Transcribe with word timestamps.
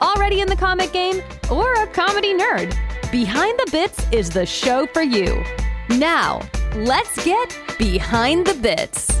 already 0.00 0.40
in 0.40 0.48
the 0.48 0.56
comic 0.56 0.92
game, 0.92 1.22
or 1.50 1.72
a 1.74 1.86
comedy 1.86 2.34
nerd, 2.34 2.76
Behind 3.10 3.58
the 3.58 3.70
Bits 3.70 4.06
is 4.12 4.30
the 4.30 4.44
show 4.44 4.86
for 4.86 5.02
you. 5.02 5.42
Now, 5.88 6.40
let's 6.74 7.24
get 7.24 7.56
Behind 7.78 8.46
the 8.46 8.54
Bits. 8.54 9.12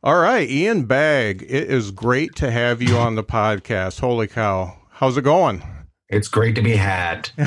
All 0.00 0.20
right, 0.20 0.48
Ian 0.48 0.84
Bagg, 0.84 1.42
it 1.42 1.70
is 1.70 1.90
great 1.90 2.34
to 2.36 2.50
have 2.50 2.80
you 2.80 2.96
on 2.96 3.14
the 3.14 3.24
podcast. 3.24 4.00
Holy 4.00 4.26
cow. 4.26 4.78
How's 4.90 5.18
it 5.18 5.22
going? 5.22 5.62
It's 6.08 6.28
great 6.28 6.54
to 6.54 6.62
be 6.62 6.76
had. 6.76 7.30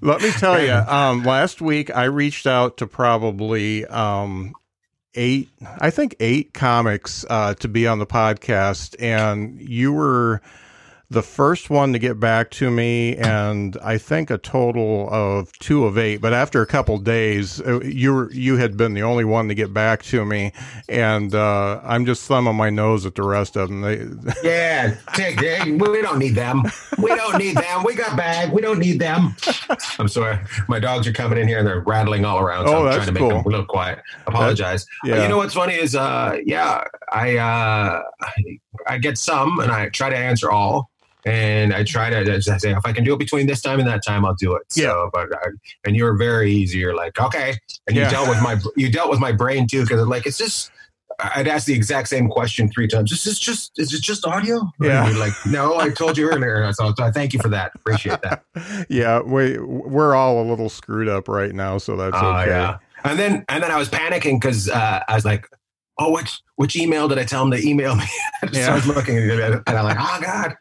Let 0.00 0.22
me 0.22 0.30
tell 0.30 0.62
you, 0.62 0.72
um, 0.72 1.24
last 1.24 1.60
week 1.60 1.94
I 1.94 2.04
reached 2.04 2.46
out 2.46 2.76
to 2.76 2.86
probably 2.86 3.84
um, 3.86 4.54
eight, 5.14 5.48
I 5.80 5.90
think 5.90 6.14
eight 6.20 6.54
comics 6.54 7.24
uh, 7.28 7.54
to 7.54 7.68
be 7.68 7.88
on 7.88 7.98
the 7.98 8.06
podcast, 8.06 8.94
and 9.00 9.60
you 9.60 9.92
were 9.92 10.40
the 11.10 11.22
first 11.22 11.70
one 11.70 11.92
to 11.92 11.98
get 11.98 12.18
back 12.18 12.50
to 12.52 12.70
me, 12.70 13.16
and 13.16 13.76
I 13.82 13.98
think 13.98 14.30
a 14.30 14.38
total 14.38 15.08
of 15.10 15.52
two 15.58 15.84
of 15.84 15.98
eight. 15.98 16.18
But 16.18 16.32
after 16.32 16.62
a 16.62 16.66
couple 16.66 16.98
days, 16.98 17.60
uh, 17.60 17.80
you 17.80 18.14
were, 18.14 18.32
you 18.32 18.56
had 18.56 18.76
been 18.76 18.94
the 18.94 19.02
only 19.02 19.24
one 19.24 19.48
to 19.48 19.54
get 19.54 19.72
back 19.72 20.02
to 20.04 20.24
me, 20.24 20.52
and 20.88 21.34
uh, 21.34 21.80
I'm 21.84 22.06
just 22.06 22.26
thumbing 22.26 22.56
my 22.56 22.70
nose 22.70 23.06
at 23.06 23.14
the 23.14 23.22
rest 23.22 23.56
of 23.56 23.68
them. 23.68 23.82
They, 23.82 24.32
yeah, 24.42 24.96
take, 25.14 25.40
we 25.40 26.02
don't 26.02 26.18
need 26.18 26.34
them. 26.34 26.62
We 26.98 27.14
don't 27.14 27.38
need 27.38 27.56
them. 27.56 27.84
We 27.84 27.94
got 27.94 28.16
Bagg. 28.16 28.52
We 28.52 28.62
don't 28.62 28.78
need 28.78 28.98
them. 28.98 29.36
I'm 29.98 30.08
sorry, 30.08 30.38
my 30.68 30.78
dogs 30.78 31.06
are 31.06 31.12
coming 31.12 31.38
in 31.38 31.48
here 31.48 31.58
and 31.58 31.66
they're 31.66 31.80
rattling 31.80 32.24
all 32.24 32.38
around. 32.38 32.66
So 32.66 32.74
oh, 32.74 32.78
I'm 32.78 32.84
that's 32.84 32.96
trying 32.96 33.14
to 33.14 33.20
make 33.20 33.28
them 33.28 33.44
a 33.44 33.48
little 33.48 33.66
quiet. 33.66 34.00
Apologize. 34.26 34.86
That, 35.04 35.08
yeah. 35.08 35.22
you 35.22 35.28
know 35.28 35.36
what's 35.36 35.54
funny 35.54 35.74
is, 35.74 35.94
uh, 35.94 36.38
yeah, 36.44 36.84
I, 37.12 37.36
uh, 37.36 38.02
I 38.86 38.98
get 38.98 39.18
some 39.18 39.58
and 39.60 39.70
I 39.72 39.88
try 39.88 40.10
to 40.10 40.16
answer 40.16 40.50
all. 40.50 40.90
And 41.26 41.72
I 41.72 41.84
try 41.84 42.10
to 42.10 42.22
just 42.22 42.60
say 42.60 42.72
if 42.72 42.84
I 42.84 42.92
can 42.92 43.02
do 43.02 43.14
it 43.14 43.18
between 43.18 43.46
this 43.46 43.62
time 43.62 43.78
and 43.78 43.88
that 43.88 44.04
time, 44.04 44.26
I'll 44.26 44.34
do 44.34 44.54
it. 44.56 44.62
Yeah. 44.76 44.88
So, 44.90 45.10
but 45.10 45.28
I, 45.34 45.48
and 45.86 45.96
you 45.96 46.04
were 46.04 46.16
very 46.18 46.52
easy. 46.52 46.78
You're 46.78 46.94
like, 46.94 47.18
okay, 47.18 47.54
and 47.86 47.96
you 47.96 48.02
Yeah. 48.02 48.10
dealt 48.10 48.28
with 48.28 48.42
my 48.42 48.58
you 48.76 48.90
dealt 48.92 49.08
with 49.08 49.20
my 49.20 49.32
brain 49.32 49.66
too 49.66 49.82
because 49.82 50.06
like 50.06 50.26
it's 50.26 50.36
just 50.36 50.70
I'd 51.20 51.48
ask 51.48 51.64
the 51.66 51.72
exact 51.72 52.08
same 52.08 52.28
question 52.28 52.68
three 52.68 52.88
times. 52.88 53.10
Is 53.10 53.24
this 53.24 53.38
just 53.38 53.72
is 53.78 53.94
it 53.94 54.02
just 54.02 54.26
audio? 54.26 54.70
Yeah. 54.82 55.04
And 55.06 55.14
you're 55.14 55.24
like, 55.24 55.32
no, 55.46 55.78
I 55.78 55.88
told 55.88 56.18
you 56.18 56.28
earlier. 56.28 56.70
So, 56.74 56.92
I 56.98 57.10
thank 57.10 57.32
you 57.32 57.38
for 57.40 57.48
that. 57.48 57.72
Appreciate 57.74 58.20
that. 58.20 58.44
yeah, 58.90 59.20
we 59.22 59.58
we're 59.58 60.14
all 60.14 60.42
a 60.42 60.46
little 60.46 60.68
screwed 60.68 61.08
up 61.08 61.26
right 61.28 61.54
now, 61.54 61.78
so 61.78 61.96
that's 61.96 62.16
Oh 62.20 62.32
okay. 62.36 62.50
yeah. 62.50 62.78
And 63.02 63.18
then 63.18 63.46
and 63.48 63.62
then 63.62 63.70
I 63.70 63.78
was 63.78 63.88
panicking 63.88 64.38
because 64.42 64.68
uh, 64.68 65.00
I 65.08 65.14
was 65.14 65.24
like, 65.24 65.48
oh, 65.98 66.12
which 66.12 66.40
which 66.56 66.76
email 66.76 67.08
did 67.08 67.18
I 67.18 67.24
tell 67.24 67.42
him 67.42 67.50
to 67.50 67.66
email 67.66 67.96
me? 67.96 68.04
so 68.42 68.48
Yeah. 68.58 68.72
I 68.72 68.74
was 68.74 68.86
looking 68.86 69.18
and 69.18 69.62
I'm 69.66 69.84
like, 69.84 69.96
oh 69.98 70.20
god. 70.20 70.56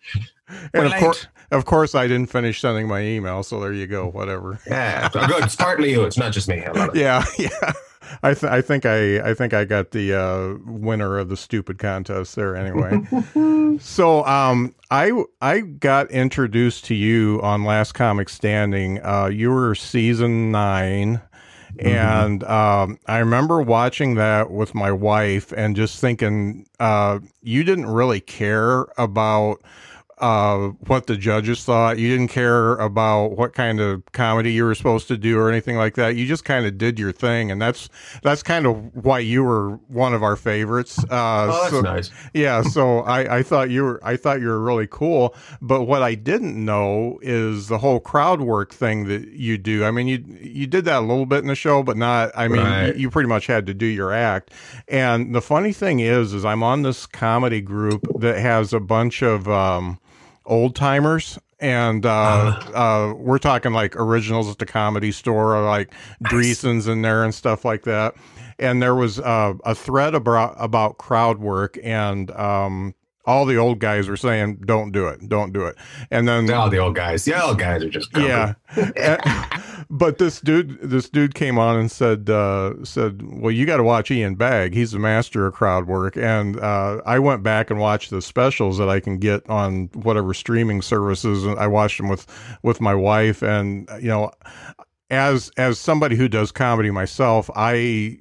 And 0.74 0.86
of 0.88 0.94
course, 1.00 1.28
of 1.52 1.66
course, 1.66 1.96
I 1.96 2.08
didn't 2.08 2.30
finish 2.30 2.60
sending 2.62 2.88
my 2.88 3.02
email, 3.02 3.44
so 3.44 3.60
there 3.60 3.74
you 3.74 3.88
go. 3.88 4.08
Whatever. 4.10 4.60
Yeah, 4.68 5.10
so 5.10 5.26
good. 5.28 5.44
It's 5.44 5.56
partly 5.56 5.92
you. 5.92 6.04
It's 6.04 6.18
not 6.18 6.32
just 6.34 6.48
me. 6.48 6.64
I. 6.64 6.90
Yeah, 6.94 7.24
yeah. 7.38 7.74
I 8.22 8.34
th- 8.34 8.52
I 8.52 8.62
think 8.62 8.86
I 8.86 9.20
I 9.30 9.34
think 9.34 9.54
I 9.54 9.66
got 9.66 9.92
the 9.92 10.14
uh, 10.14 10.56
winner 10.66 11.18
of 11.18 11.30
the 11.30 11.38
stupid 11.38 11.80
contest 11.80 12.36
there 12.36 12.56
anyway. 12.56 13.02
so 13.80 14.24
um 14.26 14.76
I 14.92 15.12
I 15.42 15.62
got 15.62 16.12
introduced 16.12 16.86
to 16.86 16.96
you 16.96 17.40
on 17.42 17.64
Last 17.64 17.94
Comic 17.94 18.30
Standing. 18.30 19.04
Uh, 19.04 19.28
you 19.28 19.50
were 19.50 19.74
season 19.74 20.52
nine. 20.52 21.22
And 21.80 22.44
um, 22.44 23.00
I 23.08 23.18
remember 23.20 23.62
watching 23.62 24.16
that 24.16 24.52
with 24.52 24.76
my 24.76 24.92
wife 24.92 25.52
and 25.52 25.76
just 25.76 26.00
thinking, 26.00 26.68
uh, 26.80 27.20
you 27.42 27.64
didn't 27.64 27.88
really 27.88 28.20
care 28.22 28.86
about 28.98 29.62
uh, 30.20 30.70
what 30.88 31.08
the 31.08 31.18
judges 31.18 31.64
thought. 31.64 31.98
You 32.00 32.10
didn't 32.10 32.30
care 32.32 32.76
about 32.76 33.38
what 33.38 33.54
kind 33.54 33.80
of 33.80 34.04
comedy 34.12 34.52
you 34.54 34.64
were 34.64 34.76
supposed 34.76 35.08
to 35.10 35.18
do 35.18 35.38
or 35.40 35.50
anything 35.50 35.76
like 35.76 35.96
that. 35.96 36.16
You 36.16 36.26
just 36.26 36.46
kind 36.46 36.66
of 36.66 36.78
did 36.78 37.00
your 37.00 37.12
thing, 37.12 37.52
and 37.52 37.62
that's 37.62 37.90
that's 38.22 38.44
kind 38.44 38.66
of 38.66 38.96
why 39.06 39.20
you 39.20 39.44
were 39.44 39.72
one 39.88 40.14
of 40.14 40.24
our 40.24 40.36
favorites. 40.36 41.00
Uh, 41.10 41.48
Oh, 41.52 41.60
that's 41.62 41.70
so- 41.72 41.82
nice. 41.82 42.12
yeah, 42.34 42.62
so 42.62 43.00
I, 43.00 43.38
I 43.38 43.44
thought 43.44 43.70
you 43.70 43.84
were 43.84 44.00
I 44.04 44.16
thought 44.18 44.40
you 44.40 44.48
were 44.48 44.60
really 44.62 44.88
cool, 44.90 45.36
but 45.62 45.84
what 45.84 46.02
I 46.04 46.16
didn't 46.16 46.64
know 46.64 47.20
is 47.22 47.68
the 47.68 47.80
whole 47.80 48.00
crowd 48.00 48.42
work 48.42 48.74
thing 48.74 49.08
that 49.08 49.30
you 49.30 49.58
do. 49.58 49.84
I 49.84 49.92
mean, 49.92 50.08
you 50.08 50.24
you 50.42 50.68
did 50.68 50.86
that 50.86 51.00
a 51.00 51.06
little 51.06 51.26
bit 51.26 51.40
in 51.40 51.48
the 51.48 51.56
show, 51.56 51.84
but 51.84 51.98
not. 51.98 52.32
I 52.36 52.48
mean, 52.48 52.62
Right. 52.62 52.96
you, 52.96 53.02
you 53.04 53.10
pretty 53.10 53.30
much 53.30 53.48
had 53.48 53.66
to 53.68 53.74
do 53.74 53.86
your 53.86 54.14
act. 54.14 54.52
And 54.88 55.34
the 55.36 55.42
funny 55.42 55.74
thing 55.74 56.00
is, 56.00 56.34
is 56.34 56.46
I'm 56.46 56.64
on 56.64 56.84
this 56.84 57.06
comedy 57.06 57.62
group 57.62 58.06
that 58.20 58.38
has 58.38 58.74
a 58.74 58.80
bunch 58.80 59.22
of 59.22 59.48
um, 59.50 60.00
old 60.46 60.76
timers. 60.76 61.40
And 61.60 62.06
uh, 62.06 62.60
uh, 62.74 63.14
we're 63.16 63.38
talking 63.38 63.72
like 63.72 63.96
originals 63.96 64.50
at 64.50 64.58
the 64.58 64.66
comedy 64.66 65.14
store, 65.14 65.56
or 65.56 65.64
like 65.64 65.94
Dreesen's 66.24 66.88
in 66.88 67.02
there 67.04 67.24
and 67.24 67.34
stuff 67.34 67.64
like 67.64 67.84
that. 67.84 68.16
And 68.60 68.82
there 68.82 68.96
was 68.96 69.20
uh, 69.20 69.54
a 69.64 69.74
thread 69.74 70.14
about 70.14 70.56
about 70.58 70.98
crowd 70.98 71.40
work 71.40 71.78
and 71.82 72.30
um, 72.32 72.96
all 73.26 73.46
the 73.46 73.56
old 73.56 73.80
guys 73.80 74.10
were 74.10 74.18
saying 74.18 74.58
don't 74.66 74.92
do 74.92 75.08
it. 75.08 75.30
Don't 75.30 75.54
do 75.54 75.66
it. 75.66 75.78
And 76.12 76.28
then 76.28 76.52
All 76.52 76.70
the 76.70 76.80
old 76.80 76.96
guys. 76.96 77.24
The 77.24 77.42
old 77.42 77.60
guys 77.60 77.84
are 77.84 77.90
just 77.90 78.10
yeah. 78.18 78.56
Uh, 78.76 79.48
but 79.94 80.18
this 80.18 80.42
dude 80.42 80.80
this 80.82 81.08
dude 81.08 81.36
came 81.36 81.60
on 81.60 81.78
and 81.78 81.92
said 81.92 82.28
uh, 82.28 82.74
said 82.84 83.22
well 83.22 83.52
you 83.52 83.66
got 83.66 83.78
to 83.78 83.84
watch 83.84 84.10
ian 84.10 84.36
bagg 84.36 84.74
he's 84.74 84.92
the 84.92 85.00
master 85.00 85.46
of 85.46 85.54
crowd 85.54 85.88
work. 85.88 86.18
And 86.18 86.60
uh, 86.60 87.02
i 87.06 87.20
went 87.20 87.44
back 87.44 87.70
and 87.70 87.80
watched 87.80 88.10
the 88.10 88.22
specials 88.22 88.78
that 88.80 88.90
i 88.90 89.00
can 89.00 89.20
get 89.20 89.48
on 89.50 89.90
whatever 89.94 90.34
streaming 90.34 90.82
services 90.82 91.46
and 91.46 91.60
i 91.60 91.68
watched 91.68 91.98
them 91.98 92.10
with 92.10 92.26
with 92.64 92.82
my 92.82 92.96
wife. 92.96 93.44
And 93.44 93.88
you 94.02 94.08
know 94.08 94.32
as 95.12 95.52
as 95.58 95.80
somebody 95.80 96.16
who 96.16 96.28
does 96.28 96.52
comedy 96.52 96.90
myself 96.90 97.50
i 97.56 98.18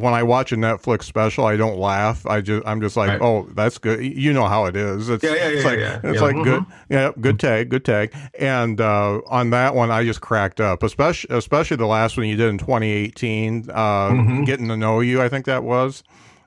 when 0.00 0.14
i 0.14 0.22
watch 0.22 0.52
a 0.52 0.56
netflix 0.56 1.04
special 1.04 1.44
i 1.46 1.56
don't 1.56 1.78
laugh 1.78 2.24
i 2.26 2.40
just 2.40 2.62
i'm 2.66 2.80
just 2.80 2.96
like 2.96 3.08
Right. 3.10 3.20
oh 3.22 3.48
that's 3.54 3.78
good 3.78 4.00
you 4.04 4.32
know 4.32 4.46
how 4.46 4.64
it 4.66 4.76
is 4.76 5.08
it's, 5.08 5.22
Yeah, 5.24 5.34
yeah, 5.34 5.48
it's 5.48 5.64
yeah, 5.64 5.70
like 5.70 5.78
yeah. 5.78 6.00
it's 6.04 6.14
Yeah, 6.16 6.20
like 6.26 6.36
mhm. 6.36 6.44
good 6.44 6.64
yeah, 6.88 7.10
good 7.20 7.38
tag, 7.38 7.68
good 7.68 7.84
tag. 7.84 8.12
And 8.38 8.80
uh, 8.80 9.20
on 9.28 9.50
that 9.50 9.74
one, 9.76 9.90
I 9.92 10.04
just 10.04 10.20
cracked 10.20 10.60
up, 10.60 10.82
especially 10.82 11.36
especially 11.36 11.76
the 11.76 11.86
last 11.86 12.16
one 12.16 12.26
you 12.26 12.34
did 12.36 12.48
in 12.48 12.58
2018, 12.58 13.66
uh, 13.70 14.10
Mhm. 14.10 14.44
getting 14.44 14.66
to 14.68 14.76
know 14.76 14.98
you. 15.00 15.22
I 15.22 15.28
think 15.28 15.44
that 15.46 15.62
was 15.62 16.02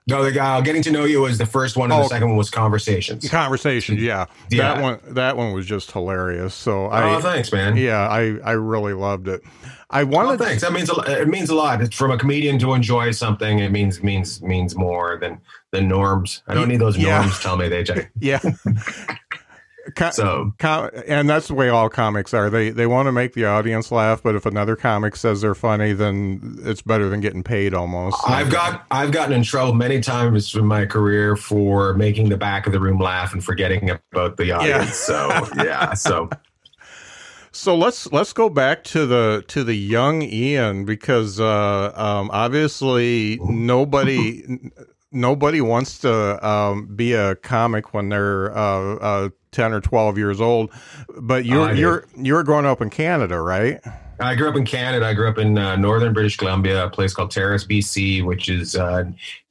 No, 0.06 0.22
the 0.24 0.32
guy 0.34 0.60
getting 0.62 0.82
to 0.84 0.92
know 0.92 1.06
you 1.06 1.22
was 1.22 1.38
the 1.38 1.46
first 1.46 1.78
one, 1.78 1.90
and 1.92 2.00
Oh. 2.00 2.04
the 2.04 2.10
second 2.10 2.28
one 2.30 2.38
was 2.38 2.50
conversations. 2.50 3.30
conversations. 3.30 4.02
Yeah, 4.02 4.26
Yeah. 4.50 4.74
that 4.74 4.82
one 4.82 5.00
that 5.16 5.38
one 5.38 5.54
was 5.54 5.66
just 5.66 5.92
hilarious. 5.92 6.54
So 6.54 6.88
oh, 6.88 6.90
I 6.92 7.22
thanks, 7.22 7.52
man. 7.54 7.78
yeah, 7.78 8.08
I 8.10 8.38
I 8.44 8.52
really 8.52 8.94
loved 8.94 9.28
it. 9.30 9.42
I 9.90 10.02
Oh, 10.02 10.06
wanted 10.08 10.40
thanks. 10.40 10.62
That 10.64 10.74
means 10.74 10.90
a, 10.90 11.22
it 11.22 11.28
means 11.30 11.50
a 11.50 11.56
lot. 11.56 11.82
It's 11.82 11.96
from 11.96 12.12
a 12.12 12.18
comedian 12.18 12.60
to 12.60 12.74
enjoy 12.74 13.12
something. 13.12 13.60
It 13.60 13.72
means 13.72 14.04
means 14.04 14.42
means 14.42 14.76
more 14.76 15.18
than 15.22 15.40
than 15.72 15.88
norms. 15.88 16.44
I 16.48 16.54
don't 16.54 16.68
need 16.68 16.82
those 16.82 16.98
Yeah. 16.98 17.20
norms. 17.20 17.40
Tell 17.40 17.56
me 17.56 17.70
they. 17.70 17.86
yeah. 18.20 18.40
Co- 19.96 20.12
So 20.12 20.54
com- 20.60 20.90
and 21.08 21.30
that's 21.30 21.48
the 21.50 21.54
way 21.54 21.70
all 21.70 21.90
comics 21.90 22.34
are. 22.34 22.50
They 22.50 22.70
they 22.70 22.88
want 22.88 23.08
to 23.08 23.12
make 23.12 23.34
the 23.34 23.46
audience 23.46 23.92
laugh, 23.92 24.24
but 24.24 24.36
if 24.36 24.46
another 24.46 24.76
comic 24.76 25.16
says 25.16 25.42
they're 25.42 25.56
funny, 25.56 25.94
then 25.94 26.58
it's 26.64 26.82
better 26.82 27.10
than 27.10 27.20
getting 27.20 27.44
paid 27.44 27.74
almost. 27.74 28.18
I've 28.28 28.50
got 28.50 28.86
I've 28.92 29.12
gotten 29.12 29.34
in 29.34 29.44
trouble 29.44 29.74
many 29.74 30.00
times 30.00 30.56
in 30.56 30.66
my 30.66 30.86
career 30.86 31.36
for 31.36 31.94
making 31.96 32.30
the 32.30 32.38
back 32.38 32.66
of 32.66 32.74
the 32.74 32.80
room 32.80 33.00
laugh 33.00 33.34
and 33.34 33.44
forgetting 33.44 33.90
about 33.90 34.38
the 34.38 34.52
audience. 34.52 34.96
So 34.96 35.30
yeah. 35.58 35.94
So 35.94 36.30
So 37.56 37.76
let's 37.76 38.12
let's 38.12 38.34
go 38.34 38.50
back 38.50 38.84
to 38.86 39.06
the 39.06 39.44
to 39.50 39.64
the 39.64 39.76
young 39.76 40.24
Ian 40.24 40.86
because 40.86 41.40
uh, 41.40 41.94
um, 41.96 42.32
obviously 42.34 43.38
nobody 43.44 44.44
nobody 45.12 45.62
wants 45.62 46.00
to 46.00 46.46
um, 46.46 46.88
be 46.96 47.14
a 47.14 47.36
comic 47.36 47.94
when 47.94 48.10
they're 48.10 48.58
uh, 48.58 48.96
uh, 48.96 49.30
ten 49.54 49.72
or 49.74 49.80
twelve 49.82 50.18
years 50.18 50.42
old. 50.42 50.72
But 51.22 51.46
you're 51.46 51.70
did. 51.70 51.78
you're 51.78 52.06
you're 52.18 52.44
growing 52.44 52.66
up 52.66 52.82
in 52.82 52.90
Canada, 52.90 53.40
right? 53.40 53.80
I 54.20 54.36
grew 54.36 54.48
up 54.48 54.56
in 54.56 54.64
Canada. 54.66 55.06
I 55.08 55.14
grew 55.14 55.28
up 55.28 55.38
in 55.40 55.58
uh, 55.58 55.76
northern 55.76 56.14
British 56.14 56.38
Columbia, 56.38 56.86
a 56.86 56.90
place 56.90 57.14
called 57.14 57.32
Terrace, 57.32 57.66
BC, 57.66 58.24
which 58.24 58.48
is 58.48 58.76
uh, 58.76 59.04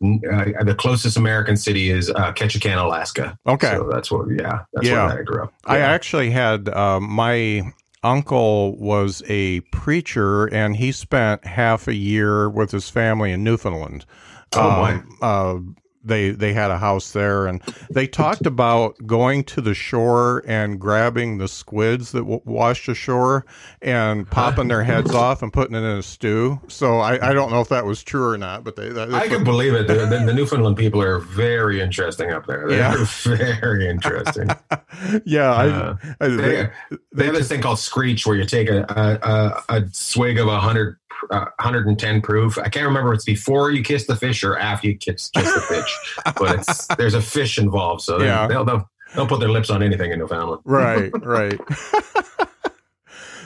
n- 0.03 0.21
uh, 0.33 0.63
the 0.65 0.75
closest 0.75 1.17
American 1.17 1.57
city 1.57 1.91
is 1.91 2.09
uh, 2.11 2.33
Ketchikan, 2.33 2.79
Alaska. 2.83 3.37
Okay. 3.47 3.73
so 3.73 3.89
that's 3.93 4.11
what. 4.11 4.29
Yeah, 4.31 4.61
that's 4.73 4.87
Yeah. 4.87 5.07
where 5.09 5.19
I 5.19 5.23
grew 5.23 5.43
up. 5.43 5.53
I 5.67 5.79
actually 5.79 6.31
had 6.31 6.69
uh, 6.69 7.01
my 7.01 7.73
uncle 8.05 8.77
was 8.79 9.23
a 9.29 9.61
preacher, 9.73 10.47
and 10.47 10.77
he 10.77 10.93
spent 10.93 11.45
half 11.45 11.87
a 11.89 11.95
year 11.95 12.49
with 12.49 12.71
his 12.71 12.89
family 12.89 13.33
in 13.33 13.43
Newfoundland. 13.45 14.07
Oh, 14.55 14.85
Um, 14.85 15.19
uh, 15.23 15.59
they 16.05 16.31
they 16.31 16.53
had 16.53 16.71
a 16.71 16.79
house 16.79 17.13
there, 17.13 17.47
and 17.47 17.61
they 17.91 18.07
talked 18.07 18.47
about 18.47 18.97
going 19.07 19.45
to 19.45 19.61
the 19.61 19.75
shore 19.75 20.43
and 20.47 20.81
grabbing 20.81 21.39
the 21.39 21.49
squids 21.49 22.13
that 22.13 22.21
w- 22.21 22.41
washed 22.45 22.89
ashore 22.89 23.45
and 23.81 24.29
popping 24.31 24.69
their 24.69 24.83
heads 24.85 25.15
off 25.15 25.43
and 25.43 25.53
putting 25.53 25.75
it 25.75 25.81
in 25.81 25.99
a 25.99 26.03
stew. 26.03 26.61
So 26.69 26.99
I, 26.99 27.31
I 27.31 27.33
don't 27.33 27.51
know 27.51 27.61
if 27.61 27.69
that 27.69 27.85
was 27.85 28.03
true 28.03 28.29
or 28.29 28.39
not, 28.39 28.65
but 28.65 28.77
they, 28.77 28.89
that, 28.91 29.13
I 29.13 29.29
can 29.29 29.45
believe 29.45 29.75
it. 29.75 29.87
The, 29.87 29.95
the, 30.07 30.33
Newfoundland 30.33 30.77
people 30.77 31.01
are 31.03 31.19
very 31.19 31.81
interesting 31.81 32.31
up 32.33 32.47
there. 32.47 32.67
They're 32.69 32.79
Yeah. 32.79 33.05
very 33.23 33.89
interesting. 33.89 34.49
yeah, 35.25 35.53
I, 35.53 35.69
Uh, 35.69 35.97
I, 36.21 36.29
They, 36.29 36.37
they- 36.37 36.71
they 37.15 37.27
have 37.27 37.35
this 37.35 37.49
thing 37.49 37.61
called 37.61 37.79
screech 37.79 38.27
where 38.27 38.37
you 38.37 38.45
take 38.47 38.71
a, 38.71 38.85
a, 38.89 39.29
a, 39.75 39.81
a 39.83 39.89
swig 39.93 40.39
of 40.39 40.49
a 40.49 40.59
hundred. 40.59 40.97
Uh, 41.31 41.47
110 41.61 42.21
proof. 42.23 42.59
I 42.59 42.69
can't 42.69 42.85
remember 42.87 43.13
if 43.13 43.17
it's 43.17 43.25
before 43.25 43.71
you 43.71 43.83
kiss 43.83 44.07
the 44.07 44.17
fish 44.17 44.43
or 44.43 44.57
after 44.59 44.89
you 44.89 44.97
kiss, 44.97 45.31
kiss 45.31 45.53
the 45.55 45.61
fish, 45.61 45.99
but 46.37 46.59
it's 46.59 46.87
there's 46.97 47.15
a 47.15 47.23
fish 47.23 47.59
involved, 47.59 48.03
so 48.03 48.21
Yeah. 48.21 48.47
they'll, 48.49 48.65
they'll 48.65 48.91
they'll 49.15 49.27
put 49.27 49.39
their 49.41 49.51
lips 49.51 49.71
on 49.71 49.83
anything 49.83 50.11
in 50.11 50.19
Newfoundland. 50.19 50.63
right 50.65 51.11
right 51.25 51.61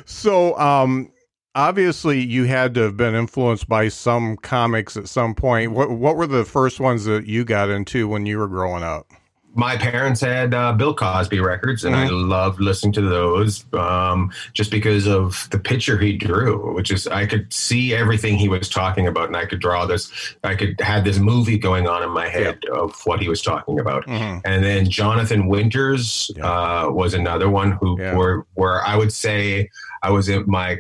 so 0.05 0.57
um 0.59 1.11
obviously 1.55 2.21
you 2.21 2.45
had 2.45 2.75
to 2.75 2.81
have 2.83 2.97
been 2.97 3.15
influenced 3.15 3.69
by 3.69 3.89
some 3.89 4.37
comics 4.37 4.97
at 4.97 5.09
some 5.09 5.35
point 5.35 5.73
what 5.73 5.91
what 5.91 6.17
were 6.17 6.27
the 6.27 6.45
first 6.45 6.79
ones 6.81 7.05
that 7.05 7.27
you 7.27 7.45
got 7.45 7.69
into 7.69 8.07
when 8.09 8.27
you 8.27 8.39
were 8.39 8.49
growing 8.49 8.83
up 8.83 9.11
my 9.57 9.77
parents 9.77 10.21
had 10.21 10.53
uh, 10.55 10.73
Bill 10.75 10.95
Cosby 10.95 11.41
records, 11.41 11.85
and 11.85 11.97
I 11.97 12.09
loved 12.09 12.61
listening 12.61 12.93
to 12.93 13.01
those 13.01 13.65
um, 13.73 14.31
just 14.53 14.71
because 14.71 15.07
of 15.07 15.49
the 15.51 15.59
picture 15.59 15.99
he 15.99 16.13
drew, 16.17 16.75
which 16.75 16.91
is 16.91 17.07
I 17.07 17.25
could 17.27 17.53
see 17.53 17.95
everything 17.95 18.37
he 18.37 18.49
was 18.49 18.69
talking 18.69 19.07
about, 19.07 19.29
and 19.29 19.37
I 19.37 19.47
could 19.47 19.61
draw 19.61 19.87
this. 19.87 20.13
I 20.45 20.55
could 20.55 20.79
had 20.81 21.05
this 21.05 21.19
movie 21.19 21.59
going 21.59 21.89
on 21.89 22.03
in 22.03 22.11
my 22.11 22.29
head 22.29 22.65
of 22.67 23.01
what 23.05 23.21
he 23.21 23.29
was 23.29 23.41
talking 23.41 23.81
about. 23.81 24.07
Mhm. 24.07 24.43
And 24.45 24.63
then 24.63 24.89
Jonathan 24.91 25.47
Winters 25.47 26.31
Yeah. 26.37 26.45
uh, 26.85 26.91
was 26.91 27.15
another 27.15 27.49
one 27.49 27.73
who 27.81 27.99
Yeah. 27.99 28.15
were 28.15 28.47
where 28.55 28.85
I 28.87 28.95
would 28.97 29.13
say 29.13 29.71
I 30.03 30.11
was 30.11 30.29
in 30.29 30.45
my 30.47 30.79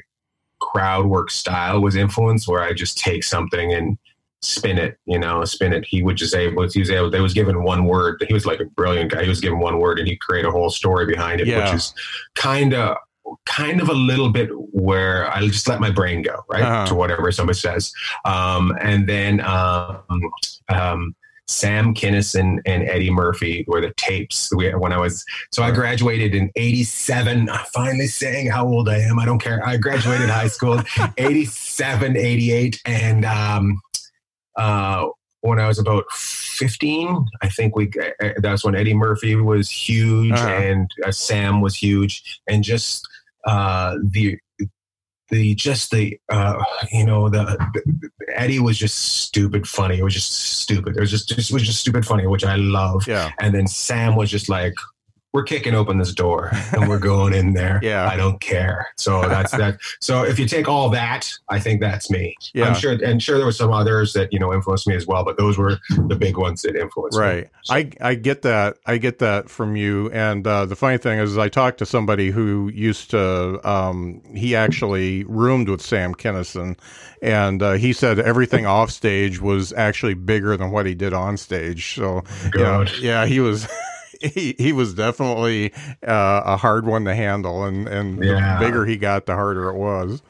crowd 0.60 1.06
work 1.06 1.30
style 1.30 1.80
was 1.80 1.96
influenced 1.96 2.46
where 2.48 2.62
I 2.62 2.72
just 2.72 2.98
take 2.98 3.24
something 3.24 3.72
and 3.72 3.98
spin 4.46 4.78
it, 4.78 4.98
you 5.06 5.18
know, 5.18 5.44
spin 5.44 5.72
it. 5.72 5.84
He 5.84 6.02
would 6.02 6.16
just 6.16 6.34
able 6.34 6.68
he 6.68 6.80
was 6.80 6.90
able 6.90 7.10
they 7.10 7.20
was 7.20 7.34
given 7.34 7.62
one 7.62 7.84
word. 7.86 8.24
He 8.26 8.34
was 8.34 8.46
like 8.46 8.60
a 8.60 8.64
brilliant 8.64 9.10
guy. 9.12 9.22
He 9.22 9.28
was 9.28 9.40
given 9.40 9.58
one 9.58 9.78
word 9.78 9.98
and 9.98 10.08
he 10.08 10.16
create 10.16 10.44
a 10.44 10.50
whole 10.50 10.70
story 10.70 11.06
behind 11.06 11.40
it, 11.40 11.46
Yeah. 11.46 11.64
which 11.64 11.74
is 11.74 11.94
kind 12.34 12.74
of 12.74 12.96
kind 13.44 13.80
of 13.80 13.88
a 13.88 13.94
little 13.94 14.30
bit 14.30 14.48
where 14.72 15.28
I 15.34 15.40
just 15.48 15.68
let 15.68 15.80
my 15.80 15.90
brain 15.90 16.22
go, 16.22 16.44
right? 16.48 16.62
Uh-huh. 16.62 16.86
To 16.86 16.94
whatever 16.94 17.30
somebody 17.32 17.58
says. 17.58 17.92
Um, 18.24 18.72
and 18.80 19.08
then 19.08 19.40
um, 19.40 20.02
um, 20.68 21.14
Sam 21.48 21.94
Kinison 21.94 22.58
and 22.66 22.82
Eddie 22.84 23.10
Murphy 23.10 23.64
were 23.68 23.80
the 23.80 23.92
tapes 23.96 24.52
we, 24.54 24.70
when 24.74 24.92
I 24.92 24.98
was. 24.98 25.24
So 25.52 25.62
I 25.62 25.70
graduated 25.70 26.34
in 26.34 26.50
'87. 26.56 27.48
I'm 27.48 27.64
finally 27.72 28.08
saying 28.08 28.48
how 28.50 28.66
old 28.66 28.88
I 28.88 28.98
am. 28.98 29.18
I 29.18 29.24
don't 29.24 29.38
care. 29.38 29.64
I 29.66 29.76
graduated 29.76 30.28
high 30.28 30.48
school 30.48 30.80
'87, 31.18 32.16
'88, 32.16 32.82
and 32.84 33.24
um, 33.24 33.80
uh, 34.56 35.06
when 35.40 35.60
I 35.60 35.68
was 35.68 35.78
about 35.78 36.04
15, 36.12 37.24
I 37.42 37.48
think 37.48 37.76
we 37.76 37.90
uh, 38.22 38.30
that's 38.38 38.64
when 38.64 38.74
Eddie 38.74 38.94
Murphy 38.94 39.36
was 39.36 39.70
huge 39.70 40.32
Uh-huh. 40.32 40.48
and 40.48 40.90
uh, 41.04 41.12
Sam 41.12 41.60
was 41.60 41.76
huge, 41.76 42.40
and 42.48 42.64
just 42.64 43.06
uh, 43.46 43.96
the 44.10 44.38
the 45.28 45.54
just 45.56 45.90
the 45.90 46.18
uh, 46.30 46.62
you 46.92 47.04
know 47.04 47.28
the, 47.28 47.44
the 47.74 48.10
Eddie 48.34 48.60
was 48.60 48.78
just 48.78 48.96
stupid 48.98 49.66
funny. 49.68 49.98
It 49.98 50.04
was 50.04 50.14
just 50.14 50.32
stupid. 50.32 50.96
It 50.96 51.00
was 51.00 51.10
just, 51.10 51.28
just 51.28 51.50
it 51.50 51.54
was 51.54 51.64
just 51.64 51.80
stupid 51.80 52.06
funny, 52.06 52.26
which 52.26 52.44
I 52.44 52.56
love. 52.56 53.06
yeah 53.08 53.30
And 53.40 53.54
then 53.54 53.66
Sam 53.66 54.14
was 54.16 54.30
just 54.30 54.48
like, 54.48 54.74
"We're 55.36 55.44
kicking 55.44 55.74
open 55.74 55.98
this 55.98 56.14
door 56.14 56.50
and 56.72 56.88
we're 56.88 56.98
going 56.98 57.34
in 57.34 57.52
there. 57.52 57.80
Yeah. 57.86 58.08
I 58.08 58.16
don't 58.16 58.40
care." 58.40 58.88
So 58.96 59.20
that's 59.28 59.52
that. 59.52 59.78
So 60.00 60.24
if 60.24 60.38
you 60.38 60.46
take 60.46 60.66
all 60.66 60.88
that, 60.90 61.30
I 61.48 61.60
think 61.60 61.80
that's 61.80 62.10
me. 62.10 62.34
Yeah. 62.54 62.64
I'm 62.64 62.74
sure, 62.74 62.92
and 63.04 63.22
sure 63.22 63.36
there 63.36 63.46
were 63.46 63.52
some 63.52 63.72
others 63.72 64.12
that 64.14 64.32
you 64.32 64.38
know 64.38 64.52
influenced 64.52 64.88
me 64.88 64.96
as 64.96 65.06
well, 65.06 65.24
but 65.24 65.36
those 65.36 65.58
were 65.58 65.78
the 66.08 66.16
big 66.16 66.36
ones 66.36 66.62
that 66.62 66.76
influenced 66.76 67.18
me. 67.18 67.24
right 67.24 67.50
i 67.70 67.90
i 68.00 68.14
get 68.14 68.42
that 68.42 68.78
i 68.86 68.96
get 68.96 69.18
that 69.18 69.48
from 69.48 69.76
you 69.76 70.10
and 70.10 70.46
uh, 70.46 70.64
the 70.66 70.76
funny 70.76 70.98
thing 70.98 71.18
is 71.18 71.36
i 71.38 71.48
talked 71.48 71.78
to 71.78 71.86
somebody 71.86 72.30
who 72.30 72.70
used 72.74 73.10
to 73.10 73.60
um, 73.68 74.22
he 74.34 74.54
actually 74.54 75.24
roomed 75.24 75.68
with 75.68 75.80
sam 75.80 76.14
kinison 76.14 76.78
and 77.22 77.62
uh, 77.62 77.72
he 77.72 77.92
said 77.92 78.18
everything 78.18 78.66
off 78.66 78.90
stage 78.90 79.40
was 79.40 79.72
actually 79.72 80.14
bigger 80.14 80.56
than 80.56 80.70
what 80.70 80.86
he 80.86 80.94
did 80.94 81.12
on 81.12 81.36
stage 81.36 81.94
so 81.94 82.22
know, 82.54 82.84
yeah 83.00 83.26
he 83.26 83.40
was 83.40 83.68
he, 84.22 84.54
he 84.58 84.72
was 84.72 84.94
definitely 84.94 85.72
uh, 86.06 86.42
a 86.44 86.56
hard 86.56 86.86
one 86.86 87.04
to 87.04 87.14
handle 87.14 87.64
and 87.64 87.86
and 87.88 88.22
Yeah. 88.24 88.58
the 88.58 88.64
bigger 88.64 88.86
he 88.86 88.96
got 88.96 89.26
the 89.26 89.34
harder 89.34 89.68
it 89.70 89.76
was 89.76 90.22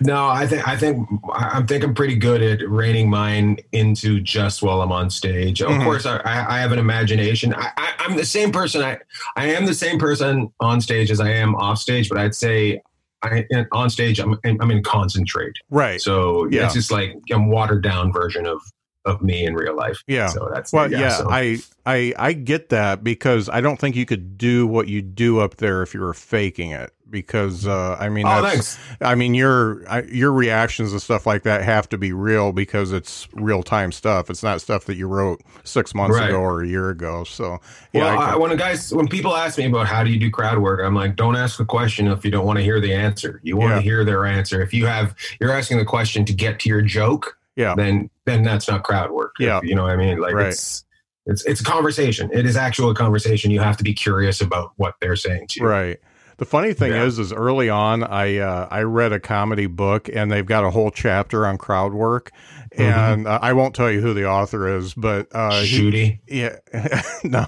No, 0.00 0.26
I 0.26 0.46
think 0.46 0.66
I 0.66 0.76
think 0.76 1.08
I'm 1.32 1.66
thinking 1.66 1.94
pretty 1.94 2.16
good 2.16 2.42
at 2.42 2.68
reining 2.68 3.08
mine 3.08 3.58
into 3.72 4.20
just 4.20 4.60
while 4.62 4.82
I'm 4.82 4.90
on 4.92 5.08
stage. 5.08 5.62
Of 5.62 5.70
Mhm. 5.70 5.84
course, 5.84 6.04
I, 6.04 6.16
I 6.18 6.56
I 6.56 6.58
have 6.60 6.72
an 6.72 6.78
imagination. 6.80 7.54
I, 7.54 7.70
I, 7.76 7.92
I'm 8.00 8.16
the 8.16 8.24
same 8.26 8.50
person. 8.52 8.82
I 8.82 8.98
I 9.36 9.46
am 9.46 9.66
the 9.66 9.74
same 9.74 9.98
person 9.98 10.50
on 10.60 10.80
stage 10.80 11.10
as 11.12 11.20
I 11.20 11.30
am 11.30 11.54
off 11.54 11.78
stage, 11.78 12.08
but 12.08 12.18
I'd 12.18 12.34
say 12.34 12.80
I 13.22 13.46
on 13.72 13.88
stage 13.88 14.18
I'm 14.18 14.36
I'm 14.44 14.70
in 14.70 14.82
concentrate. 14.82 15.56
right 15.70 16.00
So 16.02 16.46
Yeah. 16.50 16.64
it's 16.64 16.74
just 16.74 16.90
like 16.90 17.14
a 17.32 17.38
watered 17.38 17.82
down 17.82 18.12
version 18.12 18.46
of 18.46 18.60
of 19.04 19.22
me 19.22 19.44
in 19.44 19.54
real 19.54 19.76
life. 19.76 20.02
Yeah. 20.06 20.28
So 20.28 20.48
that's 20.52 20.72
Well, 20.72 20.90
yeah, 20.90 21.10
so- 21.18 21.28
I, 21.30 21.58
I, 21.86 22.12
I 22.18 22.32
get 22.32 22.70
that 22.70 23.04
because 23.04 23.48
I 23.48 23.60
don't 23.60 23.78
think 23.78 23.96
you 23.96 24.06
could 24.06 24.38
do 24.38 24.66
what 24.66 24.88
you 24.88 25.02
do 25.02 25.40
up 25.40 25.56
there 25.56 25.82
if 25.82 25.92
you 25.94 26.00
were 26.00 26.14
faking 26.14 26.70
it. 26.70 26.90
Because 27.10 27.64
uh, 27.64 27.96
I 28.00 28.08
mean, 28.08 28.26
Oh, 28.26 28.42
that's, 28.42 28.74
thanks. 28.76 28.96
I 29.00 29.14
mean, 29.14 29.34
your 29.34 29.84
your 30.08 30.32
reactions 30.32 30.90
and 30.90 31.00
stuff 31.00 31.26
like 31.26 31.42
that 31.44 31.62
have 31.62 31.88
to 31.90 31.98
be 31.98 32.12
real 32.12 32.50
because 32.50 32.90
it's 32.90 33.28
real 33.34 33.62
time 33.62 33.92
stuff. 33.92 34.30
It's 34.30 34.42
not 34.42 34.60
stuff 34.60 34.86
that 34.86 34.96
you 34.96 35.06
wrote 35.06 35.40
six 35.62 35.94
months 35.94 36.16
Right. 36.16 36.30
ago 36.30 36.40
or 36.40 36.62
a 36.62 36.66
year 36.66 36.90
ago. 36.90 37.22
So 37.22 37.60
yeah, 37.92 38.00
Well, 38.00 38.18
I 38.18 38.32
I, 38.32 38.36
when 38.36 38.50
a 38.50 38.56
guys 38.56 38.92
when 38.92 39.06
people 39.06 39.36
ask 39.36 39.58
me 39.58 39.66
about 39.66 39.86
how 39.86 40.02
do 40.02 40.10
you 40.10 40.18
do 40.18 40.28
crowd 40.28 40.58
work, 40.58 40.80
I'm 40.82 40.94
like, 40.96 41.14
don't 41.14 41.36
ask 41.36 41.56
the 41.58 41.64
question 41.64 42.08
if 42.08 42.24
you 42.24 42.32
don't 42.32 42.46
want 42.46 42.56
to 42.58 42.64
hear 42.64 42.80
the 42.80 42.92
answer. 42.92 43.38
You 43.44 43.58
want 43.58 43.70
Yeah. 43.72 43.76
to 43.76 43.82
hear 43.82 44.04
their 44.04 44.24
answer. 44.26 44.60
If 44.60 44.72
you 44.74 44.86
have 44.86 45.14
you're 45.40 45.52
asking 45.52 45.78
the 45.78 45.84
question 45.84 46.24
to 46.24 46.32
get 46.32 46.58
to 46.60 46.68
your 46.68 46.82
joke, 46.82 47.38
yeah, 47.56 47.74
then 47.76 48.10
then 48.26 48.42
that's 48.42 48.68
not 48.68 48.82
crowd 48.84 49.10
work. 49.10 49.34
Yeah. 49.38 49.60
you 49.62 49.74
know 49.74 49.82
what 49.84 49.92
I 49.92 49.96
mean. 49.96 50.18
Like 50.18 50.34
Right. 50.34 50.48
it's 50.48 50.84
it's 51.26 51.44
it's 51.46 51.60
a 51.60 51.64
conversation. 51.64 52.30
It 52.32 52.46
is 52.46 52.56
actual 52.56 52.94
conversation. 52.94 53.50
You 53.50 53.60
have 53.60 53.76
to 53.78 53.84
be 53.84 53.94
curious 53.94 54.40
about 54.40 54.72
what 54.76 54.94
they're 55.00 55.16
saying 55.16 55.46
to 55.48 55.60
you. 55.60 55.66
Right. 55.66 55.98
The 56.36 56.44
funny 56.44 56.72
thing 56.74 56.90
Yeah. 56.90 57.04
is, 57.04 57.20
is 57.20 57.32
early 57.32 57.70
on, 57.70 58.02
I 58.02 58.38
uh, 58.38 58.66
I 58.70 58.82
read 58.82 59.12
a 59.12 59.20
comedy 59.20 59.66
book, 59.66 60.08
and 60.12 60.32
they've 60.32 60.44
got 60.44 60.64
a 60.64 60.70
whole 60.70 60.90
chapter 60.90 61.46
on 61.46 61.58
crowd 61.58 61.92
work, 61.94 62.32
Mm-hmm. 62.76 62.82
and 62.82 63.28
uh, 63.28 63.38
I 63.40 63.52
won't 63.52 63.72
tell 63.76 63.88
you 63.88 64.00
who 64.00 64.14
the 64.14 64.26
author 64.28 64.66
is, 64.76 64.94
but 64.94 65.28
uh, 65.32 65.60
he, 65.60 65.80
Shooty. 65.80 66.18
Yeah, 66.26 66.56
no. 67.24 67.46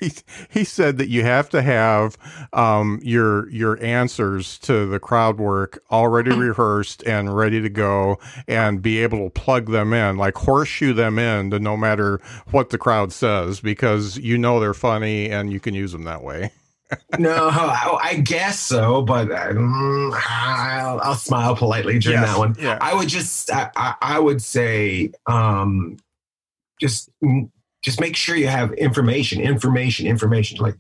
he 0.01 0.11
he 0.49 0.63
said 0.65 0.97
that 0.97 1.07
you 1.07 1.23
have 1.23 1.49
to 1.51 1.61
have 1.61 2.17
um, 2.51 2.99
your 3.03 3.49
your 3.49 3.81
answers 3.81 4.57
to 4.59 4.85
the 4.87 4.99
crowd 4.99 5.37
work 5.37 5.81
already 5.91 6.31
rehearsed 6.35 7.03
and 7.03 7.33
ready 7.35 7.61
to 7.61 7.69
go, 7.69 8.19
and 8.47 8.81
be 8.81 9.01
able 9.01 9.29
to 9.29 9.29
plug 9.29 9.71
them 9.71 9.93
in, 9.93 10.17
like 10.17 10.35
horseshoe 10.35 10.91
them 10.93 11.17
in 11.17 11.51
to 11.51 11.59
no 11.59 11.77
matter 11.77 12.19
what 12.49 12.71
the 12.71 12.77
crowd 12.77 13.13
says, 13.13 13.61
because 13.61 14.17
you 14.17 14.37
know 14.37 14.59
they're 14.59 14.73
funny 14.73 15.29
and 15.29 15.53
you 15.53 15.61
can 15.61 15.73
use 15.73 15.93
them 15.93 16.03
that 16.03 16.23
way. 16.23 16.51
no, 17.17 17.49
I, 17.51 17.99
I 18.01 18.15
guess 18.15 18.59
so, 18.59 19.01
but 19.01 19.31
um, 19.31 20.11
I'll, 20.13 20.99
I'll 21.01 21.15
smile 21.15 21.55
politely 21.55 21.99
during 21.99 22.19
Yes, 22.19 22.29
that 22.29 22.37
one. 22.37 22.55
yeah. 22.59 22.77
I 22.81 22.93
would 22.93 23.07
just, 23.07 23.49
I, 23.51 23.69
I, 23.77 23.95
I 24.01 24.19
would 24.19 24.41
say, 24.41 25.11
um, 25.25 25.97
just, 26.81 27.09
just 27.81 27.99
make 27.99 28.15
sure 28.15 28.35
you 28.35 28.47
have 28.47 28.71
information, 28.73 29.41
information, 29.41 30.05
information. 30.07 30.57
Like, 30.59 30.75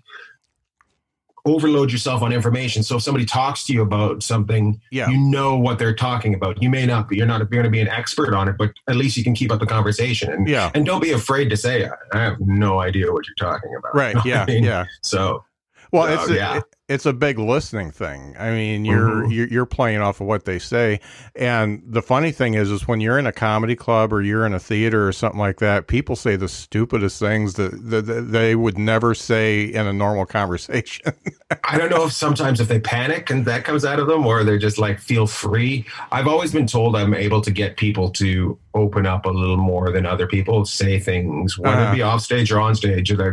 overload 1.43 1.91
yourself 1.91 2.21
on 2.21 2.31
information. 2.31 2.83
So 2.83 2.97
if 2.97 3.01
somebody 3.01 3.25
talks 3.25 3.63
to 3.65 3.73
you 3.73 3.81
about 3.81 4.21
something, 4.21 4.79
Yeah. 4.91 5.09
you 5.09 5.17
know 5.17 5.57
what 5.57 5.79
they're 5.79 5.95
talking 5.95 6.35
about. 6.35 6.61
You 6.61 6.69
may 6.69 6.85
not 6.85 7.09
be, 7.09 7.17
you're 7.17 7.25
not 7.25 7.39
going 7.49 7.63
to 7.63 7.69
be 7.71 7.79
an 7.79 7.87
expert 7.87 8.35
on 8.35 8.47
it, 8.47 8.57
but 8.59 8.73
at 8.87 8.95
least 8.95 9.17
you 9.17 9.23
can 9.23 9.33
keep 9.33 9.51
up 9.51 9.59
the 9.59 9.65
conversation. 9.65 10.31
And 10.31 10.47
Yeah. 10.47 10.69
and 10.75 10.85
don't 10.85 11.01
be 11.01 11.11
afraid 11.13 11.49
to 11.49 11.57
say, 11.57 11.89
I 12.13 12.17
have 12.19 12.39
no 12.39 12.79
idea 12.79 13.11
what 13.11 13.25
you're 13.27 13.49
talking 13.49 13.71
about. 13.75 13.95
Right. 13.95 14.15
You 14.23 14.31
know 14.31 14.37
Yeah. 14.37 14.43
I 14.43 14.45
mean? 14.45 14.63
Yeah. 14.63 14.85
So 15.01 15.43
Well, 15.91 16.05
So, 16.15 16.23
it's 16.25 16.31
yeah. 16.31 16.59
It's 16.91 17.05
a 17.05 17.13
big 17.13 17.39
listening 17.39 17.91
thing. 17.91 18.35
I 18.39 18.51
mean, 18.51 18.85
you're, 18.85 19.23
Mhm. 19.25 19.49
you're 19.51 19.65
playing 19.65 20.01
off 20.01 20.19
of 20.21 20.27
what 20.27 20.45
they 20.45 20.59
say, 20.59 20.99
and 21.35 21.81
the 21.85 22.01
funny 22.01 22.31
thing 22.31 22.53
is, 22.55 22.69
is 22.69 22.87
when 22.87 22.99
you're 23.01 23.17
in 23.17 23.25
a 23.27 23.31
comedy 23.31 23.75
club 23.75 24.11
or 24.13 24.21
you're 24.21 24.45
in 24.45 24.53
a 24.53 24.59
theater 24.59 25.07
or 25.07 25.11
something 25.11 25.39
like 25.39 25.57
that, 25.59 25.87
people 25.87 26.15
say 26.15 26.35
the 26.35 26.47
stupidest 26.49 27.19
things 27.19 27.53
that, 27.55 27.71
that, 27.89 28.05
that 28.05 28.31
they 28.31 28.55
would 28.55 28.77
never 28.77 29.15
say 29.15 29.63
in 29.63 29.87
a 29.87 29.93
normal 29.93 30.25
conversation. 30.25 31.13
I 31.63 31.77
don't 31.77 31.89
know 31.89 32.05
if 32.05 32.13
sometimes 32.13 32.59
if 32.59 32.67
they 32.67 32.79
panic 32.79 33.29
and 33.29 33.45
that 33.45 33.63
comes 33.63 33.85
out 33.85 33.99
of 33.99 34.07
them 34.07 34.25
or 34.25 34.43
they're 34.43 34.57
just 34.57 34.77
like 34.77 34.99
feel 34.99 35.27
free. 35.27 35.85
I've 36.11 36.27
always 36.27 36.51
been 36.51 36.67
told 36.67 36.95
I'm 36.95 37.13
able 37.13 37.41
to 37.41 37.51
get 37.51 37.77
people 37.77 38.09
to 38.11 38.57
open 38.73 39.05
up 39.05 39.25
a 39.25 39.29
little 39.29 39.57
more 39.57 39.91
than 39.91 40.05
other 40.05 40.25
people, 40.27 40.63
say 40.65 40.97
things, 40.99 41.57
whether 41.57 41.75
Uh-huh. 41.77 41.91
it 41.91 41.95
be 41.95 42.01
off 42.01 42.21
stage 42.21 42.51
or 42.51 42.59
on 42.61 42.73
stage. 42.75 43.09
They, 43.09 43.15
they, 43.15 43.31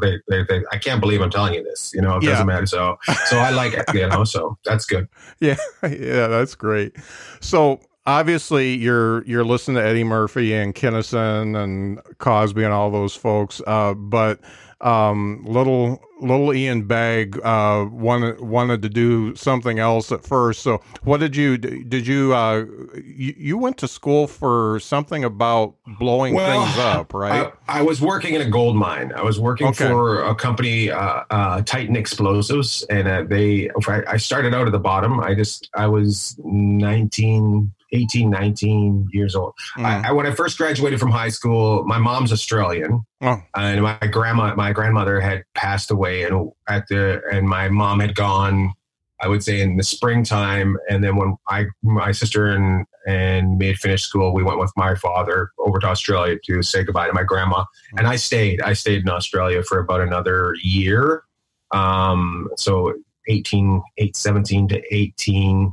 they, 0.00 0.18
they, 0.28 0.42
they, 0.48 0.62
I 0.72 0.78
can't 0.78 1.00
believe 1.00 1.20
I'm 1.20 1.30
telling 1.30 1.54
you 1.54 1.62
this. 1.64 1.92
You 1.94 2.02
know, 2.02 2.16
it 2.18 2.22
Yeah. 2.22 2.30
doesn't 2.30 2.46
matter. 2.46 2.63
So, 2.66 2.98
so 3.26 3.38
I 3.38 3.50
like 3.50 3.74
it. 3.74 3.84
You 3.94 4.08
know, 4.08 4.24
so 4.24 4.58
that's 4.64 4.86
good. 4.86 5.08
yeah, 5.40 5.56
yeah, 5.82 6.26
that's 6.28 6.54
great. 6.54 6.96
So 7.40 7.80
obviously, 8.06 8.74
you're 8.74 9.24
you're 9.24 9.44
listening 9.44 9.76
to 9.76 9.88
Eddie 9.88 10.04
Murphy 10.04 10.54
and 10.54 10.74
Kinison 10.74 11.62
and 11.62 12.00
Cosby 12.18 12.64
and 12.64 12.72
all 12.72 12.90
those 12.90 13.14
folks, 13.14 13.60
uh, 13.66 13.94
but 13.94 14.40
um, 14.84 15.42
little 15.44 16.00
little 16.20 16.54
Ian 16.54 16.84
Bagg 16.86 17.38
uh, 17.42 17.86
wanted 17.90 18.40
wanted 18.40 18.82
to 18.82 18.88
do 18.88 19.34
something 19.34 19.78
else 19.78 20.12
at 20.12 20.24
first. 20.24 20.62
So 20.62 20.80
what 21.02 21.20
did 21.20 21.34
you 21.34 21.56
did 21.58 22.06
you 22.06 22.34
uh, 22.34 22.66
you, 22.94 23.34
you 23.36 23.58
went 23.58 23.78
to 23.78 23.88
school 23.88 24.26
for 24.26 24.78
something 24.80 25.24
about 25.24 25.74
blowing 25.98 26.34
Well, 26.34 26.64
things 26.66 26.78
up, 26.84 27.14
right? 27.14 27.50
I, 27.66 27.80
I 27.80 27.82
was 27.82 28.00
working 28.00 28.34
in 28.34 28.42
a 28.42 28.48
gold 28.48 28.76
mine. 28.76 29.12
I 29.16 29.22
was 29.22 29.40
working 29.40 29.68
Okay. 29.68 29.88
for 29.88 30.22
a 30.22 30.34
company, 30.34 30.90
uh, 30.90 31.22
uh, 31.30 31.62
Titan 31.62 31.96
Explosives, 31.96 32.82
and 32.90 33.08
uh, 33.08 33.24
they. 33.24 33.70
I 33.88 34.18
started 34.18 34.54
out 34.54 34.66
at 34.66 34.72
the 34.72 34.78
bottom. 34.78 35.18
I 35.20 35.34
just 35.34 35.70
I 35.74 35.86
was 35.86 36.38
19, 36.44 37.72
18, 37.94 38.28
19 38.28 39.08
years 39.12 39.34
old. 39.34 39.54
Mm. 39.78 39.84
I, 39.84 40.08
I, 40.08 40.12
when 40.12 40.26
I 40.26 40.32
first 40.32 40.58
graduated 40.58 41.00
from 41.00 41.10
high 41.10 41.28
school, 41.30 41.84
my 41.84 41.98
mom's 41.98 42.32
Australian, 42.32 43.04
Oh. 43.22 43.40
and 43.56 43.82
my 43.82 43.98
grandma, 44.10 44.54
my 44.54 44.72
grandmother 44.72 45.20
had 45.20 45.44
passed 45.54 45.90
away, 45.90 46.24
and 46.24 46.50
at 46.68 46.84
the 46.88 47.22
and 47.32 47.48
my 47.48 47.68
mom 47.68 48.00
had 48.00 48.14
gone. 48.14 48.74
I 49.22 49.28
would 49.28 49.42
say 49.42 49.60
in 49.62 49.76
the 49.78 49.82
springtime, 49.84 50.76
and 50.90 51.02
then 51.02 51.16
when 51.16 51.36
I, 51.48 51.66
my 51.82 52.12
sister 52.12 52.50
and 52.50 52.84
and 53.06 53.56
me 53.58 53.68
had 53.68 53.76
finished 53.76 54.06
school, 54.06 54.34
we 54.34 54.42
went 54.42 54.58
with 54.58 54.72
my 54.76 54.94
father 54.96 55.50
over 55.58 55.78
to 55.78 55.86
Australia 55.86 56.36
to 56.46 56.62
say 56.62 56.82
goodbye 56.84 57.06
to 57.06 57.12
my 57.14 57.22
grandma, 57.22 57.64
and 57.96 58.06
I 58.06 58.16
stayed. 58.16 58.60
I 58.60 58.74
stayed 58.74 59.02
in 59.02 59.08
Australia 59.08 59.62
for 59.62 59.78
about 59.78 60.00
another 60.02 60.54
year. 60.62 61.22
Um, 61.70 62.48
so 62.56 62.94
18, 63.28 63.82
8, 63.98 64.16
17 64.16 64.68
to 64.68 64.94
18, 64.94 65.72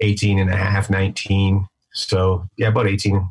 18 0.00 0.38
and 0.38 0.50
a 0.50 0.56
half, 0.56 0.90
19. 0.90 1.66
So 1.92 2.46
yeah, 2.56 2.68
about 2.68 2.86
18, 2.86 3.28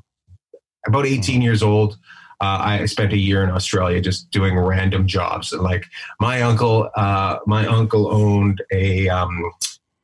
about 0.87 1.05
18 1.05 1.41
years 1.41 1.63
old. 1.63 1.97
Uh, 2.41 2.59
I 2.61 2.85
spent 2.85 3.11
a 3.11 3.17
year 3.17 3.43
in 3.43 3.49
Australia 3.49 3.99
just 3.99 4.31
doing 4.31 4.57
random 4.57 5.07
jobs. 5.07 5.51
And 5.51 5.61
like 5.61 5.85
my 6.21 6.41
uncle, 6.41 6.89
uh, 6.95 7.39
my 7.45 7.67
uncle 7.67 8.13
owned 8.13 8.63
a, 8.71 9.09
um, 9.09 9.51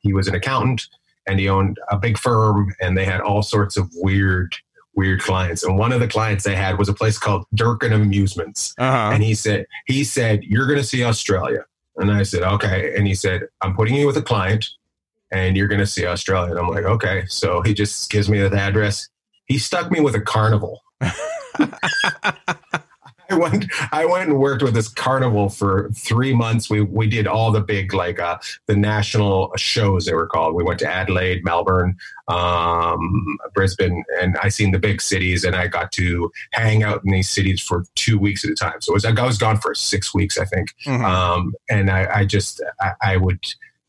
he 0.00 0.12
was 0.12 0.28
an 0.28 0.34
accountant 0.34 0.86
and 1.26 1.40
he 1.40 1.48
owned 1.48 1.78
a 1.90 1.98
big 1.98 2.18
firm 2.18 2.74
and 2.80 2.96
they 2.96 3.06
had 3.06 3.22
all 3.22 3.42
sorts 3.42 3.78
of 3.78 3.90
weird, 3.94 4.54
weird 4.94 5.22
clients. 5.22 5.64
And 5.64 5.78
one 5.78 5.92
of 5.92 6.00
the 6.00 6.08
clients 6.08 6.44
they 6.44 6.54
had 6.54 6.78
was 6.78 6.90
a 6.90 6.94
place 6.94 7.18
called 7.18 7.46
Durkin 7.54 7.94
Amusements. 7.94 8.74
Uh-huh. 8.76 9.10
And 9.14 9.22
he 9.22 9.34
said, 9.34 9.64
he 9.86 10.04
said, 10.04 10.44
you're 10.44 10.66
going 10.66 10.78
to 10.78 10.84
see 10.84 11.04
Australia. 11.04 11.64
And 11.96 12.10
I 12.10 12.22
said, 12.22 12.42
okay. 12.42 12.94
And 12.96 13.06
he 13.06 13.14
said, 13.14 13.44
I'm 13.62 13.74
putting 13.74 13.94
you 13.94 14.06
with 14.06 14.18
a 14.18 14.22
client 14.22 14.68
and 15.36 15.56
you're 15.56 15.68
going 15.68 15.80
to 15.80 15.86
see 15.86 16.06
Australia. 16.06 16.50
And 16.50 16.58
I'm 16.58 16.68
like, 16.68 16.84
okay. 16.84 17.24
So 17.28 17.62
he 17.62 17.74
just 17.74 18.10
gives 18.10 18.28
me 18.28 18.38
the 18.40 18.56
address. 18.56 19.08
He 19.46 19.58
stuck 19.58 19.90
me 19.90 20.00
with 20.00 20.14
a 20.14 20.20
carnival. 20.20 20.82
I 23.28 23.34
went 23.36 23.66
I 23.92 24.04
went 24.06 24.28
and 24.30 24.38
worked 24.38 24.62
with 24.62 24.74
this 24.74 24.88
carnival 24.88 25.48
for 25.48 25.90
three 25.90 26.32
months. 26.32 26.70
We 26.70 26.80
we 26.82 27.08
did 27.08 27.26
all 27.26 27.50
the 27.50 27.60
big 27.60 27.92
like 27.92 28.20
uh 28.20 28.38
the 28.66 28.76
national 28.76 29.52
shows 29.56 30.06
they 30.06 30.14
were 30.14 30.28
called. 30.28 30.54
We 30.54 30.62
went 30.62 30.78
to 30.80 30.88
Adelaide, 30.88 31.44
Melbourne, 31.44 31.96
um, 32.28 33.36
Brisbane, 33.54 34.04
and 34.20 34.36
I 34.42 34.48
seen 34.48 34.70
the 34.70 34.78
big 34.78 35.00
cities 35.02 35.44
and 35.44 35.56
I 35.56 35.66
got 35.66 35.92
to 35.92 36.30
hang 36.52 36.82
out 36.82 37.02
in 37.04 37.10
these 37.10 37.28
cities 37.28 37.60
for 37.60 37.84
two 37.94 38.18
weeks 38.18 38.44
at 38.44 38.50
a 38.50 38.54
time. 38.54 38.80
So 38.80 38.92
it 38.92 38.94
was 38.94 39.04
I 39.04 39.26
was 39.26 39.38
gone 39.38 39.56
for 39.58 39.74
six 39.74 40.14
weeks, 40.14 40.38
I 40.38 40.44
think. 40.44 40.74
Mhm. 40.84 41.04
Um, 41.04 41.54
and 41.68 41.90
I, 41.90 42.20
I 42.20 42.24
just 42.24 42.62
I, 42.80 42.92
I 43.02 43.16
would 43.16 43.44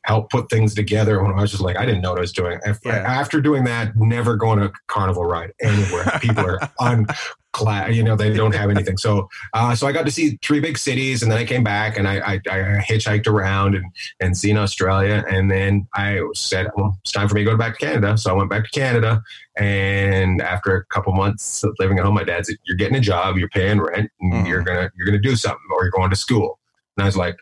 help 0.07 0.29
put 0.29 0.49
things 0.49 0.73
together 0.73 1.21
when 1.21 1.33
I 1.37 1.41
was 1.41 1.51
just 1.51 1.61
like 1.63 1.77
I 1.77 1.85
didn't 1.85 2.01
know 2.01 2.11
what 2.11 2.19
I 2.19 2.21
was 2.21 2.31
doing. 2.31 2.59
Af- 2.65 2.79
Yeah. 2.85 2.95
After 2.95 3.41
doing 3.41 3.65
that, 3.65 3.95
never 3.97 4.35
going 4.37 4.59
to 4.59 4.65
a 4.67 4.71
carnival 4.87 5.25
ride 5.25 5.51
anywhere. 5.61 6.05
People 6.21 6.45
are 6.45 6.59
on 6.79 7.05
class, 7.51 7.91
you 7.93 8.03
know, 8.03 8.15
they 8.15 8.31
don't 8.31 8.53
have 8.55 8.69
anything. 8.69 8.97
So 8.97 9.27
uh, 9.53 9.75
so 9.75 9.85
I 9.87 9.91
got 9.91 10.05
to 10.05 10.11
see 10.11 10.37
three 10.43 10.59
big 10.61 10.77
cities, 10.77 11.23
and 11.23 11.31
then 11.31 11.39
I 11.39 11.43
came 11.45 11.63
back 11.63 11.97
and 11.97 12.07
I, 12.07 12.15
I, 12.19 12.33
I 12.49 12.57
hitchhiked 12.87 13.27
around 13.27 13.75
and 13.75 13.85
and 14.21 14.37
seen 14.37 14.57
Australia, 14.57 15.25
and 15.29 15.51
then 15.51 15.87
I 15.95 16.21
said, 16.35 16.67
well, 16.77 16.97
it's 17.01 17.11
time 17.11 17.27
for 17.27 17.35
me 17.35 17.43
to 17.43 17.51
go 17.51 17.57
back 17.57 17.77
to 17.79 17.85
Canada. 17.85 18.17
So 18.17 18.29
I 18.31 18.33
went 18.33 18.49
back 18.49 18.63
to 18.63 18.69
Canada, 18.69 19.21
and 19.57 20.41
after 20.41 20.75
a 20.75 20.85
couple 20.85 21.13
months 21.13 21.63
of 21.63 21.75
living 21.79 21.97
at 21.99 22.05
home, 22.05 22.13
my 22.15 22.23
dad 22.23 22.45
said, 22.45 22.55
"You're 22.65 22.77
getting 22.77 22.95
a 22.97 23.01
job, 23.01 23.37
you're 23.37 23.49
paying 23.49 23.81
rent, 23.81 24.09
and 24.21 24.33
Mhm. 24.33 24.47
you're 24.47 24.61
gonna 24.61 24.89
you're 24.95 25.05
gonna 25.07 25.19
do 25.19 25.35
something, 25.35 25.59
or 25.75 25.83
you're 25.83 25.91
going 25.91 26.11
to 26.11 26.15
school." 26.15 26.59
And 26.95 27.03
I 27.03 27.07
was 27.07 27.17
like. 27.17 27.35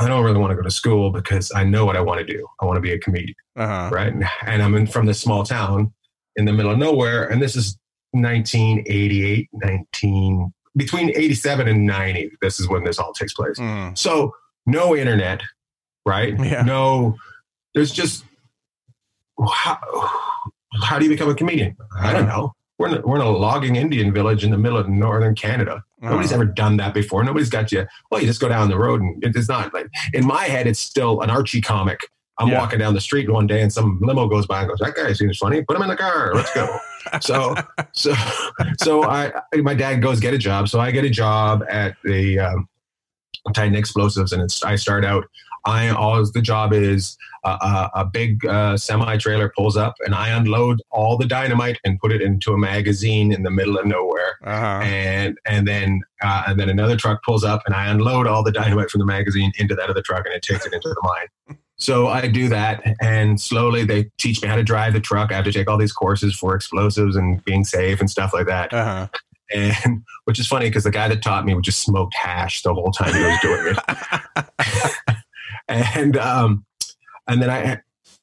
I 0.00 0.06
don't 0.08 0.24
really 0.24 0.38
want 0.38 0.50
to 0.52 0.56
go 0.56 0.62
to 0.62 0.70
school 0.70 1.10
because 1.10 1.50
I 1.54 1.64
know 1.64 1.84
what 1.84 1.96
I 1.96 2.00
want 2.00 2.24
to 2.24 2.26
do. 2.26 2.46
I 2.60 2.64
want 2.66 2.76
to 2.76 2.80
be 2.80 2.92
a 2.92 2.98
comedian 2.98 3.34
Uh-huh. 3.56 3.90
right? 3.92 4.12
And, 4.12 4.24
and 4.46 4.62
I'm 4.62 4.74
in 4.74 4.86
from 4.86 5.06
this 5.06 5.20
small 5.20 5.44
town 5.44 5.92
in 6.36 6.44
the 6.44 6.52
middle 6.52 6.70
of 6.70 6.78
nowhere, 6.78 7.24
and 7.30 7.42
this 7.42 7.56
is 7.56 7.76
1988, 8.12 9.48
19 9.52 10.52
between 10.76 11.10
87 11.10 11.68
and 11.68 11.84
90. 11.86 12.30
This 12.40 12.58
is 12.60 12.68
when 12.68 12.84
this 12.84 12.98
all 12.98 13.12
takes 13.12 13.34
place. 13.34 13.58
Mhm. 13.58 13.96
So 13.98 14.34
no 14.64 14.96
internet, 14.96 15.42
right? 16.06 16.34
Yeah. 16.38 16.62
No, 16.62 17.16
there's 17.74 17.90
just 17.90 18.24
how, 19.52 19.78
how 20.82 20.98
do 20.98 21.04
you 21.04 21.10
become 21.10 21.28
a 21.28 21.34
comedian? 21.34 21.76
I 21.98 22.12
don't 22.12 22.26
know. 22.26 22.54
We're 22.78 22.96
in, 22.96 23.02
we're 23.02 23.16
in 23.16 23.22
a 23.22 23.30
logging 23.30 23.76
Indian 23.76 24.12
village 24.14 24.44
in 24.44 24.50
the 24.50 24.58
middle 24.58 24.78
of 24.78 24.88
northern 24.88 25.34
Canada. 25.34 25.84
Nobody's 26.02 26.32
Uh-huh. 26.32 26.42
ever 26.42 26.44
done 26.52 26.76
that 26.78 26.92
before. 26.94 27.22
Nobody's 27.24 27.48
got 27.50 27.70
you. 27.72 27.86
Well, 28.10 28.20
you 28.20 28.26
just 28.26 28.40
go 28.40 28.48
down 28.48 28.68
the 28.68 28.76
road, 28.78 29.00
and 29.00 29.22
it 29.24 29.36
is 29.36 29.48
not 29.48 29.72
like 29.72 29.86
in 30.12 30.26
my 30.26 30.44
head. 30.44 30.66
It's 30.66 30.80
still 30.80 31.20
an 31.22 31.30
Archie 31.30 31.60
comic. 31.60 32.00
I'm 32.38 32.48
Yeah. 32.48 32.58
walking 32.60 32.78
down 32.80 32.94
the 32.94 33.00
street 33.00 33.30
one 33.30 33.46
day, 33.46 33.60
and 33.62 33.72
some 33.72 33.98
limo 34.02 34.26
goes 34.26 34.46
by 34.46 34.60
and 34.60 34.68
goes, 34.68 34.78
"That 34.80 34.94
guy 34.96 35.12
seems 35.12 35.38
funny. 35.38 35.62
Put 35.62 35.76
him 35.76 35.82
in 35.82 35.88
the 35.88 35.96
car. 35.96 36.32
Let's 36.34 36.52
go." 36.54 36.76
so, 37.20 37.54
so, 37.92 38.14
so 38.78 39.04
I, 39.04 39.32
my 39.56 39.74
dad 39.74 40.02
goes 40.02 40.18
get 40.18 40.34
a 40.34 40.38
job. 40.38 40.68
So 40.68 40.80
I 40.80 40.90
get 40.90 41.04
a 41.04 41.10
job 41.10 41.62
at 41.68 41.94
the 42.04 42.38
um, 42.40 42.68
Titan 43.54 43.74
Explosives, 43.76 44.32
and 44.32 44.42
it's 44.42 44.62
I 44.64 44.76
start 44.76 45.04
out. 45.04 45.24
I 45.64 45.88
always 45.90 46.32
the 46.32 46.42
job 46.42 46.72
is 46.72 47.16
uh, 47.44 47.88
a, 47.94 48.00
a 48.00 48.04
big 48.04 48.44
uh, 48.46 48.76
semi 48.76 49.16
trailer 49.16 49.52
pulls 49.56 49.76
up, 49.76 49.94
and 50.04 50.14
I 50.14 50.28
unload 50.30 50.80
all 50.90 51.16
the 51.16 51.26
dynamite 51.26 51.78
and 51.84 51.98
put 52.00 52.12
it 52.12 52.20
into 52.22 52.52
a 52.52 52.58
magazine 52.58 53.32
in 53.32 53.42
the 53.42 53.50
middle 53.50 53.78
of 53.78 53.86
nowhere 53.86 54.38
Uh-huh. 54.44 54.80
and 54.82 55.38
and 55.46 55.66
then 55.66 56.00
uh, 56.22 56.44
and 56.48 56.58
then 56.60 56.68
another 56.68 56.96
truck 56.96 57.22
pulls 57.24 57.44
up 57.44 57.62
and 57.66 57.74
I 57.74 57.86
unload 57.88 58.26
all 58.26 58.42
the 58.42 58.52
dynamite 58.52 58.90
from 58.90 58.98
the 59.00 59.06
magazine 59.06 59.52
into 59.58 59.74
that 59.76 59.88
other 59.90 60.02
truck 60.02 60.24
and 60.26 60.34
it 60.34 60.42
takes 60.42 60.66
it 60.66 60.72
into 60.72 60.88
the 60.88 60.96
mine. 61.48 61.58
So 61.76 62.06
I 62.06 62.28
do 62.28 62.48
that 62.48 62.82
and 63.00 63.40
slowly 63.40 63.84
they 63.84 64.10
teach 64.18 64.40
me 64.40 64.46
how 64.48 64.54
to 64.56 64.62
drive 64.62 64.92
the 64.92 65.00
truck. 65.00 65.32
I 65.32 65.34
have 65.36 65.44
to 65.46 65.52
take 65.52 65.68
all 65.68 65.76
these 65.78 65.92
courses 65.92 66.32
for 66.36 66.54
explosives 66.54 67.16
and 67.16 67.44
being 67.44 67.64
safe 67.64 67.98
and 67.98 68.08
stuff 68.08 68.32
like 68.32 68.46
that. 68.46 68.72
Uh-huh. 68.72 69.08
And 69.52 70.02
which 70.24 70.38
is 70.38 70.46
funny 70.46 70.66
because 70.66 70.84
the 70.84 70.90
guy 70.92 71.08
that 71.08 71.22
taught 71.22 71.44
me 71.44 71.54
would 71.54 71.64
just 71.64 71.80
smoked 71.82 72.14
hash 72.14 72.62
the 72.62 72.72
whole 72.72 72.90
time 72.92 73.12
he 73.12 73.20
was 73.22 73.38
doing 73.42 73.74
it. 73.74 74.46
and 75.72 76.16
um 76.16 76.64
and 77.26 77.42
then 77.42 77.50
I 77.50 77.80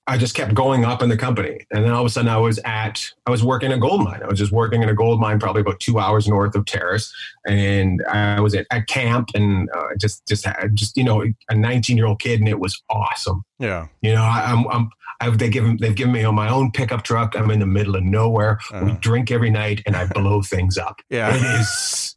I 0.09 0.17
just 0.17 0.33
kept 0.33 0.55
going 0.55 0.85
up 0.85 1.03
in 1.03 1.09
the 1.09 1.15
company. 1.15 1.67
And 1.69 1.85
then 1.85 1.91
all 1.91 2.01
of 2.01 2.07
a 2.07 2.09
sudden 2.09 2.29
I 2.29 2.37
was 2.37 2.59
at, 2.65 3.07
I 3.27 3.31
was 3.31 3.43
working 3.43 3.71
a 3.71 3.77
gold 3.77 4.03
mine. 4.03 4.21
I 4.23 4.27
was 4.27 4.39
just 4.39 4.51
working 4.51 4.81
in 4.81 4.89
a 4.89 4.93
gold 4.95 5.19
mine, 5.19 5.39
probably 5.39 5.61
about 5.61 5.79
two 5.79 5.99
hours 5.99 6.27
north 6.27 6.55
of 6.55 6.65
Terrace. 6.65 7.13
And 7.45 8.03
I 8.07 8.39
was 8.39 8.55
at, 8.55 8.65
camp 8.87 9.29
and 9.35 9.69
uh, 9.75 9.89
just, 9.99 10.27
just, 10.27 10.47
just, 10.73 10.97
you 10.97 11.03
know, 11.03 11.23
a 11.49 11.55
19 11.55 11.95
year 11.95 12.07
old 12.07 12.19
kid 12.19 12.39
and 12.39 12.49
it 12.49 12.59
was 12.59 12.81
awesome. 12.89 13.43
Yeah. 13.59 13.87
You 14.01 14.13
know, 14.13 14.23
I, 14.23 14.45
I'm, 14.47 14.67
I'm, 14.69 14.89
I've, 15.21 15.37
they 15.37 15.49
give 15.49 15.79
they've 15.79 15.95
given 15.95 16.13
me 16.13 16.23
on 16.23 16.33
my 16.33 16.49
own 16.49 16.71
pickup 16.71 17.03
truck. 17.03 17.35
I'm 17.35 17.51
in 17.51 17.59
the 17.59 17.65
middle 17.65 17.95
of 17.97 18.03
nowhere. 18.03 18.59
Uh, 18.71 18.83
we 18.85 18.91
drink 18.93 19.31
every 19.31 19.49
night 19.49 19.81
and 19.85 19.95
I 19.95 20.05
blow 20.05 20.41
things 20.49 20.77
up. 20.77 21.01
Yeah. 21.09 21.35
It 21.35 21.59
is, 21.59 22.13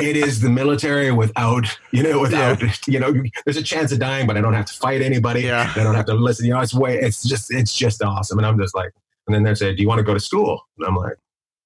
it 0.00 0.16
is 0.16 0.40
the 0.40 0.50
military 0.50 1.12
without, 1.12 1.66
you 1.92 2.02
know, 2.02 2.20
without, 2.20 2.60
yeah. 2.60 2.72
you 2.88 2.98
know, 2.98 3.14
there's 3.44 3.56
a 3.56 3.62
chance 3.62 3.92
of 3.92 4.00
dying, 4.00 4.26
but 4.26 4.36
I 4.36 4.40
don't 4.40 4.54
have 4.54 4.66
to 4.66 4.72
fight 4.72 5.00
anybody. 5.00 5.42
Yeah. 5.42 5.72
I 5.76 5.84
don't 5.84 5.94
have 5.94 6.06
to 6.06 6.14
listen. 6.14 6.46
You 6.46 6.54
know, 6.54 6.60
it's 6.60 6.74
way, 6.74 6.98
it's 6.98 7.22
just, 7.30 7.52
it's 7.52 7.72
just 7.72 8.02
awesome. 8.02 8.38
And 8.38 8.46
I'm 8.46 8.58
just 8.58 8.74
like, 8.74 8.92
and 9.26 9.34
then 9.34 9.42
they 9.44 9.54
say, 9.54 9.74
do 9.74 9.80
you 9.80 9.88
want 9.88 10.00
to 10.00 10.04
go 10.04 10.12
to 10.12 10.20
school? 10.20 10.60
And 10.78 10.86
I'm 10.86 10.96
like, 10.96 11.16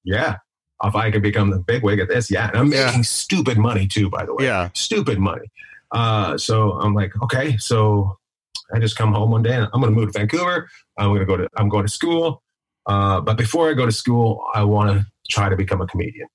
yeah. 0.05 0.37
If 0.83 0.95
I 0.95 1.11
could 1.11 1.23
become 1.23 1.51
the 1.51 1.59
big 1.59 1.83
wig 1.83 1.99
at 1.99 2.09
this, 2.09 2.31
yeah. 2.31 2.49
And 2.49 2.59
I'm 2.59 2.69
making 2.69 2.97
yeah. 2.97 3.03
stupid 3.03 3.59
money 3.59 3.87
too, 3.87 4.11
by 4.11 4.27
the 4.27 4.35
way. 4.35 4.45
Yeah. 4.45 4.69
Stupid 4.75 5.19
money. 5.19 5.51
Uh, 5.93 6.37
so 6.37 6.73
I'm 6.73 6.95
like, 6.95 7.13
okay, 7.23 7.57
so 7.57 8.19
I 8.75 8.81
just 8.81 8.97
come 8.97 9.15
home 9.15 9.31
one 9.31 9.43
day 9.43 9.55
and 9.55 9.69
I'm 9.73 9.81
going 9.81 9.95
to 9.95 9.99
move 9.99 10.13
to 10.13 10.19
Vancouver. 10.19 10.69
I'm 10.99 11.09
going 11.09 11.21
to 11.21 11.27
go 11.27 11.37
to, 11.37 11.49
I'm 11.57 11.69
going 11.69 11.87
to 11.87 11.93
school. 11.93 12.43
Uh, 12.87 13.21
but 13.21 13.39
before 13.39 13.71
I 13.71 13.73
go 13.75 13.87
to 13.87 13.93
school, 13.93 14.45
I 14.55 14.63
want 14.65 14.91
to 14.91 15.07
try 15.31 15.49
to 15.49 15.57
become 15.57 15.81
a 15.81 15.87
comedian. 15.87 16.29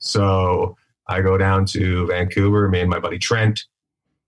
So 0.00 0.76
I 1.06 1.20
go 1.20 1.38
down 1.38 1.66
to 1.66 2.06
Vancouver, 2.06 2.68
me 2.68 2.80
and 2.80 2.90
my 2.90 2.98
buddy 2.98 3.18
Trent, 3.18 3.64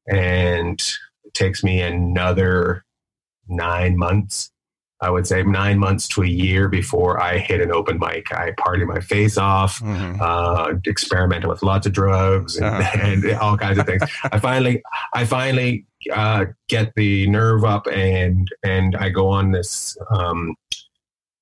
and 0.09 0.81
it 1.25 1.35
takes 1.35 1.65
me 1.65 1.81
another 1.81 2.85
nine 3.49 3.97
months. 3.97 4.50
I 5.03 5.11
would 5.11 5.26
say 5.26 5.43
nine 5.43 5.79
months 5.79 6.09
to 6.09 6.23
a 6.23 6.26
year 6.26 6.69
before 6.69 7.23
I 7.23 7.37
hit 7.37 7.61
an 7.61 7.71
open 7.71 7.99
mic. 7.99 8.33
I 8.33 8.53
party 8.53 8.85
my 8.87 9.00
face 9.00 9.37
off, 9.37 9.79
mm-hmm. 9.81 10.21
uh, 10.23 10.73
experimenting 10.87 11.50
with 11.50 11.62
lots 11.62 11.87
of 11.87 11.93
drugs 11.93 12.57
and, 12.57 12.65
uh-huh. 12.65 12.99
and 13.03 13.33
all 13.33 13.59
kinds 13.59 13.79
of 13.79 13.85
things. 13.85 14.03
I 14.33 14.38
finally, 14.38 14.83
I 15.12 15.26
finally 15.26 15.87
uh, 16.15 16.47
get 16.69 16.95
the 16.95 17.29
nerve 17.29 17.65
up 17.65 17.87
and 17.88 18.49
and 18.62 18.97
I 18.97 19.11
go 19.11 19.29
on 19.29 19.53
this 19.53 19.99
um, 20.11 20.55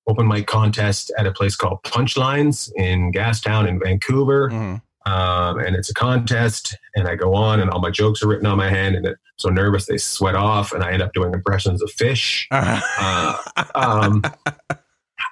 open 0.06 0.26
mic 0.26 0.46
contest 0.46 1.12
at 1.18 1.26
a 1.26 1.32
place 1.32 1.56
called 1.56 1.82
Punchlines 1.84 2.70
in 2.76 3.12
Gastown 3.12 3.68
in 3.68 3.78
Vancouver. 3.78 4.50
Mm-hmm. 4.50 4.76
Um, 5.06 5.58
and 5.58 5.76
it's 5.76 5.90
a 5.90 5.94
contest, 5.94 6.78
and 6.96 7.06
I 7.06 7.14
go 7.14 7.34
on, 7.34 7.60
and 7.60 7.70
all 7.70 7.78
my 7.78 7.90
jokes 7.90 8.22
are 8.22 8.26
written 8.26 8.46
on 8.46 8.56
my 8.56 8.70
hand, 8.70 8.96
and 8.96 9.06
I'm 9.06 9.16
so 9.36 9.48
nervous 9.48 9.86
they 9.86 9.98
sweat 9.98 10.34
off, 10.34 10.72
and 10.72 10.82
I 10.82 10.92
end 10.92 11.02
up 11.02 11.12
doing 11.12 11.32
impressions 11.32 11.82
of 11.82 11.90
fish. 11.90 12.48
Uh, 12.50 13.36
um, 13.74 14.22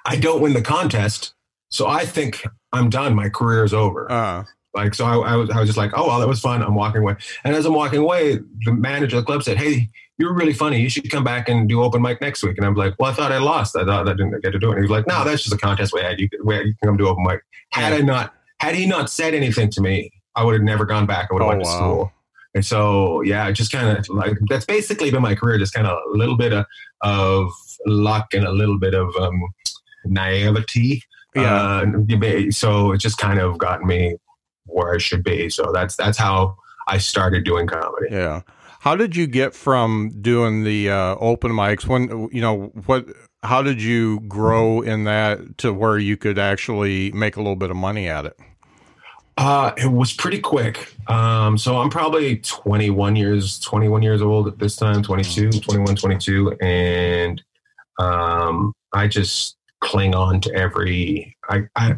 I 0.05 0.15
don't 0.15 0.41
win 0.41 0.53
the 0.53 0.61
contest, 0.61 1.33
so 1.69 1.87
I 1.87 2.05
think 2.05 2.45
I'm 2.71 2.89
done. 2.89 3.15
My 3.15 3.29
career 3.29 3.63
is 3.63 3.73
over. 3.73 4.11
Uh-huh. 4.11 4.43
Like 4.75 4.95
so, 4.95 5.05
I, 5.05 5.33
I, 5.33 5.35
was 5.35 5.49
I 5.51 5.59
was 5.59 5.69
just 5.69 5.77
like, 5.77 5.91
oh 5.95 6.07
well, 6.07 6.19
that 6.19 6.27
was 6.27 6.39
fun. 6.39 6.63
I'm 6.63 6.73
walking 6.73 7.01
away, 7.01 7.15
and 7.43 7.55
as 7.55 7.65
I'm 7.65 7.73
walking 7.73 7.99
away, 7.99 8.39
the 8.65 8.73
manager 8.73 9.17
of 9.17 9.23
the 9.23 9.25
club 9.25 9.43
said, 9.43 9.57
"Hey, 9.57 9.89
you're 10.17 10.33
really 10.33 10.53
funny. 10.53 10.81
You 10.81 10.89
should 10.89 11.11
come 11.11 11.23
back 11.23 11.47
and 11.47 11.69
do 11.69 11.83
open 11.83 12.01
mic 12.01 12.19
next 12.21 12.41
week." 12.41 12.57
And 12.57 12.65
I'm 12.65 12.73
like, 12.73 12.95
"Well, 12.97 13.11
I 13.11 13.13
thought 13.13 13.31
I 13.31 13.37
lost. 13.37 13.75
I 13.75 13.85
thought 13.85 14.09
I 14.09 14.13
didn't 14.13 14.41
get 14.41 14.51
to 14.51 14.59
do 14.59 14.69
it." 14.69 14.75
And 14.75 14.79
he 14.79 14.81
was 14.81 14.91
like, 14.91 15.05
"No, 15.05 15.23
that's 15.23 15.43
just 15.43 15.53
a 15.53 15.57
contest 15.57 15.93
we 15.93 16.01
had. 16.01 16.19
You, 16.19 16.27
we, 16.43 16.55
you 16.57 16.73
can 16.81 16.89
come 16.89 16.97
do 16.97 17.07
open 17.07 17.23
mic." 17.23 17.41
Had 17.71 17.93
I 17.93 17.99
not 17.99 18.33
had 18.59 18.73
he 18.73 18.87
not 18.87 19.11
said 19.11 19.35
anything 19.35 19.69
to 19.71 19.81
me, 19.81 20.11
I 20.35 20.43
would 20.43 20.53
have 20.53 20.63
never 20.63 20.85
gone 20.85 21.05
back. 21.05 21.27
I 21.29 21.33
would 21.33 21.43
have 21.43 21.47
oh, 21.47 21.49
went 21.49 21.63
to 21.63 21.69
wow. 21.69 21.77
school. 21.77 22.11
And 22.55 22.65
so, 22.65 23.21
yeah, 23.21 23.49
just 23.51 23.71
kind 23.71 23.97
of 23.97 24.07
like 24.09 24.37
that's 24.47 24.65
basically 24.65 25.09
been 25.09 25.21
my 25.21 25.35
career. 25.35 25.57
Just 25.57 25.73
kind 25.73 25.87
of 25.87 25.97
a 26.13 26.17
little 26.17 26.37
bit 26.37 26.53
of, 26.53 26.65
of 27.01 27.49
luck 27.85 28.33
and 28.33 28.45
a 28.45 28.51
little 28.51 28.77
bit 28.77 28.93
of 28.93 29.15
um, 29.15 29.41
naivety. 30.05 31.01
Yeah. 31.35 31.83
Uh, 32.11 32.51
so 32.51 32.91
it 32.91 32.99
just 32.99 33.17
kind 33.17 33.39
of 33.39 33.57
got 33.57 33.81
me 33.83 34.15
where 34.65 34.93
I 34.93 34.97
should 34.99 35.23
be. 35.23 35.49
So 35.49 35.71
that's 35.73 35.95
that's 35.95 36.17
how 36.17 36.55
I 36.87 36.97
started 36.97 37.43
doing 37.43 37.67
comedy. 37.67 38.07
Yeah. 38.11 38.41
How 38.81 38.95
did 38.95 39.15
you 39.15 39.27
get 39.27 39.55
from 39.55 40.11
doing 40.21 40.63
the 40.63 40.89
uh, 40.89 41.15
open 41.15 41.51
mics 41.51 41.87
when 41.87 42.29
you 42.31 42.41
know 42.41 42.71
what 42.85 43.07
how 43.41 43.61
did 43.61 43.81
you 43.81 44.19
grow 44.21 44.81
in 44.81 45.05
that 45.05 45.57
to 45.59 45.73
where 45.73 45.97
you 45.97 46.17
could 46.17 46.37
actually 46.37 47.11
make 47.13 47.35
a 47.35 47.39
little 47.39 47.55
bit 47.55 47.71
of 47.71 47.77
money 47.77 48.07
at 48.07 48.25
it? 48.25 48.37
Uh, 49.37 49.71
it 49.77 49.91
was 49.91 50.13
pretty 50.13 50.39
quick. 50.39 50.93
Um, 51.07 51.57
so 51.57 51.77
I'm 51.77 51.89
probably 51.89 52.37
21 52.37 53.15
years, 53.15 53.59
21 53.59 54.03
years 54.03 54.21
old 54.21 54.47
at 54.47 54.59
this 54.59 54.75
time, 54.75 55.01
22, 55.01 55.51
21, 55.51 55.95
22. 55.95 56.57
And, 56.61 57.41
um, 57.99 58.73
I 58.93 59.07
just 59.07 59.57
cling 59.81 60.13
on 60.13 60.39
to 60.41 60.53
every, 60.53 61.35
I, 61.49 61.63
I, 61.75 61.95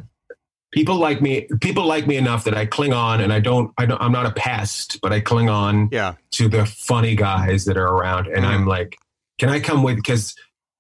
people 0.72 0.96
like 0.96 1.22
me, 1.22 1.48
people 1.60 1.86
like 1.86 2.08
me 2.08 2.16
enough 2.16 2.46
that 2.46 2.56
I 2.56 2.66
cling 2.66 2.94
on 2.94 3.22
and 3.22 3.34
I 3.34 3.42
don't, 3.42 3.72
I 3.78 3.86
don't, 3.86 4.02
I'm 4.02 4.14
not 4.14 4.26
a 4.26 4.32
pest, 4.32 5.00
but 5.02 5.12
I 5.12 5.20
cling 5.20 5.50
on 5.50 5.90
yeah. 5.92 6.16
to 6.32 6.48
the 6.48 6.66
funny 6.66 7.16
guys 7.16 7.66
that 7.66 7.76
are 7.76 7.88
around. 7.88 8.28
And 8.28 8.46
mm. 8.46 8.50
I'm 8.50 8.66
like, 8.66 8.98
can 9.40 9.50
I 9.50 9.60
come 9.60 9.84
with, 9.84 10.02
cause 10.04 10.34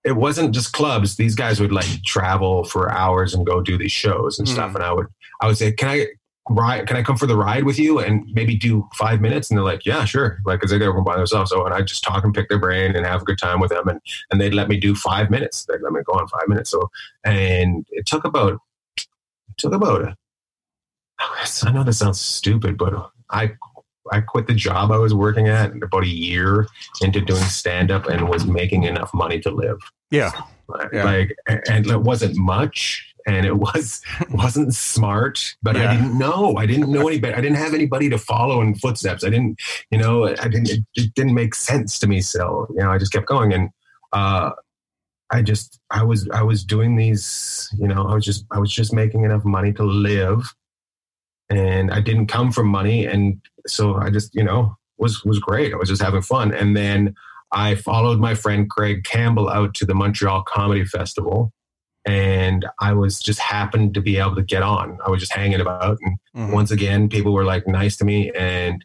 it 0.06 0.16
wasn't 0.16 0.54
just 0.54 0.72
clubs. 0.72 1.18
These 1.18 1.36
guys 1.36 1.60
would 1.60 1.74
like 1.74 2.04
travel 2.06 2.63
for 2.63 2.91
hours 2.91 3.34
and 3.34 3.46
go 3.46 3.60
do 3.60 3.78
these 3.78 3.91
shows 3.91 4.39
and 4.39 4.48
mm. 4.48 4.52
stuff. 4.52 4.74
And 4.76 4.84
I 4.84 4.94
would, 4.94 5.08
I 5.41 5.48
would 5.48 5.58
say, 5.58 5.74
can 5.74 5.89
I 5.89 6.08
ride? 6.49 6.88
Can 6.88 6.97
I 6.97 7.03
come 7.03 7.17
for 7.17 7.25
the 7.25 7.36
ride 7.36 7.63
with 7.63 7.79
you 7.79 7.99
and 7.99 8.25
maybe 8.34 8.55
do 8.55 8.88
five 8.95 9.21
minutes? 9.21 9.49
And 9.49 9.58
they're 9.58 9.65
like, 9.65 9.86
yeah, 9.86 10.05
sure. 10.05 10.39
Like, 10.45 10.62
cause 10.62 10.69
they 10.69 10.79
go 10.79 11.01
by 11.01 11.17
themselves. 11.17 11.51
So, 11.51 11.65
and 11.65 11.73
I 11.73 11.81
just 11.81 12.03
talk 12.03 12.23
and 12.23 12.34
pick 12.34 12.49
their 12.49 12.60
brain 12.60 12.95
and 12.95 13.05
have 13.05 13.21
a 13.21 13.25
good 13.25 13.39
time 13.39 13.60
with 13.60 13.71
them. 13.71 13.88
And, 13.88 13.99
and 14.31 14.39
they'd 14.39 14.53
let 14.53 14.69
me 14.69 14.77
do 14.77 14.95
five 14.95 15.29
minutes. 15.29 15.65
They'd 15.65 15.81
let 15.81 15.93
me 15.93 16.01
go 16.05 16.13
on 16.13 16.27
five 16.27 16.47
minutes. 16.47 16.69
So, 16.69 16.89
and 17.23 17.86
it 17.91 18.05
took 18.05 18.25
about, 18.25 18.60
it 18.97 19.58
took 19.58 19.73
about 19.73 20.15
I 21.19 21.71
know 21.71 21.84
this 21.84 21.99
sounds 21.99 22.19
stupid, 22.19 22.77
but 22.77 22.93
I 23.29 23.53
I 24.12 24.21
quit 24.21 24.47
the 24.47 24.53
job 24.53 24.91
I 24.91 24.97
was 24.97 25.13
working 25.13 25.47
at 25.47 25.71
about 25.81 26.03
a 26.03 26.08
year 26.08 26.67
into 27.01 27.21
doing 27.21 27.41
stand 27.43 27.89
up 27.89 28.05
and 28.08 28.29
was 28.29 28.45
making 28.45 28.84
enough 28.84 29.13
money 29.13 29.39
to 29.39 29.51
live. 29.51 29.79
Yeah. 30.12 30.31
yeah. 30.93 31.03
Like 31.03 31.36
and 31.47 31.88
it 31.88 32.01
wasn't 32.01 32.38
much 32.38 33.14
and 33.26 33.46
it 33.46 33.58
was 33.58 34.02
wasn't 34.32 34.74
smart, 34.74 35.56
but 35.64 35.76
yeah. 35.76 35.92
I 35.92 35.96
didn't 35.96 36.18
know. 36.18 36.56
I 36.58 36.66
didn't 36.66 36.92
know 36.92 37.08
any 37.08 37.20
better. 37.20 37.36
I 37.36 37.42
didn't 37.42 37.58
have 37.58 37.74
anybody 37.74 38.10
to 38.10 38.18
follow 38.18 38.62
in 38.62 38.76
footsteps. 38.76 39.24
I 39.24 39.30
didn't, 39.30 39.60
you 39.92 39.98
know, 39.98 40.28
I 40.28 40.48
didn't 40.48 40.70
it, 40.70 40.80
it 40.96 41.14
didn't 41.14 41.34
make 41.34 41.56
sense 41.56 42.00
to 42.00 42.08
me. 42.08 42.22
So, 42.22 42.68
you 42.70 42.82
know, 42.82 42.92
I 42.92 42.98
just 42.98 43.12
kept 43.12 43.28
going 43.28 43.54
and 43.54 43.70
uh 44.14 44.52
I 45.32 45.42
just 45.42 45.80
I 45.90 46.04
was 46.04 46.30
I 46.30 46.44
was 46.44 46.64
doing 46.64 46.96
these, 46.96 47.70
you 47.80 47.88
know, 47.88 48.08
I 48.08 48.14
was 48.14 48.24
just 48.24 48.46
I 48.52 48.60
was 48.60 48.72
just 48.72 48.94
making 48.94 49.24
enough 49.24 49.44
money 49.44 49.74
to 49.74 49.84
live 49.84 50.54
and 51.50 51.92
I 51.92 52.02
didn't 52.02 52.28
come 52.28 52.52
from 52.52 52.68
money, 52.68 53.06
and 53.06 53.40
so 53.68 53.96
I 53.96 54.10
just 54.10 54.34
you 54.36 54.44
know 54.44 54.76
was 54.98 55.24
was 55.24 55.40
great. 55.40 55.74
I 55.74 55.78
was 55.78 55.90
just 55.90 56.02
having 56.02 56.22
fun, 56.22 56.54
and 56.54 56.76
then 56.76 57.16
I 57.52 57.76
followed 57.76 58.20
my 58.20 58.36
friend 58.36 58.70
Craig 58.70 59.04
Campbell 59.04 59.50
out 59.50 59.74
to 59.76 59.86
the 59.86 59.94
Montreal 59.94 60.44
Comedy 60.44 60.86
Festival, 60.86 61.54
and 62.06 62.65
I 62.80 62.94
was 62.94 63.20
just 63.20 63.39
happened 63.39 63.94
to 63.96 64.02
be 64.02 64.18
able 64.18 64.36
to 64.36 64.44
get 64.44 64.63
on. 64.63 64.98
I 65.06 65.10
was 65.10 65.20
just 65.20 65.34
hanging 65.34 65.62
about, 65.62 65.98
and 66.02 66.18
mm-hmm. 66.36 66.52
once 66.52 66.72
again, 66.72 67.10
people 67.10 67.34
were 67.34 67.46
like 67.46 67.68
nice 67.68 67.98
to 67.98 68.06
me, 68.06 68.32
and 68.38 68.84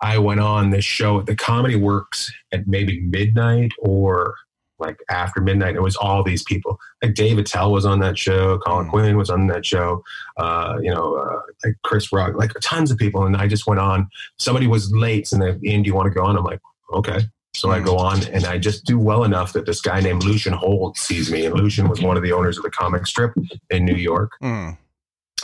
I 0.00 0.18
went 0.18 0.40
on 0.40 0.70
this 0.70 0.84
show 0.84 1.20
at 1.20 1.26
the 1.26 1.36
Comedy 1.36 1.76
Works 1.76 2.32
at 2.52 2.66
maybe 2.66 3.00
midnight 3.00 3.72
or 3.78 4.34
like 4.78 4.98
after 5.10 5.40
midnight. 5.40 5.76
It 5.76 5.82
was 5.82 5.96
all 5.96 6.22
these 6.22 6.42
people. 6.42 6.78
Like 7.02 7.14
Dave 7.14 7.38
Attell 7.38 7.70
was 7.70 7.84
on 7.84 8.00
that 8.00 8.18
show. 8.18 8.58
Colin 8.58 8.86
mm. 8.86 8.90
Quinn 8.90 9.16
was 9.16 9.30
on 9.30 9.46
that 9.48 9.64
show. 9.64 10.02
Uh, 10.38 10.78
you 10.80 10.92
know, 10.92 11.16
uh, 11.16 11.40
like 11.64 11.76
Chris 11.84 12.12
Rock, 12.12 12.34
like 12.34 12.52
tons 12.62 12.90
of 12.90 12.96
people. 12.96 13.24
And 13.24 13.36
I 13.36 13.46
just 13.46 13.66
went 13.66 13.80
on. 13.80 14.08
Somebody 14.38 14.66
was 14.66 14.90
late, 14.92 15.30
and 15.32 15.42
they, 15.42 15.70
Ian, 15.70 15.82
do 15.82 15.88
you 15.88 15.94
want 15.94 16.06
to 16.06 16.14
go 16.14 16.24
on? 16.24 16.36
I'm 16.36 16.44
like, 16.44 16.60
okay. 16.94 17.20
So. 17.68 17.70
I 17.70 17.80
go 17.80 17.96
on, 17.96 18.24
and 18.28 18.44
I 18.44 18.58
just 18.58 18.84
do 18.84 18.98
well 18.98 19.24
enough 19.24 19.52
that 19.52 19.66
this 19.66 19.80
guy 19.80 20.00
named 20.00 20.24
Lucien 20.24 20.52
Hold 20.54 20.96
sees 20.96 21.30
me. 21.30 21.46
And 21.46 21.54
Lucien 21.54 21.88
was 21.88 22.00
one 22.00 22.16
of 22.16 22.22
the 22.22 22.32
owners 22.32 22.56
of 22.56 22.62
the 22.62 22.70
comic 22.70 23.06
strip 23.06 23.32
in 23.70 23.84
New 23.84 23.94
York. 23.94 24.32
Mm. 24.42 24.76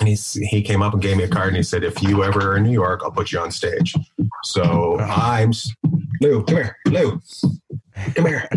And 0.00 0.08
he's, 0.08 0.34
he 0.34 0.62
came 0.62 0.82
up 0.82 0.92
and 0.92 1.00
gave 1.00 1.16
me 1.16 1.24
a 1.24 1.28
card 1.28 1.48
and 1.48 1.56
he 1.56 1.62
said, 1.62 1.82
if 1.82 2.02
you 2.02 2.22
ever 2.22 2.52
are 2.52 2.56
in 2.56 2.64
New 2.64 2.72
York, 2.72 3.00
I'll 3.02 3.10
put 3.10 3.32
you 3.32 3.38
on 3.40 3.50
stage. 3.50 3.94
So 4.44 4.98
uh-huh. 4.98 5.30
I'm 5.32 5.52
Lou, 6.20 6.44
come 6.44 6.56
here. 6.56 6.76
Lou, 6.86 7.20
come 8.14 8.26
here. 8.26 8.48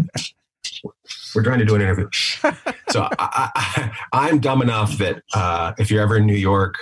We're 1.36 1.44
trying 1.44 1.60
to 1.60 1.66
do 1.66 1.76
an 1.76 1.82
interview. 1.82 2.10
so 2.90 3.08
I, 3.18 3.92
am 4.14 4.40
dumb 4.40 4.62
enough 4.62 4.98
that 4.98 5.22
uh, 5.34 5.74
if 5.78 5.92
you're 5.92 6.02
ever 6.02 6.18
in 6.18 6.26
New 6.26 6.36
York, 6.36 6.76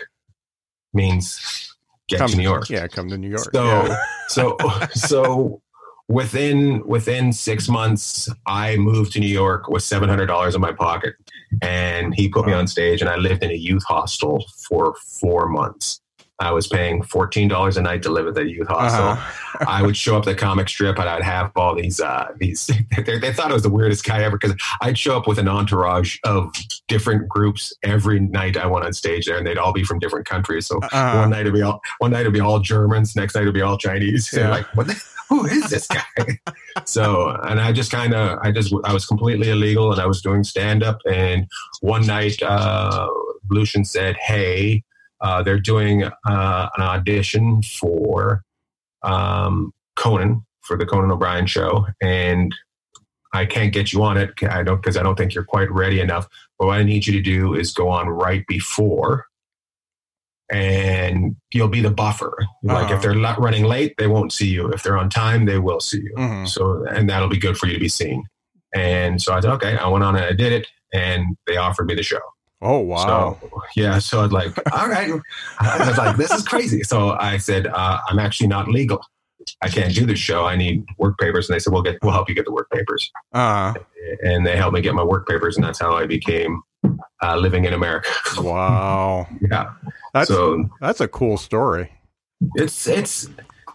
means 0.94 1.76
get 2.08 2.20
come, 2.20 2.30
to 2.30 2.38
New 2.38 2.44
York. 2.44 2.70
Yeah, 2.70 2.88
come 2.88 3.10
to 3.10 3.18
New 3.18 3.30
York. 3.30 3.50
So 3.54 3.66
yeah. 3.66 3.98
so 4.30 4.58
so 4.94 5.62
within 6.08 6.86
within 6.86 7.34
six 7.34 7.68
months, 7.68 8.30
I 8.46 8.78
moved 8.78 9.14
to 9.14 9.20
New 9.20 9.28
York 9.28 9.68
with 9.68 9.84
seven 9.84 10.10
hundred 10.10 10.28
dollars 10.28 10.56
in 10.56 10.62
my 10.62 10.72
pocket, 10.72 11.16
and 11.62 12.14
he 12.16 12.30
put 12.30 12.46
me 12.46 12.54
on 12.54 12.68
stage, 12.68 13.02
and 13.02 13.10
I 13.10 13.18
lived 13.18 13.44
in 13.44 13.52
a 13.52 13.56
youth 13.56 13.84
hostel 13.84 14.46
for 14.70 14.96
four 15.20 15.48
months. 15.48 16.02
I 16.40 16.52
was 16.52 16.68
paying 16.68 17.02
fourteen 17.02 17.48
dollars 17.48 17.78
a 17.78 17.82
night 17.82 18.04
to 18.04 18.12
live 18.12 18.28
at 18.28 18.36
the 18.36 18.48
youth 18.48 18.68
hostel. 18.68 19.06
Uh-huh. 19.06 19.66
I 19.68 19.82
would 19.82 19.98
show 19.98 20.16
up 20.16 20.24
the 20.24 20.36
comic 20.36 20.70
strip 20.70 21.00
and 21.00 21.10
I'd 21.10 21.24
have 21.24 21.52
all 21.56 21.76
these 21.76 22.00
uh, 22.00 22.28
these. 22.38 22.70
They, 23.06 23.20
they, 23.20 23.32
thought 23.32 23.52
I 23.52 23.54
was 23.54 23.64
the 23.64 23.70
weirdest 23.70 24.04
guy 24.06 24.24
ever 24.24 24.38
because 24.38 24.56
I'd 24.82 24.98
show 24.98 25.16
up 25.16 25.28
with 25.28 25.40
an 25.40 25.48
entourage 25.48 26.18
of 26.24 26.52
different 26.88 27.30
groups 27.30 27.74
every 27.84 28.20
night 28.20 28.58
I 28.58 28.66
went 28.66 28.86
on 28.86 28.94
stage 28.94 29.26
there, 29.26 29.38
and 29.38 29.48
they'd 29.48 29.58
all 29.58 29.72
be 29.72 29.84
from 29.84 30.00
different 30.00 30.26
countries. 30.26 30.68
So 30.68 30.80
uh-huh. 30.80 31.20
one 31.20 31.30
night 31.30 31.42
it'd 31.42 31.54
be 31.54 31.62
all 31.62 31.80
one 32.00 32.12
night 32.12 32.22
it'd 32.22 32.34
be 32.34 32.40
all 32.40 32.60
Germans, 32.60 33.16
next 33.16 33.34
night 33.34 33.42
it'd 33.42 33.54
be 33.54 33.62
all 33.62 33.78
Chinese. 33.78 34.32
Yeah. 34.34 34.50
like 34.50 34.66
what? 34.76 34.88
The, 34.88 35.04
who 35.42 35.46
is 35.46 35.70
this 35.70 35.88
guy? 35.88 36.40
so, 36.86 37.30
and 37.44 37.60
I 37.60 37.72
just 37.72 37.92
kind 37.92 38.14
of, 38.14 38.40
I 38.42 38.52
just, 38.52 38.74
I 38.84 38.94
was 38.94 39.06
completely 39.06 39.50
illegal, 39.50 39.92
and 39.92 40.02
I 40.02 40.06
was 40.06 40.22
doing 40.22 40.44
stand 40.44 40.84
up. 40.84 41.00
And 41.10 41.48
one 41.82 42.06
night, 42.06 42.42
uh, 42.42 43.08
Lucien 43.50 43.86
said, 43.86 44.16
"Hey." 44.18 44.84
Uh, 45.20 45.42
they're 45.42 45.60
doing 45.60 46.04
uh, 46.04 46.70
an 46.78 46.84
audition 46.84 47.60
for 47.64 48.44
um, 49.02 49.74
Conan 49.96 50.46
for 50.62 50.78
the 50.78 50.86
Conan 50.86 51.12
O'Brien 51.12 51.48
show, 51.48 51.88
and 52.02 52.54
I 53.34 53.46
can't 53.46 53.74
get 53.74 53.94
you 53.94 54.04
on 54.04 54.18
it. 54.18 54.32
I 54.44 54.64
don't 54.64 54.78
because 54.78 54.98
I 54.98 55.04
don't 55.04 55.16
think 55.16 55.34
you're 55.34 55.44
quite 55.44 55.72
ready 55.72 56.00
enough. 56.00 56.28
But 56.60 56.68
what 56.68 56.78
I 56.78 56.84
need 56.84 57.08
you 57.08 57.14
to 57.14 57.22
do 57.22 57.56
is 57.56 57.74
go 57.74 57.90
on 57.90 58.10
right 58.10 58.46
before, 58.48 59.26
and 60.52 61.36
you'll 61.52 61.68
be 61.68 61.82
the 61.82 61.92
buffer. 61.92 62.38
Like 62.64 62.86
uh-huh. 62.86 62.96
if 62.96 63.02
they're 63.02 63.16
not 63.16 63.40
running 63.40 63.66
late, 63.66 63.96
they 63.98 64.08
won't 64.08 64.32
see 64.32 64.48
you. 64.48 64.70
If 64.70 64.84
they're 64.84 64.98
on 64.98 65.10
time, 65.10 65.46
they 65.46 65.60
will 65.60 65.80
see 65.80 66.02
you. 66.02 66.14
Mm-hmm. 66.18 66.46
So 66.46 66.86
and 66.86 67.10
that'll 67.10 67.30
be 67.30 67.38
good 67.38 67.58
for 67.58 67.68
you 67.68 67.74
to 67.74 67.80
be 67.80 67.90
seen. 67.90 68.24
And 68.76 69.22
so 69.22 69.34
I 69.34 69.40
said, 69.40 69.52
okay, 69.54 69.78
I 69.78 69.88
went 69.88 70.04
on 70.04 70.16
and 70.16 70.26
I 70.26 70.34
did 70.34 70.52
it, 70.52 70.68
and 70.94 71.38
they 71.48 71.58
offered 71.58 71.88
me 71.88 71.96
the 71.96 72.04
show. 72.04 72.20
Oh 72.62 72.80
wow! 72.80 73.38
So, 73.40 73.62
yeah, 73.76 74.00
so 74.00 74.24
I'd 74.24 74.32
like, 74.32 74.58
all 74.74 74.88
right. 74.88 75.12
I 75.60 75.88
was 75.88 75.98
like, 75.98 76.18
this 76.18 76.32
is 76.32 76.44
crazy. 76.44 76.82
So 76.84 77.12
I 77.12 77.38
said, 77.38 77.68
uh, 77.68 78.00
I'm 78.10 78.20
actually 78.20 78.48
not 78.48 78.68
legal. 78.68 79.00
I 79.62 79.70
can't 79.70 79.94
do 79.94 80.06
this 80.06 80.20
show. 80.20 80.46
I 80.46 80.56
need 80.56 80.84
work 80.98 81.18
papers. 81.20 81.48
And 81.48 81.56
they 81.56 81.60
said, 81.60 81.72
we'll 81.72 81.84
get, 81.84 81.98
we'll 82.02 82.12
help 82.12 82.28
you 82.28 82.36
get 82.36 82.46
the 82.46 82.52
work 82.52 82.70
papers. 82.70 83.10
Uh-huh. 83.32 83.74
And 84.24 84.46
they 84.46 84.58
helped 84.58 84.74
me 84.74 84.82
get 84.82 84.94
my 84.94 85.04
work 85.04 85.28
papers, 85.28 85.56
and 85.56 85.64
that's 85.64 85.80
how 85.80 85.96
I 85.96 86.06
became 86.06 86.62
uh, 87.22 87.36
living 87.36 87.66
in 87.66 87.74
America. 87.74 88.10
Wow. 88.38 89.28
yeah. 89.52 89.72
That's 90.14 90.28
so 90.28 90.70
that's 90.82 91.02
a 91.02 91.08
cool 91.08 91.38
story. 91.38 91.92
It's 92.56 92.88
it's 92.88 93.28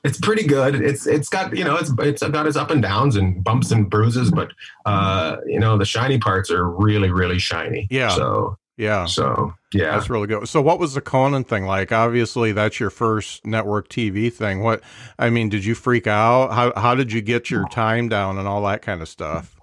it's 0.05 0.19
pretty 0.19 0.45
good. 0.45 0.77
It's 0.77 1.07
it's 1.07 1.29
got 1.29 1.57
you 1.57 1.65
know 1.65 1.77
it's 1.77 1.93
it's 1.99 2.23
got 2.23 2.47
its 2.47 2.57
up 2.57 2.71
and 2.71 2.83
downs 2.83 3.17
and 3.17 3.43
bumps 3.43 3.71
and 3.71 3.89
bruises, 3.89 4.31
but 4.31 4.53
uh, 4.87 5.37
you 5.47 5.61
know 5.61 5.79
the 5.79 5.85
shiny 5.85 6.19
parts 6.19 6.51
are 6.51 6.69
really 6.69 7.11
really 7.11 7.39
shiny. 7.39 7.87
Yeah. 7.91 8.09
So 8.09 8.57
yeah. 8.77 9.07
So 9.07 9.55
yeah, 9.73 9.93
that's 9.93 10.11
really 10.11 10.27
good. 10.27 10.49
So 10.49 10.61
what 10.61 10.79
was 10.79 10.95
the 10.95 11.01
Conan 11.01 11.45
thing 11.45 11.67
like? 11.67 11.93
Obviously, 11.93 12.53
that's 12.53 12.81
your 12.81 12.91
first 12.91 13.47
network 13.47 13.89
TV 13.89 14.33
thing. 14.33 14.63
What 14.63 14.83
I 15.19 15.31
mean, 15.31 15.49
did 15.49 15.65
you 15.65 15.75
freak 15.75 16.07
out? 16.07 16.53
How 16.53 16.73
how 16.75 16.95
did 16.95 17.13
you 17.13 17.21
get 17.21 17.51
your 17.51 17.69
time 17.69 18.09
down 18.09 18.39
and 18.39 18.49
all 18.49 18.63
that 18.65 18.83
kind 18.83 19.03
of 19.03 19.09
stuff? 19.09 19.57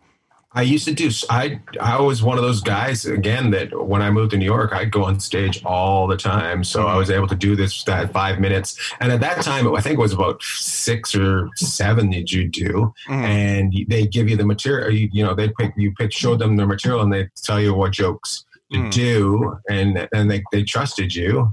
I 0.52 0.64
used 0.64 0.86
to 0.86 0.94
do. 0.94 1.12
I 1.30 1.60
I 1.80 2.02
was 2.02 2.24
one 2.24 2.38
of 2.38 2.44
those 2.44 2.62
guys 2.62 3.06
again 3.06 3.52
that 3.52 3.86
when 3.88 4.02
I 4.02 4.10
moved 4.10 4.32
to 4.32 4.38
New 4.38 4.46
York, 4.46 4.74
I'd 4.74 4.92
go 4.92 5.04
on 5.04 5.20
stage 5.20 5.64
all 5.64 6.08
the 6.08 6.18
time. 6.18 6.64
So 6.64 6.88
I 6.88 6.96
was 6.96 7.12
able 7.12 7.28
to 7.28 7.36
do 7.36 7.56
this 7.56 7.84
that 7.84 8.12
five 8.12 8.40
minutes. 8.40 8.94
And 9.00 9.12
at 9.12 9.20
that 9.20 9.44
time, 9.44 9.74
I 9.76 9.82
think 9.82 10.00
it 10.00 10.02
was 10.02 10.14
about 10.14 10.42
six 10.42 11.14
or 11.16 11.50
seven 11.56 12.10
that 12.12 12.32
you 12.32 12.48
do, 12.48 12.94
mm. 13.08 13.24
and 13.24 13.74
they 13.88 14.08
give 14.08 14.28
you 14.28 14.38
the 14.38 14.46
material. 14.46 14.92
You, 14.92 15.10
you 15.12 15.24
know, 15.24 15.36
they 15.36 15.50
pick 15.50 15.74
you 15.78 15.94
pick 15.94 16.12
show 16.12 16.36
them 16.36 16.56
the 16.56 16.66
material, 16.66 17.02
and 17.02 17.14
they 17.14 17.30
tell 17.44 17.62
you 17.62 17.76
what 17.76 17.92
jokes 17.92 18.46
to 18.72 18.78
mm. 18.78 18.92
do 18.92 19.58
and 19.70 20.08
and 20.14 20.30
they, 20.30 20.44
they 20.52 20.64
trusted 20.64 21.16
you 21.16 21.52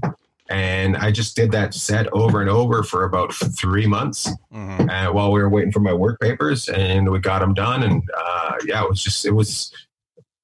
and 0.49 0.95
i 0.97 1.11
just 1.11 1.35
did 1.35 1.51
that 1.51 1.73
set 1.73 2.07
over 2.13 2.41
and 2.41 2.49
over 2.49 2.83
for 2.83 3.03
about 3.03 3.33
three 3.33 3.87
months 3.87 4.29
mm-hmm. 4.53 4.89
uh, 4.89 5.11
while 5.11 5.31
we 5.31 5.41
were 5.41 5.49
waiting 5.49 5.71
for 5.71 5.79
my 5.79 5.93
work 5.93 6.19
papers 6.19 6.67
and 6.69 7.09
we 7.11 7.19
got 7.19 7.39
them 7.39 7.53
done 7.53 7.83
and 7.83 8.03
uh, 8.17 8.53
yeah 8.65 8.83
it 8.83 8.89
was 8.89 9.01
just 9.01 9.25
it 9.25 9.31
was 9.31 9.71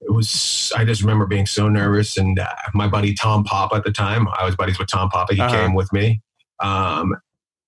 it 0.02 0.12
was 0.12 0.72
i 0.76 0.84
just 0.84 1.02
remember 1.02 1.26
being 1.26 1.46
so 1.46 1.70
nervous 1.70 2.18
and 2.18 2.40
uh, 2.40 2.48
my 2.74 2.88
buddy 2.88 3.14
tom 3.14 3.44
papa 3.44 3.76
at 3.76 3.84
the 3.84 3.92
time 3.92 4.28
i 4.38 4.46
was 4.46 4.56
buddies 4.56 4.78
with 4.78 4.88
tom 4.88 5.10
papa 5.10 5.34
he 5.34 5.42
uh-huh. 5.42 5.56
came 5.56 5.74
with 5.74 5.92
me 5.94 6.22
um, 6.60 7.16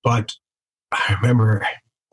but 0.04 0.34
i 0.92 1.16
remember 1.22 1.66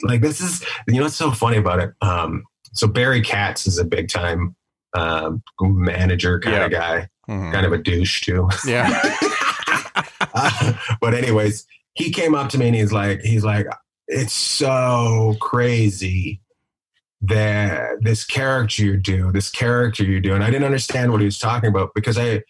like 0.02 0.20
this 0.20 0.40
is 0.40 0.64
you 0.88 0.96
know 0.96 1.02
what's 1.02 1.16
so 1.16 1.30
funny 1.30 1.56
about 1.56 1.80
it 1.80 1.92
um, 2.00 2.44
so 2.72 2.87
barry 2.87 3.20
katz 3.20 3.66
is 3.66 3.78
a 3.78 3.85
big 3.85 4.08
time 4.08 4.54
um, 4.94 5.42
manager 5.61 6.38
kind 6.40 6.56
yeah. 6.56 6.64
of 6.64 6.70
guy, 6.70 7.08
mm-hmm. 7.28 7.52
kind 7.52 7.66
of 7.66 7.72
a 7.72 7.78
douche 7.78 8.22
too. 8.22 8.48
Yeah. 8.66 9.16
but 11.00 11.14
anyways, 11.14 11.66
he 11.94 12.11
came 12.11 12.35
up 12.35 12.48
to 12.50 12.59
me 12.59 12.68
and 12.68 12.76
he's 12.76 12.92
like, 12.92 13.20
he's 13.22 13.44
like, 13.44 13.66
it's 14.09 14.33
so 14.33 15.37
crazy 15.40 16.40
that 17.22 18.02
this 18.02 18.24
character 18.24 18.83
you 18.83 18.96
do, 18.96 19.31
this 19.33 19.50
character 19.50 20.05
you 20.05 20.20
do, 20.20 20.35
and 20.35 20.42
I 20.42 20.50
didn't 20.50 20.64
understand 20.64 21.12
what 21.12 21.20
he 21.20 21.26
was 21.26 21.38
talking 21.38 21.68
about 21.68 21.94
because 21.94 22.18
I, 22.18 22.42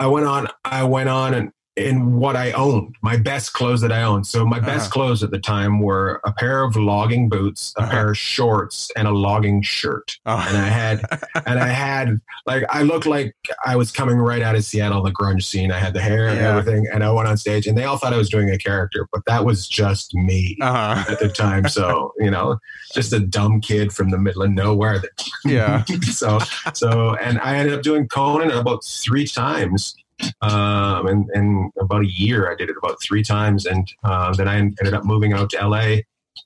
I 0.00 0.06
went 0.08 0.26
on, 0.26 0.48
I 0.64 0.84
went 0.84 1.08
on 1.08 1.34
and 1.34 1.52
in 1.76 2.16
what 2.16 2.36
I 2.36 2.52
owned, 2.52 2.96
my 3.00 3.16
best 3.16 3.54
clothes 3.54 3.80
that 3.80 3.92
I 3.92 4.02
owned. 4.02 4.26
So 4.26 4.44
my 4.44 4.58
uh-huh. 4.58 4.66
best 4.66 4.90
clothes 4.90 5.22
at 5.22 5.30
the 5.30 5.38
time 5.38 5.80
were 5.80 6.20
a 6.24 6.32
pair 6.32 6.62
of 6.64 6.76
logging 6.76 7.30
boots, 7.30 7.72
a 7.78 7.82
uh-huh. 7.82 7.90
pair 7.90 8.10
of 8.10 8.18
shorts, 8.18 8.90
and 8.94 9.08
a 9.08 9.10
logging 9.10 9.62
shirt. 9.62 10.18
Uh-huh. 10.26 10.46
And 10.48 10.56
I 10.58 10.66
had, 10.66 11.00
and 11.46 11.58
I 11.58 11.68
had 11.68 12.20
like 12.46 12.64
I 12.68 12.82
looked 12.82 13.06
like 13.06 13.34
I 13.64 13.76
was 13.76 13.90
coming 13.90 14.18
right 14.18 14.42
out 14.42 14.54
of 14.54 14.64
Seattle, 14.64 15.02
the 15.02 15.12
grunge 15.12 15.44
scene. 15.44 15.72
I 15.72 15.78
had 15.78 15.94
the 15.94 16.02
hair 16.02 16.28
and 16.28 16.38
everything, 16.38 16.86
and 16.92 17.02
I 17.02 17.10
went 17.10 17.28
on 17.28 17.38
stage, 17.38 17.66
and 17.66 17.76
they 17.76 17.84
all 17.84 17.96
thought 17.96 18.12
I 18.12 18.18
was 18.18 18.28
doing 18.28 18.50
a 18.50 18.58
character, 18.58 19.08
but 19.10 19.22
that 19.26 19.44
was 19.44 19.66
just 19.66 20.14
me 20.14 20.58
uh-huh. 20.60 21.10
at 21.10 21.20
the 21.20 21.28
time. 21.28 21.68
So 21.68 22.12
you 22.18 22.30
know, 22.30 22.58
just 22.94 23.14
a 23.14 23.20
dumb 23.20 23.62
kid 23.62 23.92
from 23.92 24.10
the 24.10 24.18
middle 24.18 24.42
of 24.42 24.50
nowhere. 24.50 24.98
That 24.98 25.10
yeah. 25.46 25.84
so 26.02 26.38
so, 26.74 27.14
and 27.16 27.38
I 27.40 27.56
ended 27.56 27.74
up 27.74 27.82
doing 27.82 28.08
Conan 28.08 28.50
about 28.50 28.84
three 28.84 29.26
times 29.26 29.94
um, 30.40 31.06
and, 31.06 31.30
and 31.34 31.72
about 31.80 32.02
a 32.02 32.10
year, 32.10 32.50
I 32.50 32.54
did 32.54 32.70
it 32.70 32.76
about 32.82 33.02
three 33.02 33.22
times. 33.22 33.66
And 33.66 33.90
uh, 34.04 34.34
then 34.34 34.48
I 34.48 34.56
ended 34.56 34.94
up 34.94 35.04
moving 35.04 35.32
out 35.32 35.50
to 35.50 35.66
LA. 35.66 35.98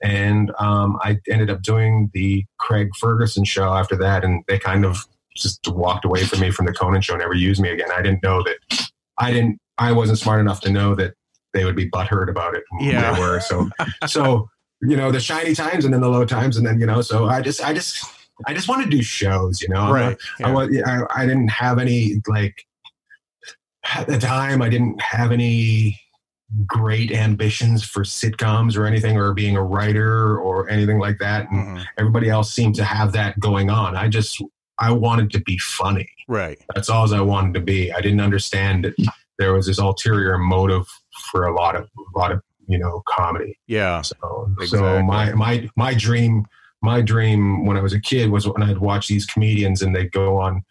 And 0.02 0.52
um, 0.58 0.98
I 1.02 1.18
ended 1.30 1.48
up 1.50 1.62
doing 1.62 2.10
the 2.12 2.44
Craig 2.58 2.90
Ferguson 2.98 3.44
show 3.44 3.72
after 3.72 3.96
that. 3.96 4.24
And 4.24 4.44
they 4.48 4.58
kind 4.58 4.84
of 4.84 5.06
just 5.36 5.66
walked 5.68 6.04
away 6.04 6.24
from 6.24 6.40
me 6.40 6.50
from 6.50 6.66
the 6.66 6.72
Conan 6.72 7.00
show, 7.00 7.12
and 7.12 7.20
never 7.20 7.34
used 7.34 7.60
me 7.60 7.68
again. 7.68 7.88
I 7.92 8.02
didn't 8.02 8.22
know 8.22 8.42
that 8.42 8.88
I 9.18 9.32
didn't, 9.32 9.58
I 9.78 9.92
wasn't 9.92 10.18
smart 10.18 10.40
enough 10.40 10.60
to 10.62 10.70
know 10.70 10.94
that 10.94 11.14
they 11.52 11.64
would 11.64 11.76
be 11.76 11.88
butthurt 11.88 12.28
about 12.28 12.54
it. 12.54 12.64
Yeah. 12.80 13.14
They 13.14 13.20
were. 13.20 13.40
So, 13.40 13.68
so, 14.06 14.48
you 14.82 14.96
know, 14.96 15.10
the 15.10 15.20
shiny 15.20 15.54
times 15.54 15.84
and 15.84 15.94
then 15.94 16.00
the 16.00 16.08
low 16.08 16.24
times. 16.24 16.56
And 16.56 16.66
then, 16.66 16.80
you 16.80 16.86
know, 16.86 17.02
so 17.02 17.26
I 17.26 17.40
just, 17.40 17.62
I 17.62 17.72
just, 17.72 18.04
I 18.46 18.52
just 18.52 18.68
want 18.68 18.84
to 18.84 18.90
do 18.90 19.02
shows, 19.02 19.62
you 19.62 19.68
know. 19.68 19.90
Right. 19.90 20.16
Yeah. 20.38 20.54
I, 20.54 20.64
I, 20.84 21.22
I 21.22 21.26
didn't 21.26 21.48
have 21.48 21.78
any 21.78 22.20
like 22.26 22.66
at 23.94 24.06
the 24.06 24.18
time 24.18 24.62
I 24.62 24.68
didn't 24.68 25.00
have 25.00 25.32
any 25.32 26.00
great 26.66 27.10
ambitions 27.10 27.84
for 27.84 28.02
sitcoms 28.02 28.76
or 28.76 28.86
anything 28.86 29.16
or 29.16 29.34
being 29.34 29.56
a 29.56 29.62
writer 29.62 30.38
or 30.38 30.68
anything 30.68 30.98
like 30.98 31.18
that. 31.18 31.50
And 31.50 31.66
mm-hmm. 31.66 31.82
everybody 31.98 32.30
else 32.30 32.52
seemed 32.52 32.76
to 32.76 32.84
have 32.84 33.12
that 33.12 33.38
going 33.40 33.70
on. 33.70 33.96
I 33.96 34.08
just 34.08 34.42
i 34.78 34.92
wanted 34.92 35.30
to 35.32 35.40
be 35.40 35.58
funny. 35.58 36.08
Right. 36.28 36.58
That's 36.74 36.88
all 36.88 37.12
i 37.12 37.20
wanted 37.20 37.54
to 37.54 37.60
be. 37.60 37.92
I 37.92 38.00
didn't 38.00 38.20
understand 38.20 38.84
that 38.84 38.94
there 39.38 39.52
was 39.52 39.66
this 39.66 39.78
ulterior 39.78 40.38
motive 40.38 40.86
for 41.30 41.46
a 41.46 41.54
lot 41.54 41.76
of 41.76 41.88
a 42.14 42.18
lot 42.18 42.32
of 42.32 42.42
you 42.68 42.78
know 42.78 43.02
comedy. 43.06 43.58
Yeah. 43.66 44.02
So 44.02 44.48
exactly. 44.60 44.78
so 44.78 45.02
my 45.02 45.32
my 45.32 45.68
my 45.76 45.94
dream 45.94 46.46
my 46.82 47.00
dream 47.00 47.64
when 47.64 47.76
i 47.76 47.80
was 47.80 47.94
a 47.94 48.00
kid 48.00 48.30
was 48.30 48.46
when 48.46 48.62
i'd 48.62 48.78
watch 48.78 49.08
these 49.08 49.24
comedians 49.24 49.80
and 49.80 49.96
they'd 49.96 50.12
go 50.12 50.38
on 50.38 50.62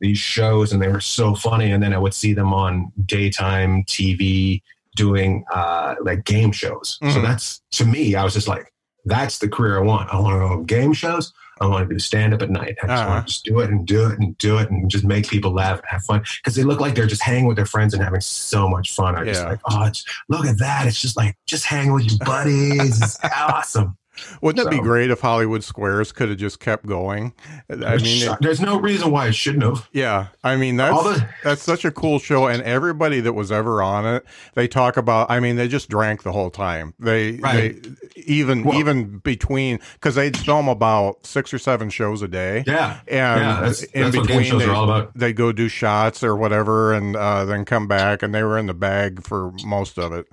these 0.00 0.18
shows 0.18 0.72
and 0.72 0.80
they 0.80 0.88
were 0.88 1.00
so 1.00 1.34
funny. 1.34 1.70
And 1.70 1.82
then 1.82 1.92
I 1.92 1.98
would 1.98 2.14
see 2.14 2.32
them 2.32 2.52
on 2.52 2.92
daytime 3.06 3.84
TV 3.84 4.62
doing 4.96 5.44
uh, 5.52 5.96
like 6.02 6.24
game 6.24 6.52
shows. 6.52 6.98
Mm-hmm. 7.02 7.14
So 7.14 7.22
that's 7.22 7.62
to 7.72 7.84
me, 7.84 8.14
I 8.14 8.24
was 8.24 8.34
just 8.34 8.48
like, 8.48 8.72
that's 9.04 9.38
the 9.38 9.48
career 9.48 9.78
I 9.78 9.82
want. 9.82 10.12
I 10.12 10.18
want 10.18 10.34
to 10.34 10.56
go 10.56 10.62
game 10.64 10.92
shows. 10.92 11.32
I 11.60 11.66
want 11.66 11.86
to 11.86 11.94
do 11.94 11.98
stand 11.98 12.32
up 12.32 12.40
at 12.40 12.50
night. 12.50 12.78
I 12.82 12.86
just 12.86 13.02
uh-huh. 13.02 13.10
want 13.10 13.26
to 13.26 13.32
just 13.32 13.44
do 13.44 13.60
it 13.60 13.70
and 13.70 13.86
do 13.86 14.06
it 14.08 14.18
and 14.18 14.36
do 14.38 14.58
it 14.58 14.70
and 14.70 14.90
just 14.90 15.04
make 15.04 15.28
people 15.28 15.52
laugh 15.52 15.78
and 15.78 15.86
have 15.88 16.02
fun 16.02 16.22
because 16.42 16.54
they 16.54 16.62
look 16.62 16.80
like 16.80 16.94
they're 16.94 17.06
just 17.06 17.22
hanging 17.22 17.46
with 17.46 17.56
their 17.56 17.66
friends 17.66 17.92
and 17.92 18.02
having 18.02 18.22
so 18.22 18.66
much 18.68 18.94
fun. 18.94 19.14
I 19.14 19.20
yeah. 19.20 19.32
just 19.32 19.44
like, 19.44 19.60
oh, 19.66 19.90
look 20.30 20.46
at 20.46 20.58
that. 20.58 20.86
It's 20.86 21.00
just 21.00 21.18
like 21.18 21.36
just 21.46 21.66
hang 21.66 21.92
with 21.92 22.04
your 22.04 22.18
buddies. 22.24 23.02
it's 23.02 23.18
awesome. 23.36 23.98
Wouldn't 24.42 24.66
it 24.66 24.70
be 24.70 24.80
great 24.80 25.10
if 25.10 25.20
Hollywood 25.20 25.64
Squares 25.64 26.12
could 26.12 26.28
have 26.28 26.36
just 26.38 26.60
kept 26.60 26.84
going? 26.84 27.32
I 27.70 27.96
mean, 27.96 28.28
it- 28.30 28.38
there's 28.40 28.60
no 28.60 28.78
reason 28.78 29.10
why 29.10 29.28
it 29.28 29.34
shouldn't 29.34 29.62
have. 29.64 29.88
yeah, 29.92 30.26
I 30.44 30.56
mean 30.56 30.76
that's 30.76 31.02
the- 31.02 31.28
that's 31.44 31.62
such 31.62 31.84
a 31.84 31.90
cool 31.90 32.18
show, 32.18 32.46
and 32.46 32.62
everybody 32.62 33.20
that 33.20 33.32
was 33.32 33.50
ever 33.52 33.82
on 33.82 34.04
it, 34.06 34.24
they 34.54 34.68
talk 34.68 34.96
about. 34.96 35.30
I 35.30 35.40
mean, 35.40 35.56
they 35.56 35.68
just 35.68 35.88
drank 35.88 36.22
the 36.22 36.32
whole 36.32 36.50
time. 36.50 36.92
They, 36.98 37.32
Right. 37.36 37.82
they 37.82 38.22
even 38.26 38.64
Well- 38.64 38.78
even 38.78 39.18
between 39.18 39.78
because 39.94 40.16
they'd 40.16 40.36
film 40.36 40.68
about 40.68 41.24
six 41.24 41.54
or 41.54 41.58
seven 41.58 41.88
shows 41.88 42.20
a 42.20 42.28
day. 42.28 42.64
Yeah, 42.66 42.96
and 43.08 43.40
yeah, 43.40 43.60
that's, 43.62 43.82
in 43.84 44.02
that's 44.10 44.16
between 44.16 44.58
they, 44.58 44.64
are 44.66 44.72
all 44.72 44.84
about. 44.84 45.12
they 45.16 45.32
go 45.32 45.52
do 45.52 45.68
shots 45.68 46.22
or 46.22 46.36
whatever, 46.36 46.92
and 46.92 47.16
uh, 47.16 47.44
then 47.44 47.64
come 47.64 47.86
back, 47.86 48.22
and 48.22 48.34
they 48.34 48.42
were 48.42 48.58
in 48.58 48.66
the 48.66 48.74
bag 48.74 49.22
for 49.24 49.52
most 49.64 49.98
of 49.98 50.12
it. 50.12 50.26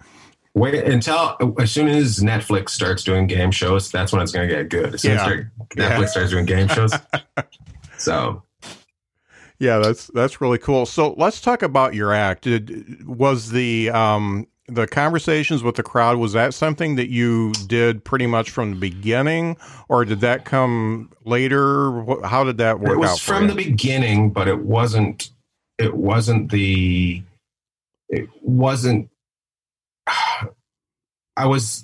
Wait 0.57 0.73
until 0.75 1.37
as 1.59 1.71
soon 1.71 1.87
as 1.87 2.19
Netflix 2.19 2.69
starts 2.71 3.03
doing 3.03 3.27
game 3.27 3.51
shows, 3.51 3.91
that's 3.91 4.11
when 4.11 4.21
it's 4.21 4.31
going 4.31 4.49
to 4.49 4.55
get 4.55 4.69
good. 4.69 4.95
As 4.95 5.01
soon 5.03 5.11
as 5.13 5.17
Yeah. 5.21 5.27
they're- 5.29 5.51
Yeah. 5.77 5.97
Netflix 5.99 6.09
starts 6.09 6.31
doing 6.31 6.45
game 6.45 6.67
shows, 6.67 6.91
so 7.97 8.41
Yeah, 9.59 9.79
that's 9.79 10.07
that's 10.13 10.39
really 10.41 10.57
cool. 10.57 10.85
So 10.85 11.13
let's 11.17 11.41
talk 11.41 11.61
about 11.63 11.93
your 11.95 12.13
act. 12.13 12.43
Did, 12.43 13.05
was 13.07 13.51
the 13.51 13.89
um 13.91 14.47
the 14.67 14.85
conversations 14.85 15.63
with 15.63 15.75
the 15.75 15.83
crowd 15.83 16.17
was 16.17 16.33
that 16.33 16.53
something 16.53 16.95
that 16.97 17.09
you 17.09 17.53
did 17.67 18.03
pretty 18.03 18.27
much 18.27 18.49
from 18.49 18.71
the 18.71 18.75
beginning, 18.79 19.57
or 19.89 20.05
did 20.05 20.19
that 20.21 20.43
come 20.45 21.09
later? 21.23 22.03
How 22.25 22.43
did 22.43 22.57
that 22.57 22.79
work 22.79 22.91
it 22.93 22.97
was 22.99 23.19
from 23.19 23.43
you? 23.43 23.49
the 23.49 23.55
beginning, 23.55 24.29
but 24.31 24.47
it 24.47 24.59
wasn't. 24.59 25.29
It 25.77 25.93
wasn't 25.95 26.51
the. 26.51 27.21
It 28.09 28.29
wasn't. 28.41 29.09
I 31.35 31.45
was 31.45 31.83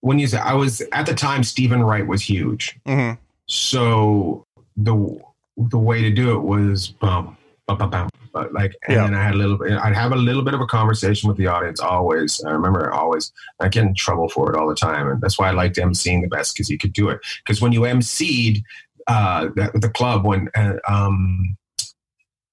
when 0.00 0.18
you 0.18 0.26
say 0.26 0.38
I 0.38 0.54
was 0.54 0.80
at 0.92 1.06
the 1.06 1.14
time. 1.14 1.42
Steven 1.44 1.82
Wright 1.82 2.06
was 2.06 2.22
huge, 2.22 2.78
Mhm. 2.86 3.18
so 3.46 4.44
the 4.76 5.20
the 5.56 5.78
way 5.78 6.02
to 6.02 6.10
do 6.10 6.34
it 6.36 6.40
was 6.40 6.88
bum 6.88 7.36
bum 7.66 7.78
bum 7.78 7.90
bum. 7.90 8.08
But 8.32 8.52
like, 8.52 8.74
and 8.86 8.96
Yeah. 8.96 9.04
then 9.04 9.14
I 9.14 9.22
had 9.24 9.34
a 9.34 9.38
little 9.38 9.56
bit. 9.56 9.72
I'd 9.72 9.94
have 9.94 10.12
a 10.12 10.16
little 10.16 10.42
bit 10.42 10.54
of 10.54 10.60
a 10.60 10.66
conversation 10.66 11.28
with 11.28 11.38
the 11.38 11.46
audience 11.48 11.80
always. 11.80 12.42
I 12.44 12.50
remember 12.50 12.92
always. 12.92 13.32
I 13.58 13.68
get 13.68 13.84
in 13.84 13.94
trouble 13.94 14.28
for 14.28 14.52
it 14.52 14.58
all 14.58 14.68
the 14.68 14.74
time, 14.76 15.08
and 15.08 15.20
that's 15.20 15.38
why 15.38 15.48
I 15.48 15.52
liked 15.52 15.76
emceeing 15.76 16.20
the 16.22 16.28
best 16.28 16.54
because 16.54 16.68
you 16.68 16.78
could 16.78 16.92
do 16.92 17.08
it. 17.08 17.20
Because 17.44 17.60
when 17.60 17.72
you 17.72 17.80
emceed 17.82 18.62
uh, 19.08 19.48
the, 19.56 19.70
the 19.74 19.88
club, 19.88 20.26
when 20.26 20.48
uh, 20.54 20.74
um, 20.86 21.56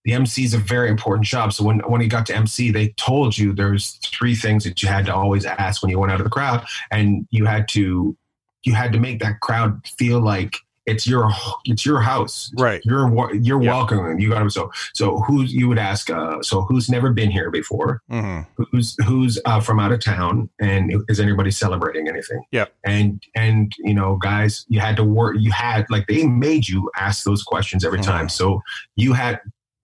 the 0.06 0.14
MC 0.14 0.44
is 0.46 0.54
a 0.54 0.58
very 0.60 0.90
important 0.90 1.26
job. 1.26 1.52
So 1.52 1.64
when 1.66 1.80
when 1.80 2.00
you 2.02 2.08
got 2.08 2.26
to 2.28 2.36
MC, 2.36 2.72
they 2.72 2.90
told 2.90 3.38
you 3.38 3.54
there's 3.54 3.94
three 4.06 4.36
things 4.36 4.64
that 4.64 4.82
you 4.82 4.88
had 4.88 5.06
to 5.08 5.16
always 5.16 5.46
ask 5.46 5.82
when 5.82 5.90
you 5.90 6.00
went 6.00 6.12
out 6.14 6.20
of 6.22 6.24
the 6.24 6.30
crowd, 6.30 6.66
and 6.92 7.28
you 7.32 7.46
had 7.46 7.68
to 7.70 8.16
you 8.64 8.74
had 8.74 8.94
to 8.94 9.00
make 9.00 9.20
that 9.20 9.42
crowd 9.42 9.86
feel 9.98 10.20
like 10.22 10.58
it's 10.86 11.08
your 11.08 11.32
it's 11.66 11.84
your 11.84 12.00
house. 12.00 12.52
Right. 12.60 12.80
You're 12.86 13.34
you're 13.34 13.60
Yeah. 13.62 13.72
welcome, 13.72 14.20
you 14.20 14.30
got 14.30 14.44
to 14.44 14.52
so 14.52 14.72
so 14.94 15.18
who's 15.22 15.52
you 15.52 15.68
would 15.68 15.80
ask 15.80 16.12
uh, 16.12 16.44
so 16.44 16.62
who's 16.62 16.88
never 16.90 17.12
been 17.12 17.32
here 17.32 17.50
before, 17.50 18.02
hmm 18.10 18.42
who's 18.72 18.96
who's 19.06 19.40
uh, 19.46 19.60
from 19.60 19.80
out 19.80 19.92
of 19.92 20.00
town, 20.00 20.48
and 20.62 20.94
is 21.10 21.20
anybody 21.20 21.50
celebrating 21.50 22.08
anything? 22.08 22.44
yeah 22.52 22.66
And 22.84 23.22
and 23.36 23.72
you 23.80 23.96
know, 23.96 24.18
guys, 24.18 24.66
you 24.70 24.80
had 24.80 24.96
to 24.98 25.04
work. 25.04 25.36
You 25.40 25.52
had 25.52 25.88
like 25.90 26.06
they 26.06 26.28
made 26.28 26.68
you 26.68 26.92
ask 26.96 27.24
those 27.24 27.42
questions 27.42 27.84
every 27.84 28.00
Mhm. 28.00 28.04
time. 28.04 28.30
So 28.30 28.62
you 28.96 29.14
had. 29.14 29.40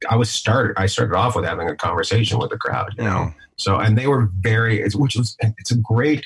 I 0.09 0.15
was 0.15 0.29
started. 0.29 0.73
I 0.79 0.85
started 0.87 1.15
off 1.15 1.35
with 1.35 1.45
having 1.45 1.69
a 1.69 1.75
conversation 1.75 2.39
with 2.39 2.49
the 2.49 2.57
crowd. 2.57 2.93
You 2.97 3.03
know, 3.03 3.33
so 3.57 3.77
and 3.77 3.97
they 3.97 4.07
were 4.07 4.29
very, 4.39 4.77
it's- 4.77 4.95
which 4.95 5.15
was 5.15 5.35
it's 5.41 5.71
a 5.71 5.77
great. 5.77 6.25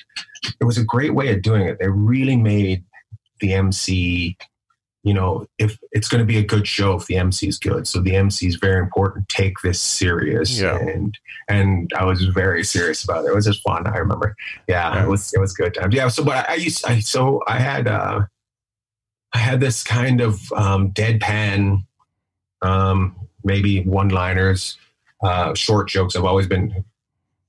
It 0.62 0.64
was 0.66 0.78
a 0.78 0.84
great 0.84 1.14
way 1.14 1.32
of 1.34 1.42
doing 1.42 1.64
it. 1.68 1.78
They 1.80 1.90
really 1.90 2.38
made 2.38 2.84
the 3.42 3.54
MC. 3.54 4.38
You 5.04 5.14
know, 5.14 5.46
if 5.60 5.78
it's 5.92 6.08
going 6.08 6.20
to 6.20 6.26
be 6.26 6.38
a 6.40 6.44
good 6.44 6.68
show, 6.68 6.96
if 6.96 7.06
the 7.06 7.18
MC 7.18 7.48
is 7.48 7.60
good, 7.60 7.88
so 7.88 8.02
the 8.02 8.16
MC 8.16 8.48
is 8.48 8.56
very 8.56 8.80
important. 8.80 9.30
Take 9.30 9.54
this 9.64 9.80
serious, 9.80 10.60
Yeah. 10.60 10.78
and 10.80 11.16
and 11.48 11.92
I 11.96 12.06
was 12.06 12.26
very 12.26 12.64
serious 12.64 13.04
about 13.04 13.24
it. 13.26 13.28
It 13.28 13.36
was 13.36 13.46
just 13.46 13.62
fun. 13.62 13.86
I 13.86 13.98
remember, 13.98 14.36
yeah, 14.68 14.96
Yeah. 14.96 15.04
it 15.04 15.08
was 15.08 15.32
it 15.34 15.40
was 15.40 15.54
good 15.54 15.76
times. 15.76 15.94
Yeah, 15.94 16.08
so 16.08 16.24
but 16.24 16.50
I, 16.50 16.54
I 16.54 16.56
used 16.56 16.84
I 16.88 17.00
so 17.02 17.44
I 17.48 17.60
had 17.60 17.88
uh 17.88 18.22
I 19.34 19.38
had 19.38 19.60
this 19.60 19.84
kind 19.84 20.22
of 20.22 20.40
um, 20.54 20.92
deadpan, 20.92 21.84
um, 22.64 23.16
maybe 23.46 23.84
one-liners, 23.84 24.78
uh, 25.24 25.54
short 25.54 25.88
jokes. 25.88 26.16
I've 26.16 26.26
always 26.26 26.48
been 26.48 26.84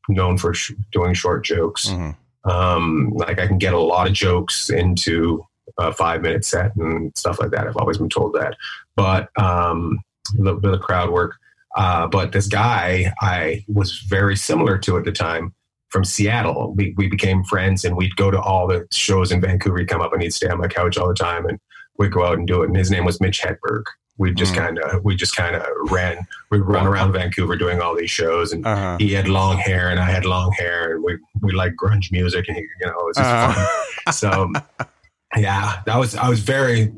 known 0.08 0.38
for 0.38 0.54
sh- 0.54 0.72
doing 0.92 1.14
short 1.14 1.44
jokes. 1.44 1.88
Mhm. 1.88 2.14
Um, 2.44 3.10
like 3.16 3.40
I 3.40 3.46
can 3.48 3.58
get 3.58 3.74
a 3.74 3.78
lot 3.78 4.06
of 4.06 4.12
jokes 4.12 4.70
into 4.70 5.44
a 5.78 5.92
five-minute 5.92 6.44
set 6.44 6.76
and 6.76 7.10
stuff 7.16 7.40
like 7.40 7.50
that. 7.50 7.66
I've 7.66 7.76
always 7.76 7.98
been 7.98 8.08
told 8.08 8.34
that, 8.34 8.54
but 8.94 9.28
um, 9.40 9.98
a 10.38 10.42
little 10.42 10.60
bit 10.60 10.72
of 10.72 10.80
crowd 10.80 11.10
work. 11.10 11.34
Uh, 11.76 12.06
but 12.06 12.32
this 12.32 12.46
guy 12.46 13.12
I 13.20 13.64
was 13.68 13.98
very 14.08 14.36
similar 14.36 14.78
to 14.78 14.96
at 14.96 15.04
the 15.04 15.12
time 15.12 15.52
from 15.88 16.04
Seattle. 16.04 16.72
We, 16.74 16.94
we 16.96 17.08
became 17.08 17.44
friends 17.44 17.84
and 17.84 17.96
we'd 17.96 18.16
go 18.16 18.30
to 18.30 18.40
all 18.40 18.66
the 18.66 18.86
shows 18.92 19.30
in 19.32 19.40
Vancouver. 19.40 19.78
He'd 19.78 19.88
come 19.88 20.00
up 20.00 20.12
and 20.12 20.22
he'd 20.22 20.32
stay 20.32 20.48
on 20.48 20.58
my 20.58 20.68
couch 20.68 20.96
all 20.96 21.08
the 21.08 21.14
time 21.14 21.46
and 21.46 21.58
we'd 21.98 22.12
go 22.12 22.24
out 22.24 22.38
and 22.38 22.46
do 22.46 22.62
it. 22.62 22.68
And 22.68 22.76
his 22.76 22.90
name 22.90 23.04
was 23.04 23.20
Mitch 23.20 23.40
Hedberg. 23.42 23.84
We 24.18 24.32
just 24.32 24.54
Mm. 24.54 24.56
kind 24.58 24.78
of, 24.78 25.04
we 25.04 25.14
just 25.14 25.36
kind 25.36 25.54
of 25.56 25.62
ran, 25.90 26.26
we'd 26.50 26.60
run 26.60 26.86
around 26.86 27.12
Vancouver 27.12 27.54
doing 27.56 27.80
all 27.82 27.94
these 27.94 28.10
shows 28.10 28.52
and 28.52 28.66
Uh-huh. 28.66 28.96
he 28.98 29.12
had 29.12 29.28
long 29.28 29.58
hair 29.58 29.90
and 29.90 30.00
I 30.00 30.10
had 30.10 30.24
long 30.24 30.52
hair 30.52 30.94
and 30.94 31.04
we, 31.04 31.18
we 31.42 31.52
like 31.52 31.72
grunge 31.80 32.10
music 32.10 32.46
and 32.48 32.56
he, 32.56 32.62
you 32.62 32.86
know, 32.86 32.98
it 33.00 33.06
was 33.06 33.16
just 33.16 33.28
Uh-huh. 33.28 34.12
so 34.12 34.52
yeah 35.36 35.82
that 35.86 35.98
was 35.98 36.14
i 36.14 36.28
was 36.28 36.40
very 36.40 36.90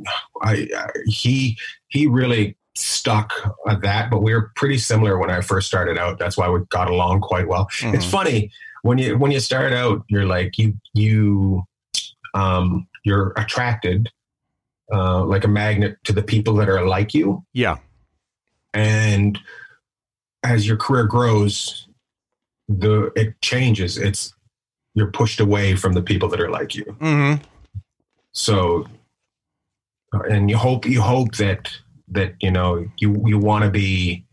i 0.43 0.69
I- 0.77 0.91
he 1.07 1.57
he 1.89 2.07
really 2.07 2.57
stuck 2.77 3.33
at 3.69 3.81
that 3.83 4.11
but 4.11 4.23
we 4.23 4.33
were 4.35 4.53
pretty 4.55 4.79
similar 4.79 5.19
when 5.19 5.31
i 5.31 5.41
first 5.41 5.67
started 5.67 5.97
out 5.99 6.19
that's 6.19 6.37
why 6.37 6.49
we 6.49 6.61
got 6.69 6.89
along 6.89 7.21
quite 7.23 7.49
well 7.49 7.67
it's 7.95 8.05
Mhm. 8.07 8.11
funny 8.11 8.51
when 8.83 8.99
you 8.99 9.17
when 9.19 9.33
you 9.33 9.41
start 9.41 9.73
out 9.73 10.05
you're 10.09 10.27
like 10.27 10.57
you 10.59 10.75
you 10.93 11.65
um 12.35 12.87
you're 13.05 13.33
attracted 13.37 14.09
uh 14.93 15.25
like 15.25 15.45
a 15.45 15.49
magnet 15.49 15.97
to 16.05 16.13
the 16.13 16.23
people 16.23 16.55
that 16.55 16.69
are 16.69 16.87
like 16.87 17.13
you 17.15 17.45
Yeah. 17.53 17.77
and 18.75 19.39
as 20.43 20.67
your 20.67 20.77
career 20.77 21.05
grows 21.05 21.87
the 22.69 23.11
it 23.17 23.41
changes 23.43 23.97
it's 23.99 24.33
you're 24.95 25.11
pushed 25.11 25.41
away 25.41 25.75
from 25.77 25.93
the 25.95 26.03
people 26.03 26.29
that 26.29 26.41
are 26.41 26.51
like 26.51 26.75
you 26.75 26.85
Mm-hmm. 27.01 27.43
so 28.33 28.87
and 30.31 30.49
you 30.51 30.57
hope 30.57 30.87
you 30.87 31.01
hope 31.03 31.35
that 31.37 31.71
that 32.09 32.35
you 32.41 32.51
know 32.51 32.87
you 32.99 33.23
you 33.27 33.39
want 33.39 33.65
to 33.65 33.71
be 33.71 34.25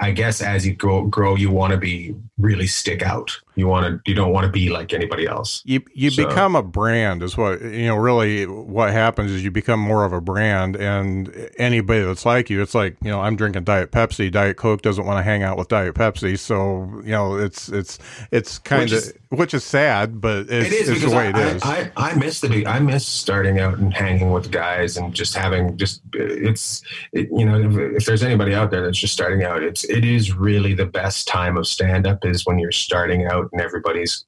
i 0.00 0.10
guess 0.12 0.40
as 0.40 0.66
you 0.66 0.74
grow 0.74 1.04
grow 1.06 1.34
you 1.34 1.50
want 1.50 1.72
to 1.72 1.76
be 1.78 2.14
really 2.38 2.66
stick 2.66 3.02
out 3.02 3.30
you 3.54 3.66
want 3.66 3.86
to 4.04 4.10
you 4.10 4.14
don't 4.14 4.30
want 4.30 4.44
to 4.44 4.52
be 4.52 4.68
like 4.68 4.92
anybody 4.92 5.26
else 5.26 5.62
You 5.64 5.82
you 5.94 6.10
So- 6.10 6.26
become 6.28 6.54
a 6.54 6.62
brand 6.62 7.22
is 7.22 7.38
what 7.38 7.62
you 7.62 7.86
know. 7.86 7.96
Really, 7.96 8.44
what 8.46 8.92
happens 8.92 9.30
is 9.30 9.42
you 9.42 9.50
become 9.50 9.80
more 9.80 10.04
of 10.04 10.12
a 10.12 10.20
brand, 10.20 10.76
and 10.76 11.50
anybody 11.58 12.02
that's 12.02 12.26
like 12.26 12.50
you, 12.50 12.60
it's 12.60 12.74
like 12.74 12.96
you 13.02 13.10
know, 13.10 13.22
I'm 13.22 13.34
drinking 13.34 13.64
Diet 13.64 13.90
Pepsi. 13.92 14.30
Diet 14.30 14.58
Coke 14.58 14.82
doesn't 14.82 15.06
want 15.06 15.18
to 15.18 15.22
hang 15.22 15.42
out 15.42 15.56
with 15.56 15.68
Diet 15.68 15.94
Pepsi, 15.94 16.38
so 16.38 17.00
you 17.02 17.12
know, 17.12 17.36
it's 17.38 17.70
it's 17.70 17.98
it's 18.30 18.58
kind 18.58 18.92
of 18.92 18.98
is- 18.98 19.14
which 19.30 19.54
is 19.54 19.64
sad, 19.64 20.20
but 20.20 20.46
it's, 20.50 20.66
it 20.66 20.72
is 20.72 20.88
it's 20.90 21.00
the 21.02 21.10
way 21.16 21.28
I, 21.28 21.28
it 21.30 21.56
is. 21.56 21.62
I, 21.62 21.90
I, 21.96 22.10
I 22.10 22.14
miss 22.14 22.40
the 22.40 22.66
I 22.66 22.78
miss 22.78 23.06
starting 23.06 23.58
out 23.58 23.78
and 23.78 23.92
hanging 23.94 24.30
with 24.32 24.50
guys 24.50 24.98
and 24.98 25.14
just 25.14 25.34
having 25.34 25.76
just 25.78 26.02
it's 26.12 26.82
it, 27.12 27.28
you 27.34 27.46
know 27.46 27.58
if, 27.58 27.96
if 27.96 28.04
there's 28.04 28.22
anybody 28.22 28.54
out 28.54 28.70
there 28.70 28.82
that's 28.84 28.98
just 28.98 29.14
starting 29.14 29.42
out 29.44 29.62
it's 29.62 29.84
it 29.84 30.04
is 30.04 30.34
really 30.34 30.74
the 30.74 30.86
best 30.86 31.26
time 31.26 31.56
of 31.56 31.66
stand 31.66 32.06
up 32.06 32.20
is 32.26 32.44
when 32.46 32.58
you're 32.58 32.72
starting 32.72 33.24
out 33.26 33.48
and 33.52 33.60
everybody's 33.60 34.24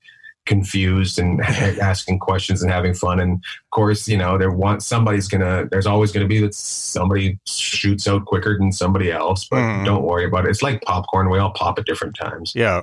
confused 0.47 1.19
and 1.19 1.41
asking 1.81 2.19
questions 2.19 2.63
and 2.63 2.73
having 2.73 2.95
fun 2.95 3.21
and 3.21 3.35
of 3.35 3.71
course 3.71 4.09
you 4.09 4.17
know 4.17 4.39
there 4.39 4.51
want 4.51 4.83
somebody's 4.83 5.29
gonna 5.29 5.67
there's 5.71 5.85
always 5.87 6.11
gonna 6.11 6.27
be 6.27 6.41
that 6.41 6.55
somebody 6.55 7.39
shoots 7.47 8.09
out 8.09 8.25
quicker 8.25 8.57
than 8.59 8.73
somebody 8.73 9.13
else 9.13 9.45
but 9.45 9.59
Mhm. 9.59 9.85
don't 9.85 10.05
worry 10.05 10.25
about 10.25 10.47
it 10.47 10.51
it's 10.51 10.63
like 10.63 10.81
popcorn 10.83 11.29
we 11.29 11.39
all 11.39 11.51
pop 11.51 11.79
at 11.79 11.85
different 11.85 12.17
times 12.17 12.53
yeah, 12.57 12.81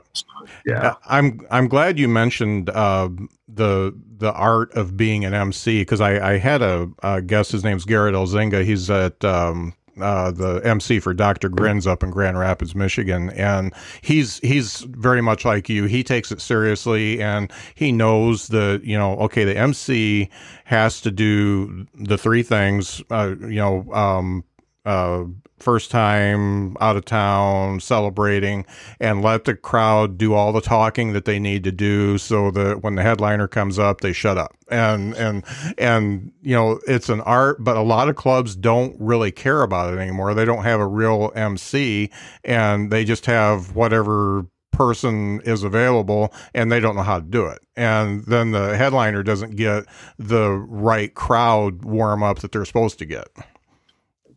yeah 0.64 0.90
Uh, 0.90 0.94
I'm 1.08 1.42
I'm 1.50 1.68
glad 1.68 1.98
you 1.98 2.08
mentioned 2.08 2.70
uh, 2.70 3.10
the 3.48 3.96
the 4.18 4.32
art 4.34 4.72
of 4.74 4.96
being 4.96 5.26
an 5.26 5.34
MC 5.34 5.82
because 5.82 6.02
I, 6.02 6.34
I 6.34 6.38
had 6.38 6.62
a, 6.62 6.88
a 7.04 7.22
guest. 7.22 7.52
His 7.52 7.64
name's 7.66 7.84
Garrett 7.84 8.16
Elzinga. 8.16 8.64
He's 8.64 8.90
at 8.90 9.24
um, 9.26 9.74
uh, 10.00 10.32
the 10.32 10.62
MC 10.64 11.00
for 11.00 11.14
Dr. 11.14 11.50
Grins 11.50 11.88
up 11.88 12.04
in 12.04 12.12
Grand 12.12 12.38
Rapids, 12.38 12.76
Michigan, 12.76 13.30
and 13.32 13.74
he's 14.02 14.40
he's 14.40 14.82
very 14.82 15.22
much 15.22 15.46
like 15.46 15.70
you. 15.70 15.86
He 15.86 16.04
takes 16.04 16.32
it 16.32 16.42
seriously, 16.42 17.22
and 17.22 17.52
he 17.76 17.92
knows 17.92 18.48
that 18.50 18.82
you 18.84 18.98
know, 18.98 19.18
okay, 19.18 19.44
the 19.44 19.58
MC 19.58 20.30
has 20.66 21.02
to 21.02 21.12
do 21.12 21.88
the 21.94 22.18
three 22.18 22.44
things. 22.44 23.02
Uh, 23.10 23.36
you 23.42 23.56
know. 23.56 23.92
Um, 23.94 24.44
uh, 24.86 25.24
first 25.60 25.90
time 25.90 26.76
out 26.82 26.98
of 26.98 27.06
town 27.06 27.80
celebrating 27.80 28.66
and 29.00 29.22
let 29.22 29.46
the 29.46 29.56
crowd 29.56 30.18
do 30.18 30.34
all 30.34 30.52
the 30.52 30.62
talking 30.62 31.14
that 31.14 31.26
they 31.26 31.40
need 31.40 31.64
to 31.64 31.72
do 31.72 32.18
so 32.18 32.52
that 32.52 32.84
when 32.84 32.96
the 32.96 33.02
headliner 33.02 33.48
comes 33.48 33.80
up 33.80 34.02
they 34.02 34.12
shut 34.12 34.38
up 34.38 34.56
and 34.70 35.16
and 35.16 35.44
and 35.78 36.32
you 36.42 36.54
know 36.54 36.80
it's 36.88 37.08
an 37.10 37.22
art 37.22 37.64
but 37.64 37.78
a 37.78 37.82
lot 37.82 38.10
of 38.10 38.16
clubs 38.16 38.56
don't 38.56 38.96
really 39.00 39.32
care 39.32 39.62
about 39.62 39.94
it 39.94 39.98
anymore 39.98 40.34
they 40.34 40.46
don't 40.46 40.64
have 40.64 40.80
a 40.80 40.88
real 40.88 41.32
MC 41.36 42.10
and 42.44 42.92
they 42.92 43.06
just 43.06 43.26
have 43.26 43.76
whatever 43.76 44.46
person 44.72 45.40
is 45.46 45.64
available 45.64 46.34
and 46.54 46.70
they 46.70 46.82
don't 46.82 46.98
know 46.98 47.02
how 47.02 47.20
to 47.20 47.26
do 47.26 47.46
it. 47.46 47.60
And 47.78 48.26
then 48.26 48.52
the 48.52 48.76
headliner 48.76 49.24
doesn't 49.24 49.56
get 49.56 49.86
the 50.20 50.52
right 50.52 51.14
crowd 51.14 51.86
warm 51.86 52.24
up 52.24 52.40
that 52.40 52.52
they're 52.52 52.66
supposed 52.66 53.00
to 53.00 53.06
get. 53.06 53.30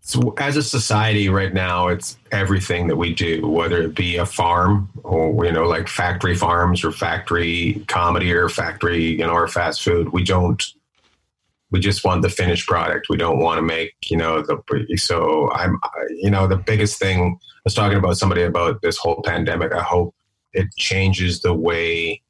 So 0.08 0.32
as 0.38 0.56
a 0.56 0.62
society 0.62 1.28
right 1.28 1.52
now, 1.52 1.88
it's 1.88 2.16
everything 2.32 2.86
that 2.86 2.96
we 2.96 3.12
do, 3.12 3.46
whether 3.46 3.82
it 3.82 3.94
be 3.94 4.16
a 4.16 4.24
farm 4.24 4.88
or, 5.04 5.44
you 5.44 5.52
know, 5.52 5.68
like 5.68 5.86
factory 5.86 6.34
farms 6.34 6.82
or 6.82 6.92
factory 6.92 7.84
comedy 7.88 8.32
or 8.32 8.48
factory, 8.48 9.04
you 9.04 9.18
know, 9.18 9.34
or 9.34 9.46
fast 9.48 9.82
food. 9.82 10.14
We 10.14 10.24
don't, 10.24 10.64
we 11.70 11.78
just 11.78 12.04
want 12.04 12.22
the 12.22 12.30
finished 12.30 12.66
product. 12.66 13.10
We 13.10 13.18
don't 13.18 13.38
want 13.38 13.58
to 13.58 13.62
make, 13.62 13.96
you 14.06 14.16
know, 14.16 14.40
the, 14.40 14.56
so 14.96 15.52
I'm, 15.52 15.78
you 16.08 16.30
know, 16.30 16.46
the 16.46 16.56
biggest 16.56 16.98
thing 16.98 17.38
I 17.42 17.60
was 17.64 17.74
talking 17.74 17.98
about 17.98 18.16
somebody 18.16 18.44
about 18.44 18.80
this 18.80 18.96
whole 18.96 19.20
pandemic. 19.26 19.74
I 19.74 19.82
hope 19.82 20.14
it 20.54 20.68
changes 20.78 21.42
the 21.42 21.52
way 21.52 22.22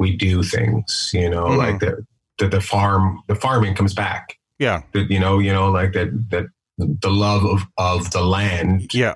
we 0.00 0.16
do 0.16 0.42
things. 0.42 1.12
You 1.14 1.30
know, 1.30 1.44
mm-hmm. 1.44 1.58
like 1.58 1.78
the, 1.78 2.04
the 2.38 2.48
the 2.48 2.60
farm 2.60 3.22
the 3.28 3.36
farming 3.36 3.76
comes 3.76 3.94
back. 3.94 4.36
Yeah, 4.58 4.82
the, 4.90 5.02
you 5.02 5.20
know, 5.20 5.38
you 5.38 5.52
know, 5.52 5.70
like 5.70 5.92
that 5.92 6.10
that 6.30 6.46
the 7.00 7.10
love 7.10 7.44
of 7.44 7.62
of 7.78 8.10
the 8.10 8.22
land. 8.22 8.92
Yeah, 8.94 9.14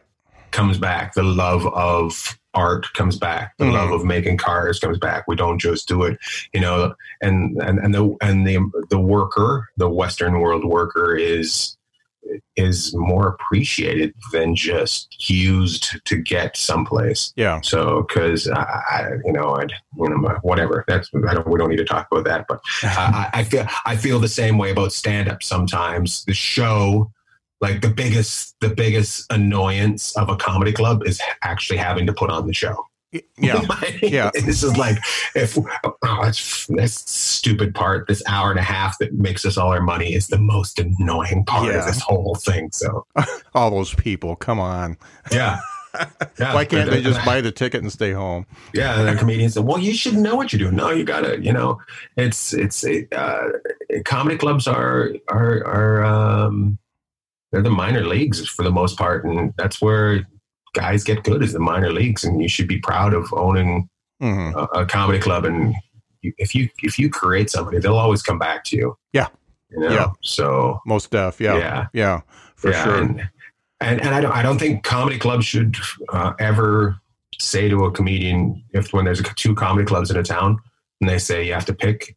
comes 0.50 0.78
back. 0.78 1.14
The 1.14 1.22
love 1.22 1.66
of 1.66 2.38
art 2.54 2.86
comes 2.94 3.18
back. 3.18 3.54
The 3.58 3.64
mm-hmm. 3.64 3.74
love 3.74 3.90
of 3.90 4.04
making 4.04 4.38
cars 4.38 4.78
comes 4.78 4.98
back. 4.98 5.26
We 5.26 5.36
don't 5.36 5.58
just 5.58 5.88
do 5.88 6.04
it, 6.04 6.18
you 6.52 6.60
know. 6.60 6.94
And 7.20 7.60
and 7.62 7.78
and 7.78 7.94
the 7.94 8.16
and 8.20 8.46
the 8.46 8.58
the 8.90 9.00
worker, 9.00 9.68
the 9.76 9.88
Western 9.88 10.40
world 10.40 10.64
worker, 10.64 11.16
is 11.16 11.76
is 12.56 12.94
more 12.94 13.28
appreciated 13.28 14.14
than 14.32 14.54
just 14.54 15.30
used 15.30 16.00
to 16.04 16.16
get 16.16 16.56
someplace. 16.56 17.32
Yeah. 17.36 17.60
So, 17.60 18.06
because 18.08 18.48
I, 18.48 18.62
I, 18.62 19.08
you 19.24 19.32
know, 19.32 19.56
I, 19.56 19.62
you 19.96 20.08
know, 20.08 20.38
whatever. 20.42 20.84
That's 20.88 21.10
I 21.28 21.34
don't. 21.34 21.48
We 21.48 21.58
don't 21.58 21.70
need 21.70 21.78
to 21.78 21.84
talk 21.84 22.08
about 22.10 22.24
that. 22.24 22.46
But 22.48 22.60
I, 22.82 23.30
I 23.32 23.44
feel 23.44 23.66
I 23.84 23.96
feel 23.96 24.20
the 24.20 24.28
same 24.28 24.58
way 24.58 24.70
about 24.70 24.92
stand 24.92 25.28
up. 25.28 25.42
Sometimes 25.42 26.24
the 26.24 26.34
show, 26.34 27.10
like 27.64 27.80
the 27.80 27.88
biggest 27.88 28.54
the 28.60 28.68
biggest 28.68 29.24
annoyance 29.32 30.14
of 30.18 30.28
a 30.28 30.36
comedy 30.36 30.70
club 30.70 31.06
is 31.06 31.18
actually 31.42 31.78
having 31.78 32.06
to 32.06 32.12
put 32.12 32.28
on 32.28 32.46
the 32.46 32.52
show. 32.52 32.76
Yeah, 33.38 33.62
yeah. 34.02 34.30
This 34.34 34.62
is 34.62 34.76
like 34.76 34.98
if 35.34 35.56
oh, 35.56 36.20
it's, 36.24 36.66
this 36.66 36.94
stupid 36.94 37.74
part, 37.74 38.06
this 38.06 38.22
hour 38.28 38.50
and 38.50 38.58
a 38.58 38.62
half 38.62 38.98
that 38.98 39.14
makes 39.14 39.46
us 39.46 39.56
all 39.56 39.70
our 39.70 39.80
money 39.80 40.12
is 40.12 40.28
the 40.28 40.38
most 40.38 40.78
annoying 40.78 41.44
part 41.46 41.72
yeah. 41.72 41.78
of 41.78 41.86
this 41.86 42.00
whole 42.00 42.34
thing. 42.34 42.70
So 42.72 43.06
all 43.54 43.70
those 43.70 43.94
people, 43.94 44.36
come 44.36 44.60
on. 44.60 44.98
Yeah. 45.32 45.58
Yeah, 46.40 46.54
Why 46.54 46.64
can't 46.64 46.90
they 46.90 47.00
just 47.00 47.24
buy 47.24 47.40
the 47.40 47.52
ticket 47.52 47.80
and 47.80 47.92
stay 47.92 48.10
home? 48.10 48.46
Yeah, 48.74 49.00
the 49.04 49.14
comedian 49.14 49.48
said, 49.48 49.64
"Well, 49.64 49.78
you 49.78 49.94
should 49.94 50.14
know 50.14 50.34
what 50.34 50.52
you're 50.52 50.58
doing. 50.58 50.74
No, 50.74 50.90
you 50.90 51.04
gotta, 51.04 51.40
you 51.40 51.52
know, 51.52 51.80
it's 52.16 52.52
it's 52.52 52.84
uh, 52.84 53.52
comedy 54.04 54.36
clubs 54.36 54.66
are 54.66 55.12
are 55.28 55.64
are 55.64 56.04
um, 56.04 56.78
they're 57.54 57.62
the 57.62 57.70
minor 57.70 58.04
leagues 58.04 58.44
for 58.48 58.64
the 58.64 58.70
most 58.72 58.98
part, 58.98 59.24
and 59.24 59.54
that's 59.56 59.80
where 59.80 60.26
guys 60.74 61.04
get 61.04 61.22
good 61.22 61.40
as 61.40 61.52
the 61.52 61.60
minor 61.60 61.92
leagues, 61.92 62.24
and 62.24 62.42
you 62.42 62.48
should 62.48 62.66
be 62.66 62.80
proud 62.80 63.14
of 63.14 63.32
owning 63.32 63.88
mm-hmm. 64.20 64.58
a, 64.58 64.80
a, 64.80 64.86
comedy 64.86 65.20
club. 65.20 65.44
And 65.44 65.72
if 66.24 66.52
you 66.52 66.68
if 66.82 66.98
you 66.98 67.08
create 67.08 67.50
somebody, 67.50 67.78
they'll 67.78 67.96
always 67.96 68.24
come 68.24 68.40
back 68.40 68.64
to 68.64 68.76
you. 68.76 68.96
Yeah, 69.12 69.28
you 69.70 69.78
know? 69.78 69.88
yeah. 69.88 70.08
So 70.24 70.80
most 70.84 71.12
deaf. 71.12 71.40
Yeah, 71.40 71.56
yeah, 71.56 71.86
yeah, 71.92 72.20
for 72.56 72.72
yeah, 72.72 72.84
sure. 72.84 73.00
And, 73.00 73.30
and, 73.80 74.00
and 74.00 74.14
I 74.16 74.20
don't 74.20 74.32
I 74.32 74.42
don't 74.42 74.58
think 74.58 74.82
comedy 74.82 75.16
clubs 75.16 75.46
should 75.46 75.76
uh, 76.08 76.32
ever 76.40 76.98
say 77.38 77.68
to 77.68 77.84
a 77.84 77.92
comedian 77.92 78.64
if 78.72 78.92
when 78.92 79.04
there's 79.04 79.22
two 79.36 79.54
comedy 79.54 79.86
clubs 79.86 80.10
in 80.10 80.16
a 80.16 80.24
town 80.24 80.58
and 81.00 81.08
they 81.08 81.18
say 81.18 81.46
you 81.46 81.54
have 81.54 81.66
to 81.66 81.74
pick 81.74 82.16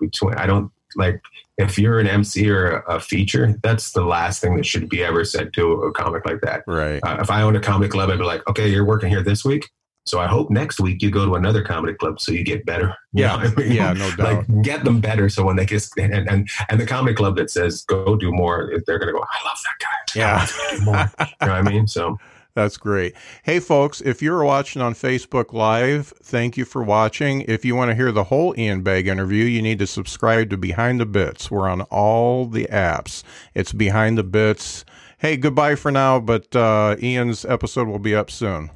between. 0.00 0.32
I 0.36 0.46
don't 0.46 0.72
like 0.96 1.20
if 1.62 1.78
you're 1.78 1.98
an 2.00 2.06
MC 2.06 2.50
or 2.50 2.80
a 2.88 3.00
feature, 3.00 3.58
that's 3.62 3.92
the 3.92 4.04
last 4.04 4.40
thing 4.40 4.56
that 4.56 4.66
should 4.66 4.88
be 4.88 5.02
ever 5.02 5.24
said 5.24 5.52
to 5.54 5.72
a 5.82 5.92
comic 5.92 6.26
like 6.26 6.40
that. 6.42 6.64
Right. 6.66 7.00
Uh, 7.02 7.18
if 7.20 7.30
I 7.30 7.42
own 7.42 7.56
a 7.56 7.60
comedy 7.60 7.90
club, 7.90 8.10
I'd 8.10 8.18
be 8.18 8.24
like, 8.24 8.46
okay, 8.48 8.68
you're 8.68 8.84
working 8.84 9.08
here 9.08 9.22
this 9.22 9.44
week. 9.44 9.68
So 10.04 10.18
I 10.18 10.26
hope 10.26 10.50
next 10.50 10.80
week 10.80 11.00
you 11.00 11.10
go 11.10 11.24
to 11.24 11.34
another 11.36 11.62
comedy 11.62 11.94
club 11.94 12.20
so 12.20 12.32
you 12.32 12.44
get 12.44 12.66
better. 12.66 12.94
Yeah, 13.14 13.34
I 13.34 13.54
mean? 13.54 13.72
yeah, 13.72 13.92
no 13.92 14.10
doubt. 14.12 14.48
Like 14.48 14.62
get 14.62 14.84
them 14.84 14.98
better 14.98 15.28
so 15.28 15.44
when 15.44 15.56
they 15.56 15.66
get 15.66 15.86
and 15.98 16.14
and 16.14 16.48
and 16.70 16.80
the 16.80 16.86
comedy 16.86 17.14
club 17.14 17.36
that 17.36 17.50
says 17.50 17.82
go 17.82 18.16
do 18.16 18.32
more, 18.32 18.72
they're 18.86 18.98
gonna 18.98 19.12
go. 19.12 19.18
I 19.18 19.46
love 19.46 19.58
that 19.64 19.74
guy. 19.78 20.18
Yeah, 20.18 20.46
do 20.70 20.80
more. 20.86 20.96
you 20.96 21.26
know 21.46 21.48
what 21.48 21.50
I 21.50 21.60
mean? 21.60 21.86
So 21.86 22.18
that's 22.54 22.76
great. 22.76 23.14
Hey, 23.42 23.60
folks, 23.60 24.00
if 24.00 24.20
you're 24.20 24.44
watching 24.44 24.82
on 24.82 24.94
Facebook 24.94 25.52
Live, 25.52 26.12
thank 26.22 26.56
you 26.56 26.64
for 26.64 26.82
watching. 26.82 27.42
If 27.42 27.64
you 27.64 27.74
want 27.74 27.90
to 27.90 27.94
hear 27.94 28.12
the 28.12 28.24
whole 28.24 28.54
Ian 28.58 28.82
Bagg 28.82 29.06
interview, 29.06 29.44
you 29.44 29.62
need 29.62 29.78
to 29.78 29.86
subscribe 29.86 30.50
to 30.50 30.56
Behind 30.56 31.00
the 31.00 31.06
Bits. 31.06 31.50
We're 31.50 31.68
on 31.68 31.82
all 31.82 32.46
the 32.46 32.66
apps. 32.66 33.22
It's 33.54 33.72
Behind 33.72 34.18
the 34.18 34.24
Bits. 34.24 34.84
Hey, 35.18 35.36
goodbye 35.36 35.76
for 35.76 35.90
now, 35.90 36.20
but 36.20 36.54
uh, 36.54 36.96
Ian's 37.02 37.44
episode 37.44 37.88
will 37.88 37.98
be 37.98 38.14
up 38.14 38.30
soon. 38.30 38.70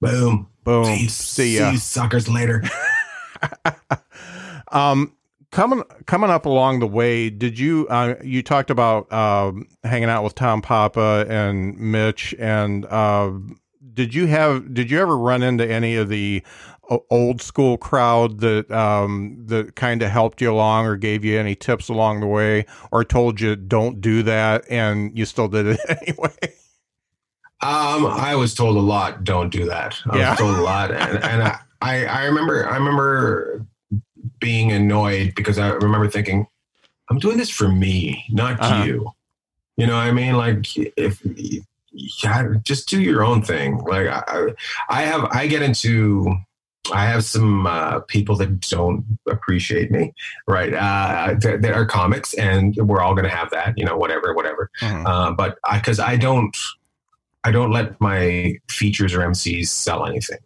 Boom. 0.00 0.48
Boom. 0.64 0.84
See, 0.84 1.08
see 1.08 1.58
ya. 1.58 1.66
See 1.66 1.72
you 1.72 1.78
suckers 1.78 2.28
later. 2.28 2.62
um, 4.72 5.12
coming 5.50 5.82
coming 6.06 6.30
up 6.30 6.46
along 6.46 6.80
the 6.80 6.86
way, 6.86 7.30
did 7.30 7.58
you 7.58 7.86
uh, 7.88 8.14
you 8.22 8.42
talked 8.42 8.70
about 8.70 9.10
uh, 9.12 9.52
hanging 9.84 10.08
out 10.08 10.24
with 10.24 10.34
Tom 10.34 10.62
Papa 10.62 11.26
and 11.28 11.78
Mitch, 11.78 12.34
and 12.38 12.86
uh, 12.86 13.32
did 13.92 14.14
you 14.14 14.26
have 14.26 14.72
did 14.72 14.90
you 14.90 15.00
ever 15.00 15.16
run 15.16 15.42
into 15.42 15.66
any 15.66 15.96
of 15.96 16.08
the 16.08 16.42
old 17.10 17.40
school 17.40 17.78
crowd 17.78 18.40
that 18.40 18.70
um, 18.70 19.36
that 19.46 19.76
kind 19.76 20.02
of 20.02 20.10
helped 20.10 20.40
you 20.40 20.52
along 20.52 20.86
or 20.86 20.96
gave 20.96 21.24
you 21.24 21.38
any 21.38 21.54
tips 21.54 21.88
along 21.88 22.20
the 22.20 22.26
way, 22.26 22.66
or 22.90 23.04
told 23.04 23.40
you 23.40 23.56
don't 23.56 24.00
do 24.00 24.22
that, 24.22 24.64
and 24.70 25.16
you 25.16 25.24
still 25.24 25.48
did 25.48 25.66
it 25.66 25.80
anyway? 25.88 26.36
Um, 27.62 28.06
I 28.06 28.34
was 28.36 28.54
told 28.54 28.76
a 28.76 28.80
lot. 28.80 29.22
Don't 29.22 29.50
do 29.50 29.66
that. 29.66 30.00
I 30.08 30.18
yeah. 30.18 30.30
was 30.30 30.38
told 30.38 30.56
a 30.56 30.62
lot, 30.62 30.90
and, 30.90 31.22
and 31.22 31.42
I, 31.42 31.58
I, 31.82 32.04
I 32.06 32.24
remember 32.24 32.68
I 32.68 32.76
remember 32.76 33.66
being 34.38 34.72
annoyed 34.72 35.34
because 35.34 35.58
I 35.58 35.68
remember 35.68 36.08
thinking, 36.08 36.46
I'm 37.10 37.18
doing 37.18 37.38
this 37.38 37.50
for 37.50 37.68
me, 37.68 38.24
not 38.30 38.60
uh-huh. 38.60 38.84
you. 38.84 39.12
You 39.76 39.86
know 39.86 39.96
what 39.96 40.06
I 40.06 40.12
mean? 40.12 40.34
Like 40.34 40.66
if 40.76 41.22
yeah, 41.92 42.54
just 42.62 42.88
do 42.88 43.00
your 43.00 43.24
own 43.24 43.42
thing. 43.42 43.78
Like 43.78 44.06
I, 44.06 44.48
I 44.88 45.02
have, 45.02 45.24
I 45.32 45.46
get 45.46 45.62
into, 45.62 46.36
I 46.92 47.06
have 47.06 47.24
some 47.24 47.66
uh, 47.66 48.00
people 48.00 48.36
that 48.36 48.60
don't 48.60 49.04
appreciate 49.28 49.90
me, 49.90 50.12
right? 50.46 50.72
Uh, 50.72 51.34
there 51.38 51.74
are 51.74 51.84
comics, 51.84 52.34
and 52.34 52.74
we're 52.76 53.00
all 53.00 53.14
going 53.14 53.28
to 53.28 53.34
have 53.34 53.50
that, 53.50 53.74
you 53.76 53.84
know, 53.84 53.96
whatever, 53.96 54.34
whatever. 54.34 54.70
Uh-huh. 54.80 55.02
Uh, 55.08 55.32
but 55.32 55.58
because 55.72 55.98
I, 55.98 56.12
I 56.12 56.16
don't, 56.16 56.56
I 57.44 57.50
don't 57.50 57.70
let 57.70 58.00
my 58.00 58.56
features 58.68 59.14
or 59.14 59.20
MCs 59.20 59.68
sell 59.68 60.06
anything. 60.06 60.38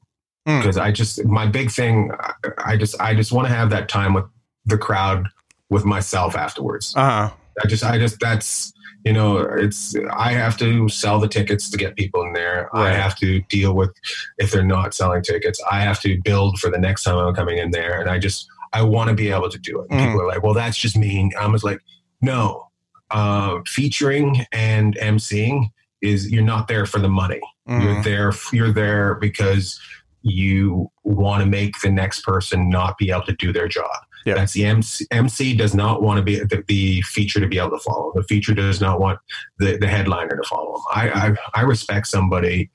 Hmm. 0.46 0.58
because 0.58 0.76
mm. 0.76 0.82
I 0.82 0.92
just 0.92 1.24
my 1.24 1.46
big 1.46 1.70
thing 1.70 2.10
I 2.58 2.76
just 2.76 3.00
I 3.00 3.14
just 3.14 3.32
want 3.32 3.48
to 3.48 3.54
have 3.54 3.70
that 3.70 3.88
time 3.88 4.12
with 4.14 4.24
the 4.66 4.78
crowd 4.78 5.28
with 5.70 5.84
myself 5.84 6.36
afterwards. 6.36 6.94
Uh-huh. 6.96 7.30
I 7.62 7.66
just 7.66 7.84
I 7.84 7.98
just 7.98 8.20
that's 8.20 8.72
you 9.04 9.12
know 9.12 9.38
it's 9.38 9.94
I 10.12 10.32
have 10.32 10.56
to 10.58 10.88
sell 10.88 11.18
the 11.18 11.28
tickets 11.28 11.70
to 11.70 11.76
get 11.76 11.96
people 11.96 12.22
in 12.22 12.32
there. 12.32 12.68
Right. 12.74 12.90
I 12.90 12.94
have 12.94 13.16
to 13.16 13.40
deal 13.42 13.74
with 13.74 13.90
if 14.38 14.50
they're 14.50 14.62
not 14.62 14.94
selling 14.94 15.22
tickets. 15.22 15.60
I 15.70 15.80
have 15.80 16.00
to 16.00 16.20
build 16.22 16.58
for 16.58 16.70
the 16.70 16.78
next 16.78 17.04
time 17.04 17.16
I'm 17.16 17.34
coming 17.34 17.58
in 17.58 17.70
there, 17.70 18.00
and 18.00 18.10
I 18.10 18.18
just 18.18 18.46
I 18.72 18.82
want 18.82 19.08
to 19.08 19.14
be 19.14 19.30
able 19.30 19.50
to 19.50 19.58
do 19.58 19.80
it. 19.80 19.88
Mm. 19.90 20.04
People 20.04 20.22
are 20.22 20.26
like, 20.26 20.42
well, 20.42 20.54
that's 20.54 20.76
just 20.76 20.96
mean. 20.96 21.30
I'm 21.38 21.52
just 21.52 21.64
like, 21.64 21.80
no, 22.20 22.68
uh, 23.10 23.60
featuring 23.66 24.44
and 24.52 24.96
emceeing 24.96 25.70
is 26.02 26.30
you're 26.30 26.42
not 26.42 26.68
there 26.68 26.84
for 26.84 26.98
the 26.98 27.08
money. 27.08 27.40
Mm. 27.68 27.82
You're 27.82 28.02
there. 28.02 28.32
You're 28.52 28.72
there 28.72 29.14
because 29.14 29.80
you 30.24 30.90
want 31.04 31.44
to 31.44 31.48
make 31.48 31.78
the 31.80 31.90
next 31.90 32.22
person 32.22 32.70
not 32.70 32.96
be 32.98 33.10
able 33.10 33.22
to 33.22 33.34
do 33.34 33.52
their 33.52 33.68
job. 33.68 33.90
Yeah. 34.24 34.34
That's 34.34 34.54
the 34.54 34.64
MC, 34.64 35.06
MC 35.10 35.54
does 35.54 35.74
not 35.74 36.00
want 36.00 36.16
to 36.16 36.22
be 36.22 36.38
the, 36.38 36.64
the, 36.66 37.02
feature 37.02 37.40
to 37.40 37.46
be 37.46 37.58
able 37.58 37.72
to 37.72 37.78
follow. 37.78 38.10
The 38.14 38.22
feature 38.22 38.54
does 38.54 38.80
not 38.80 38.98
want 38.98 39.18
the, 39.58 39.76
the 39.76 39.86
headliner 39.86 40.34
to 40.34 40.48
follow. 40.48 40.82
I, 40.94 41.10
I, 41.10 41.34
I 41.54 41.60
respect 41.60 42.06
somebody 42.06 42.70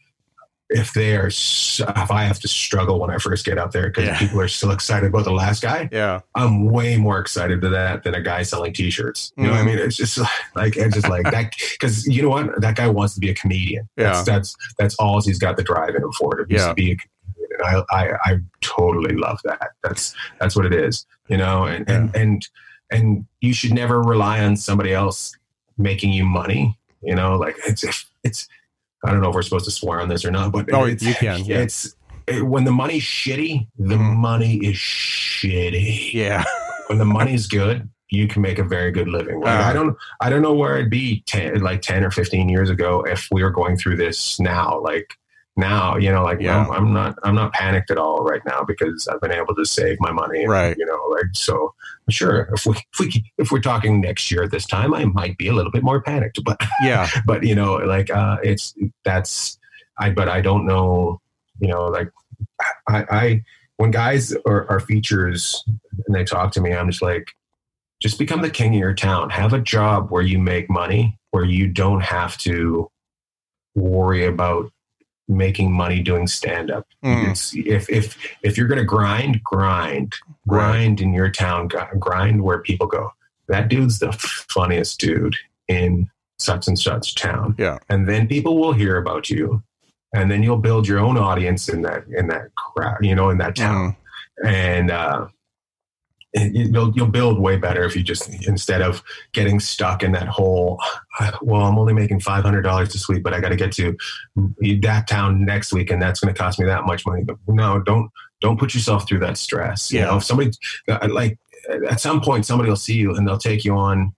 if 0.69 0.93
they 0.93 1.15
are 1.15 1.27
if 1.27 2.12
I 2.12 2.23
have 2.23 2.39
to 2.41 2.47
struggle 2.47 2.99
when 2.99 3.09
I 3.09 3.17
first 3.17 3.43
get 3.43 3.57
out 3.57 3.71
there 3.71 3.88
because 3.88 4.05
yeah. 4.05 4.19
people 4.19 4.39
are 4.39 4.47
still 4.47 4.69
excited 4.69 5.07
about 5.07 5.25
the 5.25 5.31
last 5.31 5.63
guy. 5.63 5.89
Yeah, 5.91 6.19
I'm 6.35 6.65
way 6.65 6.95
more 6.95 7.19
excited 7.19 7.62
to 7.62 7.69
that 7.69 8.03
than 8.03 8.13
a 8.13 8.21
guy 8.21 8.43
selling 8.43 8.73
T-shirts. 8.73 9.33
You 9.35 9.43
mm 9.43 9.47
know 9.47 9.51
what 9.53 9.57
I 9.57 9.62
mm-hmm. 9.62 9.77
mean? 9.77 9.79
It's 9.79 9.97
just 9.97 10.19
like 10.55 10.77
it's 10.77 10.93
just 10.93 11.09
like 11.09 11.23
that 11.31 11.55
because 11.71 12.05
you 12.05 12.21
know 12.21 12.29
what, 12.29 12.62
that 12.62 12.75
guy 12.75 12.88
wants 12.88 13.15
to 13.15 13.19
be 13.19 13.31
a 13.31 13.33
comedian. 13.33 13.89
Yeah. 13.97 14.12
That's 14.12 14.23
that's, 14.23 14.55
that's 14.77 14.95
all 14.95 15.19
he's 15.21 15.39
got 15.39 15.57
the 15.57 15.63
drive 15.63 15.95
in 15.95 16.03
him 16.03 16.12
for 16.12 16.35
to, 16.35 16.45
be- 16.45 16.55
Yeah. 16.55 16.67
to 16.67 16.73
be 16.75 16.91
a 16.91 16.97
I, 17.63 17.83
I 17.91 18.09
I 18.25 18.38
totally 18.62 19.15
love 19.15 19.39
that. 19.43 19.69
That's 19.83 20.15
that's 20.39 20.55
what 20.55 20.65
it 20.65 20.73
is. 20.73 21.05
You 21.27 21.38
know, 21.38 21.65
and 21.65 21.89
and 21.89 22.15
and 22.15 22.47
and 22.91 23.25
you 23.41 23.53
should 23.53 23.73
never 23.73 24.01
rely 24.01 24.43
on 24.43 24.55
somebody 24.57 24.93
else 24.93 25.35
making 25.77 26.12
you 26.13 26.25
money. 26.25 26.77
You 27.01 27.15
know, 27.15 27.38
like 27.38 27.55
it's 27.67 27.83
it's. 28.23 28.47
I 29.05 29.12
don't 29.12 29.21
know 29.21 29.29
if 29.29 29.35
we're 29.35 29.43
supposed 29.43 29.63
to 29.65 29.71
swear 29.71 30.01
on 30.01 30.09
this 30.09 30.25
or 30.25 30.31
not, 30.31 30.51
but 30.51 30.73
Oh, 30.73 30.83
it's, 30.83 31.01
you 31.01 31.13
can, 31.13 31.45
yeah. 31.45 31.59
It's 31.59 31.95
it, 32.27 32.45
when 32.45 32.65
the 32.65 32.71
money's 32.73 33.03
shitty, 33.03 33.65
the 33.77 33.95
Mhm. 33.95 34.17
money 34.17 34.55
is 34.57 34.75
shitty. 34.75 36.13
Yeah. 36.13 36.43
When 36.88 36.97
the 36.97 37.05
money's 37.05 37.47
good, 37.47 37.88
you 38.09 38.27
can 38.27 38.41
make 38.41 38.59
a 38.59 38.63
very 38.63 38.91
good 38.91 39.07
living. 39.07 39.39
Like, 39.39 39.57
Uh. 39.59 39.69
I 39.69 39.73
don't, 39.73 39.95
I 40.19 40.29
don't 40.29 40.41
know 40.41 40.53
where 40.53 40.75
I'd 40.77 40.89
be 40.89 41.23
ten, 41.27 41.62
like 41.62 41.81
ten 41.81 42.03
or 42.03 42.12
fifteen 42.12 42.49
years 42.49 42.69
ago 42.69 43.03
if 43.03 43.27
we 43.31 43.41
were 43.43 43.51
going 43.51 43.77
through 43.77 43.97
this 43.97 44.38
now. 44.39 44.79
Like 44.81 45.13
now, 45.60 45.98
you 45.98 46.12
know, 46.12 46.24
like 46.24 46.39
Yeah. 46.41 46.58
I'm, 46.65 46.72
I'm 46.72 46.93
not, 46.93 47.15
I'm 47.24 47.36
not 47.36 47.54
panicked 47.54 47.91
at 47.91 47.98
all 47.98 48.24
right 48.24 48.41
now 48.45 48.63
because 48.63 49.08
I've 49.08 49.22
been 49.22 49.34
able 49.34 49.54
to 49.56 49.65
save 49.65 49.98
my 50.00 50.12
money. 50.12 50.42
and, 50.44 50.50
Right. 50.52 50.75
You 50.77 50.86
know, 50.86 51.00
like 51.12 51.25
so. 51.33 51.73
Sure, 52.10 52.50
if 52.56 52.65
we 52.65 52.73
if 52.75 53.00
we 53.00 53.31
if 53.38 53.52
we're 53.52 53.60
talking 53.62 54.02
next 54.02 54.31
year 54.31 54.42
at 54.42 54.50
this 54.50 54.65
time, 54.65 54.96
I 54.96 55.06
might 55.06 55.38
be 55.38 55.48
a 55.48 55.54
little 55.54 55.71
bit 55.71 55.83
more 55.83 56.02
panicked, 56.02 56.44
but 56.50 56.60
Yeah. 56.81 57.08
but 57.27 57.44
you 57.44 57.54
know 57.54 57.75
like 57.75 58.10
uh 58.10 58.38
it's 58.42 58.73
that's 59.06 59.60
i 60.00 60.10
but 60.10 60.27
i 60.27 60.42
don't 60.42 60.65
know 60.65 61.21
you 61.60 61.67
know 61.67 61.86
like 61.86 62.10
i 62.88 63.06
i 63.12 63.44
when 63.77 63.92
guys 63.92 64.33
are, 64.48 64.67
are 64.71 64.79
features 64.79 65.63
and 66.08 66.15
they 66.15 66.23
talk 66.23 66.52
to 66.54 66.62
me 66.62 66.73
i'm 66.73 66.90
just 66.90 67.02
like 67.04 67.31
just 68.02 68.17
become 68.17 68.42
the 68.42 68.50
king 68.50 68.73
of 68.73 68.79
your 68.79 68.94
town 68.96 69.29
have 69.29 69.54
a 69.54 69.60
job 69.60 70.10
where 70.10 70.21
you 70.23 70.40
make 70.40 70.67
money 70.69 71.19
where 71.31 71.44
you 71.46 71.67
don't 71.67 72.02
have 72.02 72.38
to 72.40 72.90
worry 73.75 74.25
about 74.25 74.71
making 75.30 75.71
money 75.71 76.02
doing 76.02 76.27
stand 76.27 76.71
up 76.71 76.86
Mm. 77.04 77.32
if 77.65 77.90
if 77.90 78.17
if 78.44 78.58
you're 78.58 78.67
going 78.67 78.80
to 78.80 78.84
grind 78.86 79.42
grind 79.44 80.15
grind 80.48 81.00
in 81.00 81.13
your 81.13 81.30
town 81.30 81.69
grind 82.00 82.42
where 82.44 82.60
people 82.60 82.88
go 82.88 83.13
that 83.48 83.69
dude's 83.69 84.00
the 84.00 84.12
funniest 84.12 85.00
dude 85.00 85.36
in 85.67 86.10
such 86.40 86.67
and 86.67 86.77
such 86.80 87.15
town 87.15 87.56
Yeah. 87.58 87.77
and 87.90 88.08
then 88.10 88.27
people 88.27 88.58
will 88.58 88.73
hear 88.73 88.98
about 88.98 89.30
you 89.30 89.62
and 90.13 90.30
then 90.32 90.42
you'll 90.44 90.58
build 90.58 90.88
your 90.88 91.00
own 91.00 91.17
audience 91.17 91.69
in 91.69 91.84
that 91.84 92.04
in 92.08 92.27
that 92.27 92.54
crowd 92.56 92.98
you 93.02 93.13
know 93.15 93.30
in 93.30 93.38
that 93.38 93.56
town 93.56 93.96
Mm. 94.44 94.50
and 94.50 94.92
uh 94.92 95.27
you'll 96.34 96.92
you'll 96.96 97.08
build 97.08 97.40
way 97.40 97.58
better 97.58 97.84
if 97.84 97.96
you 97.96 98.04
just 98.04 98.30
instead 98.48 98.82
of 98.82 99.02
getting 99.32 99.60
stuck 99.60 100.04
in 100.04 100.12
that 100.12 100.27
whole 100.27 100.80
well 101.42 101.63
i'm 101.63 101.77
only 101.80 101.94
making 101.94 102.19
$500 102.19 102.92
this 102.94 103.08
week 103.10 103.23
but 103.23 103.34
i 103.34 103.40
got 103.40 103.50
to 103.50 103.56
get 103.56 103.71
to 103.73 103.98
that 104.82 105.06
town 105.08 105.44
next 105.44 105.73
week 105.73 105.90
and 105.90 106.02
that's 106.02 106.19
going 106.19 106.32
to 106.34 106.40
cost 106.40 106.60
me 106.60 106.65
that 106.65 106.86
much 106.86 107.06
money 107.06 107.23
but 107.23 107.36
no 107.48 107.80
don't 107.82 108.12
don't 108.42 108.60
put 108.60 108.73
yourself 108.75 109.08
through 109.08 109.19
that 109.19 109.38
stress 109.38 109.92
you 109.92 110.00
Yeah. 110.00 110.06
know 110.06 110.17
if 110.17 110.23
somebody 110.23 110.52
uh, 110.88 111.08
like 111.10 111.38
at 111.90 112.00
some 112.00 112.21
point 112.21 112.46
somebody 112.46 112.69
will 112.69 112.75
see 112.77 112.96
you 112.96 113.15
and 113.15 113.27
they'll 113.27 113.38
take 113.38 113.65
you 113.65 113.73
on 113.75 114.13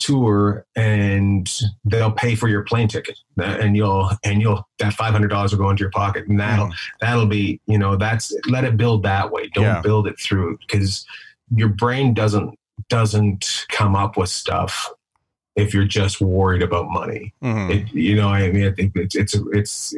tour 0.00 0.66
and 0.76 1.50
they'll 1.84 2.10
pay 2.12 2.34
for 2.34 2.48
your 2.48 2.62
plane 2.64 2.88
ticket 2.88 3.18
and 3.38 3.76
you'll 3.76 4.10
and 4.24 4.42
you'll 4.42 4.68
that 4.80 4.92
$500 4.92 5.50
will 5.50 5.58
go 5.58 5.70
into 5.70 5.80
your 5.82 5.90
pocket 5.92 6.26
and 6.26 6.38
that'll 6.38 6.66
Mm. 6.66 6.74
that'll 7.00 7.26
be 7.26 7.60
you 7.66 7.78
know 7.78 7.96
that's 7.96 8.32
let 8.48 8.64
it 8.64 8.76
build 8.76 9.02
that 9.04 9.30
way 9.30 9.48
don't 9.54 9.64
Yeah. 9.64 9.80
build 9.80 10.06
it 10.06 10.18
through 10.20 10.58
because 10.66 11.06
your 11.56 11.68
brain 11.68 12.14
doesn't 12.14 12.58
doesn't 12.88 13.66
come 13.70 13.94
up 13.96 14.16
with 14.16 14.28
stuff 14.28 14.90
if 15.56 15.72
you're 15.72 15.84
just 15.84 16.20
worried 16.20 16.62
about 16.62 16.88
money 16.90 17.32
Mhm. 17.42 17.70
it, 17.70 17.94
you 17.94 18.16
know 18.16 18.28
i 18.28 18.50
mean 18.50 18.66
i 18.66 18.72
think 18.72 18.92
it's 18.96 19.14
it's 19.14 19.34
it's 19.52 19.94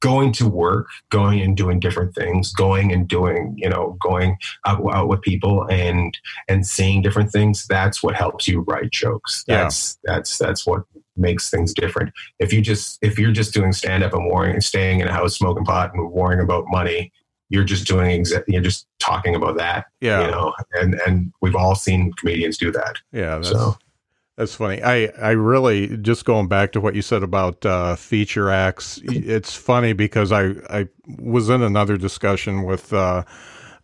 going 0.00 0.30
to 0.32 0.46
work 0.48 0.88
going 1.10 1.40
and 1.40 1.56
doing 1.56 1.80
different 1.80 2.14
things 2.14 2.52
going 2.52 2.92
and 2.92 3.08
doing 3.08 3.54
you 3.56 3.68
know 3.68 3.96
going 4.02 4.36
out, 4.66 4.80
out 4.94 5.08
with 5.08 5.22
people 5.22 5.66
and 5.70 6.18
and 6.48 6.66
seeing 6.66 7.00
different 7.02 7.32
things 7.32 7.66
that's 7.66 8.02
what 8.02 8.14
helps 8.14 8.46
you 8.46 8.60
write 8.68 8.90
jokes 8.90 9.44
Yeah. 9.48 9.62
that's 9.62 9.98
that's 10.04 10.36
that's 10.38 10.66
what 10.66 10.82
makes 11.16 11.50
things 11.50 11.72
different 11.74 12.12
if 12.38 12.52
you 12.52 12.60
just 12.60 12.98
if 13.02 13.18
you're 13.18 13.32
just 13.32 13.52
doing 13.54 13.72
stand 13.72 14.02
up 14.04 14.12
and 14.14 14.26
worrying 14.30 14.54
and 14.54 14.64
staying 14.64 15.00
in 15.00 15.08
a 15.08 15.12
house 15.12 15.34
smoking 15.36 15.64
pot 15.64 15.92
and 15.94 16.10
worrying 16.12 16.40
about 16.42 16.64
money 16.68 17.10
you're 17.50 17.64
just 17.64 17.86
doing 17.86 18.22
exa- 18.22 18.44
you're 18.48 18.62
just 18.62 18.86
talking 18.98 19.34
about 19.34 19.56
that 19.58 19.86
Yeah. 20.00 20.24
you 20.24 20.30
know 20.30 20.54
and 20.80 20.94
and 21.06 21.32
we've 21.42 21.54
all 21.56 21.74
seen 21.74 22.12
comedians 22.14 22.56
do 22.56 22.70
that 22.72 22.96
Yeah, 23.12 23.36
that's 23.36 23.50
So- 23.50 23.76
that's 24.36 24.54
funny. 24.54 24.82
I 24.82 25.10
I 25.20 25.32
really 25.32 25.98
just 25.98 26.24
going 26.24 26.48
back 26.48 26.72
to 26.72 26.80
what 26.80 26.94
you 26.94 27.02
said 27.02 27.22
about 27.22 27.66
uh, 27.66 27.94
feature 27.94 28.48
acts. 28.48 28.98
It's 29.04 29.54
funny 29.54 29.92
because 29.92 30.32
I 30.32 30.54
I 30.70 30.88
was 31.18 31.50
in 31.50 31.62
another 31.62 31.98
discussion 31.98 32.62
with 32.62 32.90
uh, 32.94 33.24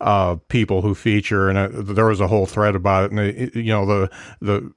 uh, 0.01 0.37
people 0.49 0.81
who 0.81 0.95
feature, 0.95 1.51
and 1.51 1.59
uh 1.59 1.69
there 1.93 2.07
was 2.07 2.21
a 2.21 2.27
whole 2.29 2.47
thread 2.47 2.75
about 2.75 3.05
it. 3.05 3.11
And 3.11 3.21
it, 3.21 3.55
you 3.57 3.71
know 3.73 3.85
the 3.85 4.11
the 4.41 4.73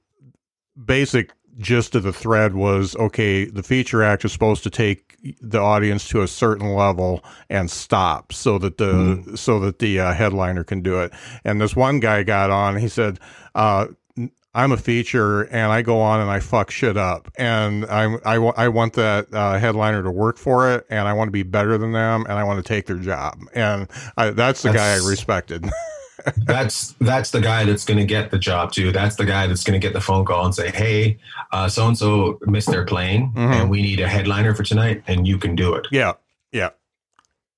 basic 0.84 1.32
gist 1.58 1.94
of 1.94 2.02
the 2.02 2.12
thread 2.12 2.54
was 2.54 2.96
okay. 2.96 3.44
The 3.44 3.62
feature 3.62 4.02
act 4.02 4.24
is 4.24 4.32
supposed 4.32 4.62
to 4.64 4.70
take 4.70 5.16
the 5.40 5.58
audience 5.58 6.08
to 6.08 6.22
a 6.22 6.28
certain 6.28 6.74
level 6.74 7.22
and 7.48 7.70
stop 7.70 8.32
so 8.32 8.58
that 8.58 8.78
the 8.78 9.32
so 9.36 9.60
that 9.60 9.78
the 9.78 10.00
uh, 10.00 10.14
headliner 10.14 10.64
can 10.64 10.80
do 10.82 11.00
it. 11.00 11.12
And 11.44 11.60
this 11.60 11.76
one 11.76 12.00
guy 12.00 12.22
got 12.22 12.50
on. 12.50 12.76
He 12.76 12.88
said. 12.88 13.18
Uh, 13.54 13.88
I'm 14.52 14.72
a 14.72 14.76
feature 14.76 15.42
and 15.42 15.70
I 15.70 15.82
go 15.82 16.00
on 16.00 16.20
and 16.20 16.28
I 16.28 16.40
fuck 16.40 16.72
shit 16.72 16.96
up 16.96 17.30
and 17.36 17.86
I 17.86 18.16
I, 18.24 18.34
I 18.34 18.68
want 18.68 18.94
that 18.94 19.32
uh, 19.32 19.58
headliner 19.60 20.02
to 20.02 20.10
work 20.10 20.38
for 20.38 20.72
it 20.72 20.86
and 20.90 21.06
I 21.06 21.12
want 21.12 21.28
to 21.28 21.32
be 21.32 21.44
better 21.44 21.78
than 21.78 21.92
them 21.92 22.24
and 22.28 22.32
I 22.32 22.42
want 22.42 22.58
to 22.58 22.68
take 22.68 22.86
their 22.86 22.96
job 22.96 23.38
and 23.54 23.86
I, 24.16 24.30
that's 24.30 24.62
the 24.62 24.72
guy 24.72 24.94
I 24.94 25.08
respected. 25.08 25.70
that's 26.36 26.92
that's 27.00 27.30
the 27.30 27.40
guy 27.40 27.64
that's 27.64 27.84
going 27.84 27.98
to 27.98 28.04
get 28.06 28.30
the 28.30 28.38
job 28.38 28.72
too. 28.72 28.92
That's 28.92 29.16
the 29.16 29.24
guy 29.24 29.46
that's 29.46 29.64
going 29.64 29.80
to 29.80 29.84
get 29.84 29.92
the 29.94 30.00
phone 30.00 30.24
call 30.24 30.44
and 30.44 30.54
say, 30.54 30.70
"Hey, 30.70 31.18
so 31.68 31.86
and 31.86 31.96
so 31.96 32.38
missed 32.46 32.70
their 32.70 32.84
plane, 32.84 33.32
Mhm. 33.34 33.52
and 33.54 33.70
we 33.70 33.82
need 33.82 34.00
a 34.00 34.08
headliner 34.08 34.54
for 34.54 34.62
tonight, 34.62 35.02
and 35.06 35.26
you 35.26 35.38
can 35.38 35.54
do 35.56 35.74
it." 35.74 35.86
yeah, 35.90 36.12
yeah, 36.52 36.70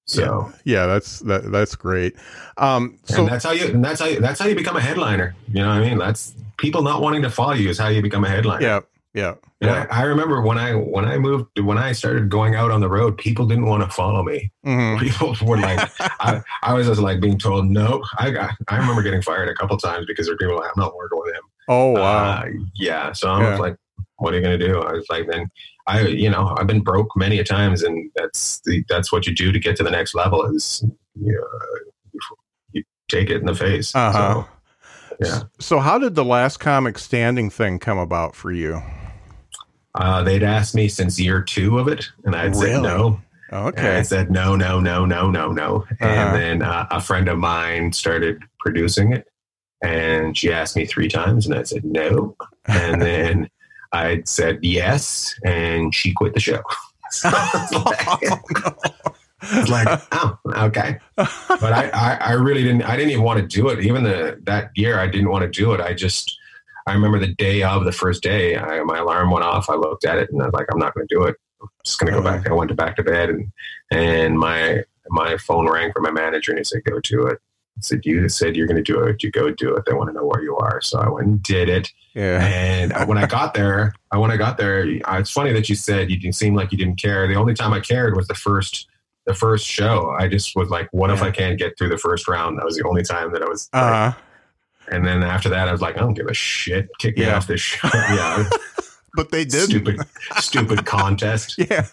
So, 0.04 0.52
yeah. 0.64 0.86
That's 0.86 1.20
that 1.20 1.50
that's 1.52 1.74
great. 1.76 2.14
Um, 2.58 2.98
so 3.04 3.20
and 3.20 3.28
that's 3.28 3.44
how 3.44 3.52
you 3.52 3.66
and 3.66 3.84
that's 3.84 4.00
how 4.00 4.06
you, 4.06 4.20
that's 4.20 4.40
how 4.40 4.46
you 4.46 4.54
become 4.54 4.76
a 4.76 4.80
headliner. 4.80 5.34
You 5.52 5.62
know 5.62 5.68
what 5.68 5.78
I 5.78 5.88
mean? 5.88 5.98
That's 5.98 6.34
people 6.58 6.82
not 6.82 7.00
wanting 7.00 7.22
to 7.22 7.30
follow 7.30 7.54
you 7.54 7.68
is 7.70 7.78
how 7.78 7.88
you 7.88 8.02
become 8.02 8.24
a 8.24 8.28
headliner. 8.28 8.62
yeah, 8.62 8.80
yeah, 9.14 9.34
yeah. 9.60 9.86
I, 9.90 10.00
I 10.00 10.02
remember 10.04 10.40
when 10.42 10.58
I 10.58 10.72
when 10.74 11.04
I 11.04 11.18
moved 11.18 11.58
when 11.60 11.78
I 11.78 11.92
started 11.92 12.28
going 12.30 12.54
out 12.54 12.70
on 12.70 12.80
the 12.80 12.88
road, 12.88 13.18
people 13.18 13.46
didn't 13.46 13.66
want 13.66 13.82
to 13.82 13.88
follow 13.90 14.22
me. 14.22 14.50
Mhm. 14.66 14.98
People 15.00 15.36
were 15.46 15.58
like, 15.58 15.90
I, 16.20 16.40
I 16.62 16.72
was 16.74 16.86
just 16.86 17.00
like 17.00 17.20
being 17.20 17.38
told 17.38 17.66
no. 17.68 18.02
I 18.18 18.30
got 18.30 18.50
I 18.68 18.76
remember 18.78 19.02
getting 19.02 19.22
fired 19.22 19.48
a 19.48 19.54
couple 19.54 19.76
times 19.76 20.06
because 20.06 20.26
there 20.26 20.34
were 20.34 20.38
people 20.38 20.56
like, 20.56 20.70
I'm 20.74 20.80
not 20.80 20.96
working 20.96 21.18
with 21.20 21.34
him. 21.34 21.42
Oh 21.68 21.90
wow, 21.90 22.00
Uh, 22.42 22.44
yeah. 22.76 23.12
So 23.12 23.30
I 23.30 23.40
Yeah. 23.40 23.56
like, 23.58 23.76
what 24.16 24.32
are 24.32 24.36
you 24.36 24.42
going 24.42 24.58
to 24.58 24.66
do? 24.66 24.80
I 24.80 24.92
was 24.92 25.06
like, 25.10 25.26
then 25.30 25.48
I, 25.86 26.02
you 26.02 26.30
know, 26.30 26.54
I've 26.58 26.66
been 26.66 26.80
broke 26.82 27.08
many 27.16 27.38
a 27.38 27.44
times 27.44 27.82
and 27.82 28.10
that's 28.16 28.60
the, 28.64 28.84
that's 28.88 29.10
what 29.12 29.26
you 29.26 29.34
do 29.34 29.50
to 29.52 29.58
get 29.58 29.76
to 29.76 29.82
the 29.82 29.90
next 29.90 30.14
level 30.14 30.44
is 30.54 30.84
you, 31.20 31.32
know, 31.32 32.18
you 32.72 32.84
take 33.08 33.30
it 33.30 33.40
in 33.40 33.46
the 33.46 33.54
face. 33.54 33.94
uh 33.94 34.12
huh. 34.12 34.34
So, 34.34 34.48
yeah. 35.20 35.40
So 35.60 35.78
how 35.78 35.98
did 35.98 36.14
the 36.14 36.24
last 36.24 36.58
comic 36.58 36.98
standing 36.98 37.50
thing 37.50 37.78
come 37.78 37.98
about 37.98 38.34
for 38.34 38.50
you? 38.50 38.82
Uh, 39.95 40.22
they'd 40.22 40.43
asked 40.43 40.74
me 40.74 40.88
since 40.88 41.20
year 41.20 41.43
two 41.43 41.78
of 41.78 41.86
it 41.88 42.09
and 42.24 42.34
I'd 42.34 42.55
Really? 42.57 42.72
said 42.72 42.82
no. 42.82 43.20
And 43.51 43.78
I 43.78 44.03
said 44.03 44.30
no, 44.30 44.57
no, 44.57 44.80
no, 44.80 45.05
no, 45.05 45.30
no, 45.30 45.53
no. 45.53 45.84
Uh-huh. 46.01 46.07
And 46.07 46.34
then 46.34 46.62
uh, 46.62 46.86
a 46.90 47.01
friend 47.03 47.28
of 47.28 47.38
mine 47.38 47.93
started 47.93 48.43
producing 48.61 49.12
it, 49.12 49.26
and 49.82 50.34
she 50.36 50.51
asked 50.51 50.74
me 50.74 50.86
three 50.86 51.09
times, 51.09 51.47
and 51.47 51.55
I 51.55 51.62
said 51.64 51.84
no. 51.84 52.34
And 52.66 53.03
then 53.09 53.51
I 53.93 54.22
said 54.24 54.61
yes, 54.62 55.34
and 55.45 55.95
she 55.95 56.14
quit 56.14 56.32
the 56.34 56.40
show. 56.40 56.62
So 57.11 57.28
it's 59.43 59.68
like, 59.68 60.03
oh, 60.12 60.38
okay. 60.47 60.99
But 61.16 61.72
I, 61.74 61.90
I, 61.93 62.14
I 62.14 62.32
really 62.32 62.62
didn't. 62.62 62.84
I 62.84 62.97
didn't 62.97 63.11
even 63.11 63.22
want 63.22 63.38
to 63.38 63.47
do 63.47 63.68
it. 63.68 63.84
Even 63.84 64.03
the 64.03 64.38
that 64.45 64.70
year, 64.76 64.99
I 64.99 65.09
didn't 65.09 65.28
want 65.28 65.43
to 65.43 65.51
do 65.51 65.72
it. 65.74 65.80
I 65.82 65.93
just. 65.93 66.38
I 66.87 66.93
remember 66.95 67.18
the 67.18 67.35
day 67.35 67.62
of 67.62 67.85
the 67.85 67.93
first 67.93 68.22
day, 68.22 68.57
I, 68.57 68.83
my 68.83 68.99
alarm 68.99 69.30
went 69.30 69.45
off. 69.45 69.70
I 69.70 69.74
looked 69.74 70.05
at 70.05 70.18
it 70.18 70.30
and 70.33 70.43
I 70.43 70.47
was 70.47 70.55
like, 70.55 70.66
I'm 70.72 70.78
not 70.78 70.95
going 70.95 71.07
to 71.07 71.14
do 71.14 71.24
it. 71.24 71.37
I'm 71.61 71.68
just 71.85 71.99
going 72.01 72.12
to 72.12 72.20
go 72.20 72.26
Uh-huh. 72.26 72.39
back. 72.39 72.49
I 72.51 72.55
went 72.55 72.68
to 72.70 72.74
back 72.74 72.97
to 72.97 73.03
bed 73.03 73.30
and 73.30 73.53
and 73.91 74.39
my 74.39 74.83
my 75.11 75.37
phone 75.37 75.68
rang 75.70 75.93
from 75.93 76.05
my 76.05 76.11
manager 76.11 76.53
and 76.53 76.59
he 76.59 76.64
said, 76.64 76.83
"Go 76.85 76.99
to 77.01 77.26
it." 77.26 77.39
I 77.78 77.80
said, 77.80 78.01
"You 78.05 78.28
said 78.28 78.57
you're 78.57 78.66
going 78.66 78.83
to 78.83 78.93
do 78.93 79.01
it. 79.05 79.22
You 79.22 79.30
go 79.30 79.51
do 79.51 79.74
it. 79.76 79.85
They 79.87 79.93
want 79.95 80.09
to 80.11 80.14
know 80.14 80.24
where 80.26 80.43
you 80.43 80.57
are." 80.57 80.80
So 80.80 80.99
I 80.99 81.09
went 81.09 81.26
and 81.26 81.43
did 81.43 81.68
it. 81.68 81.91
yeah. 82.14 82.45
And 82.45 82.93
when 83.09 83.18
I 83.18 83.26
got 83.26 83.55
there, 83.55 83.95
I 84.11 84.18
when 84.18 84.30
I 84.30 84.37
got 84.37 84.59
there, 84.59 84.83
uh, 85.05 85.18
it's 85.18 85.30
funny 85.30 85.53
that 85.53 85.68
you 85.68 85.74
said 85.76 86.11
you 86.11 86.18
didn't 86.18 86.35
seem 86.37 86.55
like 86.55 86.72
you 86.72 86.78
didn't 86.78 86.97
care. 87.01 87.26
The 87.28 87.35
only 87.37 87.55
time 87.55 87.72
I 87.72 87.80
cared 87.80 88.16
was 88.16 88.26
the 88.28 88.35
first 88.35 88.89
the 89.26 89.35
first 89.35 89.66
show. 89.66 90.11
I 90.18 90.26
just 90.28 90.57
was 90.57 90.68
like, 90.70 90.89
"What 90.93 91.11
if 91.11 91.22
I 91.22 91.30
can't 91.30 91.59
get 91.59 91.76
through 91.78 91.91
the 91.91 91.99
first 91.99 92.26
round?" 92.28 92.59
That 92.59 92.64
was 92.64 92.76
the 92.76 92.87
only 92.87 93.03
time 93.03 93.33
that 93.33 93.43
I 93.43 93.49
was. 93.49 93.68
like, 93.72 93.83
Uh 93.83 94.11
huh. 94.11 94.18
And 94.93 95.07
then 95.07 95.22
after 95.22 95.49
that, 95.49 95.68
I 95.68 95.72
was 95.72 95.80
like, 95.80 95.97
"I 95.97 96.01
don't 96.01 96.14
give 96.14 96.26
a 96.26 96.34
shit. 96.34 96.88
Kick 96.99 97.16
me 97.16 97.24
Yeah. 97.24 97.36
off 97.36 97.47
this 97.47 97.61
show." 97.61 97.88
yeah. 97.95 98.49
but 99.16 99.30
they 99.30 99.45
did. 99.45 99.62
Stupid, 99.68 100.01
stupid 100.38 100.86
contest. 100.86 101.57
Yeah. 101.59 101.86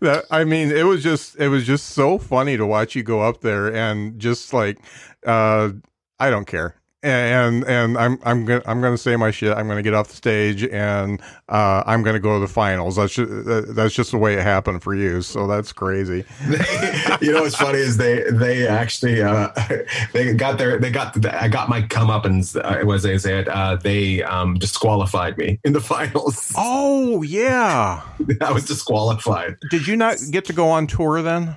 That, 0.00 0.24
I 0.32 0.42
mean, 0.44 0.72
it 0.72 0.82
was 0.84 1.02
just 1.02 1.36
it 1.36 1.48
was 1.48 1.64
just 1.66 1.86
so 1.90 2.18
funny 2.18 2.56
to 2.56 2.66
watch 2.66 2.96
you 2.96 3.02
go 3.04 3.20
up 3.22 3.40
there 3.42 3.72
and 3.72 4.18
just 4.18 4.52
like 4.52 4.78
uh 5.24 5.70
I 6.18 6.28
don't 6.30 6.46
care 6.46 6.74
and 7.02 7.64
and 7.64 7.96
I'm 7.96 8.18
I'm 8.24 8.44
gonna 8.44 8.62
I'm 8.66 8.80
gonna 8.80 8.98
say 8.98 9.16
my 9.16 9.30
shit. 9.30 9.56
I'm 9.56 9.68
gonna 9.68 9.82
get 9.82 9.94
off 9.94 10.08
the 10.08 10.16
stage 10.16 10.64
and 10.64 11.20
uh, 11.48 11.82
I'm 11.86 12.02
gonna 12.02 12.20
go 12.20 12.34
to 12.34 12.40
the 12.40 12.52
finals. 12.52 12.96
That's 12.96 13.14
just, 13.14 13.30
that's 13.74 13.94
just 13.94 14.10
the 14.10 14.18
way 14.18 14.34
it 14.34 14.42
happened 14.42 14.82
for 14.82 14.94
you. 14.94 15.22
So 15.22 15.46
that's 15.46 15.72
crazy. 15.72 16.24
you 17.20 17.32
know 17.32 17.42
what's 17.42 17.56
funny 17.56 17.78
is 17.78 17.96
they 17.96 18.24
they 18.30 18.66
actually 18.66 19.22
uh, 19.22 19.48
they 20.12 20.34
got 20.34 20.58
their 20.58 20.78
they 20.78 20.90
got 20.90 21.14
the, 21.14 21.42
I 21.42 21.48
got 21.48 21.68
my 21.68 21.82
comeuppance. 21.82 22.56
Uh, 22.56 22.84
was 22.84 23.02
they 23.02 23.18
said 23.18 23.48
uh, 23.48 23.76
they 23.76 24.22
um, 24.22 24.54
disqualified 24.54 25.38
me 25.38 25.58
in 25.64 25.72
the 25.72 25.80
finals. 25.90 26.52
Oh 26.56 27.22
yeah, 27.22 28.02
I 28.40 28.52
was 28.52 28.66
disqualified. 28.66 29.56
Did 29.70 29.86
you 29.86 29.96
not 29.96 30.18
get 30.30 30.44
to 30.46 30.52
go 30.52 30.68
on 30.68 30.86
tour 30.86 31.22
then? 31.22 31.56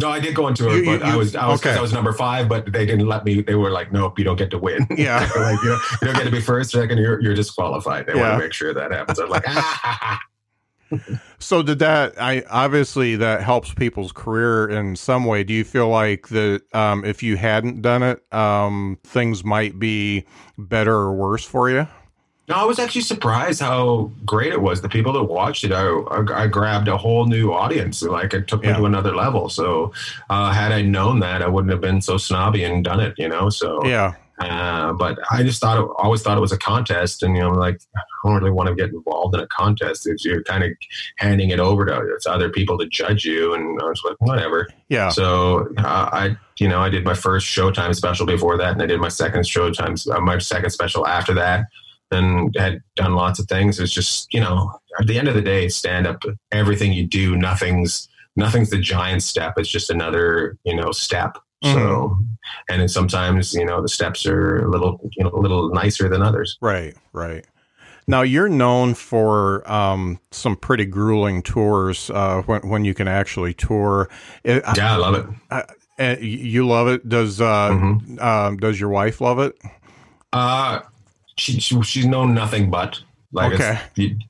No, 0.00 0.08
I 0.10 0.20
did 0.20 0.34
go 0.34 0.48
into 0.48 0.68
it, 0.68 0.84
you, 0.84 0.84
but 0.84 1.06
you, 1.06 1.12
I 1.12 1.16
was 1.16 1.36
I 1.36 1.46
was 1.46 1.60
okay. 1.60 1.76
I 1.76 1.80
was 1.80 1.92
number 1.92 2.12
five, 2.12 2.48
but 2.48 2.72
they 2.72 2.86
didn't 2.86 3.06
let 3.06 3.24
me. 3.24 3.42
They 3.42 3.54
were 3.54 3.70
like, 3.70 3.92
"Nope, 3.92 4.18
you 4.18 4.24
don't 4.24 4.36
get 4.36 4.50
to 4.50 4.58
win." 4.58 4.86
Yeah, 4.96 5.20
like 5.20 5.62
you, 5.62 5.70
know, 5.70 5.78
you 6.02 6.06
don't 6.08 6.16
get 6.16 6.24
to 6.24 6.30
be 6.30 6.40
first, 6.40 6.70
second. 6.70 6.98
You're 6.98 7.20
you're 7.20 7.34
disqualified. 7.34 8.06
They 8.06 8.14
yeah. 8.14 8.20
want 8.22 8.34
to 8.34 8.38
make 8.46 8.52
sure 8.52 8.74
that 8.74 8.90
happens. 8.90 9.18
I 9.18 9.24
was 9.24 9.30
like, 9.30 9.44
ah. 9.48 10.20
so 11.38 11.62
did 11.62 11.78
that? 11.78 12.20
I 12.20 12.42
obviously 12.50 13.16
that 13.16 13.42
helps 13.42 13.72
people's 13.72 14.12
career 14.12 14.68
in 14.68 14.96
some 14.96 15.24
way. 15.24 15.44
Do 15.44 15.54
you 15.54 15.64
feel 15.64 15.88
like 15.88 16.28
that 16.28 16.62
um, 16.74 17.04
if 17.04 17.22
you 17.22 17.36
hadn't 17.36 17.82
done 17.82 18.02
it, 18.02 18.22
um, 18.32 18.98
things 19.04 19.44
might 19.44 19.78
be 19.78 20.24
better 20.58 20.92
or 20.94 21.14
worse 21.14 21.44
for 21.44 21.70
you? 21.70 21.86
No, 22.50 22.56
I 22.56 22.64
was 22.64 22.80
actually 22.80 23.02
surprised 23.02 23.60
how 23.60 24.10
great 24.26 24.52
it 24.52 24.60
was. 24.60 24.80
The 24.80 24.88
people 24.88 25.12
that 25.12 25.22
watched 25.22 25.62
it, 25.62 25.70
I, 25.70 25.86
I, 25.86 26.42
I 26.42 26.46
grabbed 26.48 26.88
a 26.88 26.96
whole 26.96 27.26
new 27.26 27.52
audience. 27.52 28.02
Like 28.02 28.34
it 28.34 28.48
took 28.48 28.64
yeah. 28.64 28.72
me 28.72 28.78
to 28.78 28.86
another 28.86 29.14
level. 29.14 29.48
So, 29.48 29.92
uh, 30.28 30.52
had 30.52 30.72
I 30.72 30.82
known 30.82 31.20
that, 31.20 31.42
I 31.42 31.48
wouldn't 31.48 31.70
have 31.70 31.80
been 31.80 32.00
so 32.00 32.16
snobby 32.16 32.64
and 32.64 32.82
done 32.82 32.98
it. 32.98 33.14
You 33.18 33.28
know. 33.28 33.50
So 33.50 33.84
yeah. 33.86 34.14
Uh, 34.40 34.92
but 34.94 35.18
I 35.30 35.42
just 35.42 35.60
thought, 35.60 35.78
it, 35.78 35.88
always 35.98 36.22
thought 36.22 36.38
it 36.38 36.40
was 36.40 36.50
a 36.50 36.58
contest, 36.58 37.22
and 37.22 37.36
you 37.36 37.42
know, 37.42 37.50
like 37.50 37.78
I 37.94 38.00
don't 38.24 38.34
really 38.34 38.50
want 38.50 38.68
to 38.68 38.74
get 38.74 38.88
involved 38.88 39.36
in 39.36 39.40
a 39.42 39.46
contest. 39.46 40.08
It's, 40.08 40.24
you're 40.24 40.42
kind 40.42 40.64
of 40.64 40.70
handing 41.18 41.50
it 41.50 41.60
over 41.60 41.86
to 41.86 42.00
it's 42.16 42.26
other 42.26 42.48
people 42.48 42.78
to 42.78 42.86
judge 42.86 43.24
you, 43.24 43.54
and 43.54 43.80
I 43.80 43.84
was 43.84 44.02
like, 44.02 44.16
whatever. 44.18 44.66
Yeah. 44.88 45.10
So 45.10 45.68
uh, 45.78 46.08
I, 46.12 46.36
you 46.58 46.66
know, 46.66 46.80
I 46.80 46.88
did 46.88 47.04
my 47.04 47.14
first 47.14 47.46
Showtime 47.46 47.94
special 47.94 48.26
before 48.26 48.56
that, 48.56 48.72
and 48.72 48.82
I 48.82 48.86
did 48.86 48.98
my 48.98 49.08
second 49.08 49.42
Showtime, 49.42 50.10
uh, 50.10 50.20
my 50.20 50.38
second 50.38 50.70
special 50.70 51.06
after 51.06 51.32
that 51.34 51.66
and 52.10 52.54
had 52.56 52.82
done 52.96 53.14
lots 53.14 53.38
of 53.38 53.46
things. 53.46 53.78
It's 53.78 53.92
just, 53.92 54.32
you 54.32 54.40
know, 54.40 54.72
at 54.98 55.06
the 55.06 55.18
end 55.18 55.28
of 55.28 55.34
the 55.34 55.42
day, 55.42 55.68
stand 55.68 56.06
up, 56.06 56.22
everything 56.52 56.92
you 56.92 57.06
do, 57.06 57.36
nothing's, 57.36 58.08
nothing's 58.36 58.70
the 58.70 58.78
giant 58.78 59.22
step. 59.22 59.54
It's 59.56 59.68
just 59.68 59.90
another, 59.90 60.58
you 60.64 60.74
know, 60.74 60.92
step. 60.92 61.38
Mm-hmm. 61.64 61.78
So, 61.78 62.18
and 62.68 62.80
then 62.80 62.88
sometimes, 62.88 63.52
you 63.54 63.64
know, 63.64 63.82
the 63.82 63.88
steps 63.88 64.26
are 64.26 64.64
a 64.64 64.70
little, 64.70 65.00
you 65.16 65.24
know, 65.24 65.30
a 65.30 65.40
little 65.40 65.70
nicer 65.70 66.08
than 66.08 66.22
others. 66.22 66.58
Right. 66.60 66.96
Right. 67.12 67.46
Now 68.06 68.22
you're 68.22 68.48
known 68.48 68.94
for 68.94 69.70
um, 69.70 70.18
some 70.32 70.56
pretty 70.56 70.84
grueling 70.84 71.42
tours 71.42 72.10
uh, 72.10 72.42
when 72.42 72.68
when 72.68 72.84
you 72.84 72.92
can 72.92 73.06
actually 73.06 73.54
tour. 73.54 74.08
It, 74.42 74.64
yeah, 74.76 74.92
I, 74.92 74.94
I 74.94 74.96
love 74.96 75.14
it. 75.14 75.26
I, 75.98 76.16
you 76.16 76.66
love 76.66 76.88
it. 76.88 77.08
Does 77.08 77.40
uh, 77.40 77.70
mm-hmm. 77.70 78.16
uh, 78.18 78.56
does 78.56 78.80
your 78.80 78.88
wife 78.88 79.20
love 79.20 79.38
it? 79.38 79.56
Uh, 80.32 80.80
she, 81.40 81.58
she 81.58 81.80
she's 81.82 82.06
known 82.06 82.34
nothing 82.34 82.70
but 82.70 83.00
like 83.32 83.52
okay. 83.54 83.78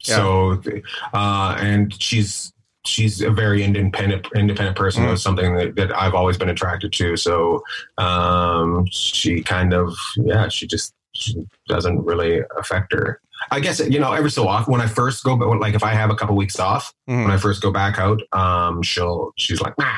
so 0.01 0.61
yeah. 0.65 0.81
uh 1.13 1.57
and 1.59 2.01
she's 2.01 2.53
she's 2.87 3.21
a 3.21 3.31
very 3.31 3.63
independent 3.63 4.27
independent 4.35 4.77
person 4.77 5.05
mm. 5.05 5.11
was 5.11 5.23
something 5.23 5.55
that, 5.55 5.75
that 5.77 5.97
I've 5.97 6.15
always 6.15 6.37
been 6.37 6.49
attracted 6.49 6.93
to 6.95 7.17
so 7.17 7.63
um 7.99 8.87
she 8.91 9.43
kind 9.43 9.75
of 9.75 9.95
yeah 10.17 10.49
she 10.49 10.67
just 10.67 10.95
she 11.13 11.35
doesn't 11.69 12.05
really 12.05 12.43
affect 12.57 12.93
her 12.93 13.21
I 13.51 13.59
guess 13.61 13.81
you 13.81 13.99
know 13.99 14.13
every 14.13 14.31
so 14.31 14.47
often 14.47 14.73
when 14.73 14.81
I 14.81 14.87
first 14.87 15.25
go 15.25 15.37
but 15.37 15.49
like 15.59 15.75
if 15.75 15.83
I 15.83 15.93
have 15.93 16.11
a 16.11 16.15
couple 16.15 16.37
weeks 16.37 16.61
off 16.61 16.93
mm. 17.09 17.23
when 17.23 17.33
I 17.33 17.39
first 17.39 17.61
go 17.63 17.73
back 17.73 17.99
out 17.99 18.21
um 18.33 18.83
she'll 18.83 19.33
she's 19.37 19.61
like 19.61 19.77
nah 19.79 19.97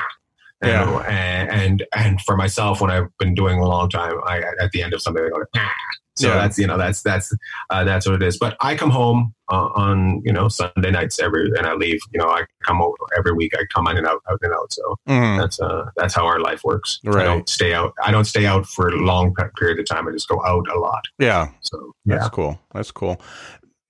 yeah. 0.63 0.99
And, 1.09 1.49
and 1.51 1.85
and 1.93 2.21
for 2.21 2.37
myself, 2.37 2.79
when 2.79 2.89
I've 2.89 3.09
been 3.17 3.33
doing 3.33 3.59
a 3.59 3.67
long 3.67 3.89
time, 3.89 4.13
I 4.25 4.41
at 4.61 4.71
the 4.71 4.81
end 4.81 4.93
of 4.93 5.01
something, 5.01 5.21
I 5.21 5.27
go, 5.27 5.43
nah, 5.55 5.67
so 6.15 6.27
yeah. 6.27 6.35
that's 6.35 6.57
you 6.57 6.67
know 6.67 6.77
that's 6.77 7.01
that's 7.01 7.33
uh, 7.69 7.83
that's 7.83 8.05
what 8.05 8.15
it 8.15 8.23
is. 8.23 8.37
But 8.37 8.55
I 8.59 8.75
come 8.75 8.91
home 8.91 9.33
uh, 9.51 9.69
on 9.73 10.21
you 10.23 10.31
know 10.31 10.47
Sunday 10.47 10.91
nights 10.91 11.19
every, 11.19 11.51
and 11.57 11.65
I 11.65 11.73
leave. 11.73 11.99
You 12.11 12.19
know 12.19 12.27
I 12.27 12.43
come 12.63 12.81
over 12.81 12.95
every 13.17 13.33
week. 13.33 13.53
I 13.55 13.63
come 13.73 13.87
in 13.87 13.97
and 13.97 14.05
out, 14.05 14.21
out 14.29 14.39
and 14.41 14.53
out. 14.53 14.71
So 14.71 14.95
mm. 15.07 15.39
that's 15.39 15.59
uh 15.59 15.85
that's 15.95 16.13
how 16.13 16.25
our 16.25 16.39
life 16.39 16.61
works. 16.63 16.99
Right. 17.03 17.21
I 17.21 17.23
don't 17.23 17.49
stay 17.49 17.73
out. 17.73 17.93
I 18.03 18.11
don't 18.11 18.25
stay 18.25 18.45
out 18.45 18.65
for 18.67 18.89
a 18.89 18.95
long 18.95 19.33
period 19.57 19.79
of 19.79 19.85
time. 19.87 20.07
I 20.07 20.11
just 20.11 20.27
go 20.27 20.43
out 20.45 20.67
a 20.69 20.79
lot. 20.79 21.03
Yeah. 21.17 21.49
So 21.61 21.93
yeah. 22.05 22.17
that's 22.17 22.29
cool. 22.29 22.59
That's 22.73 22.91
cool. 22.91 23.19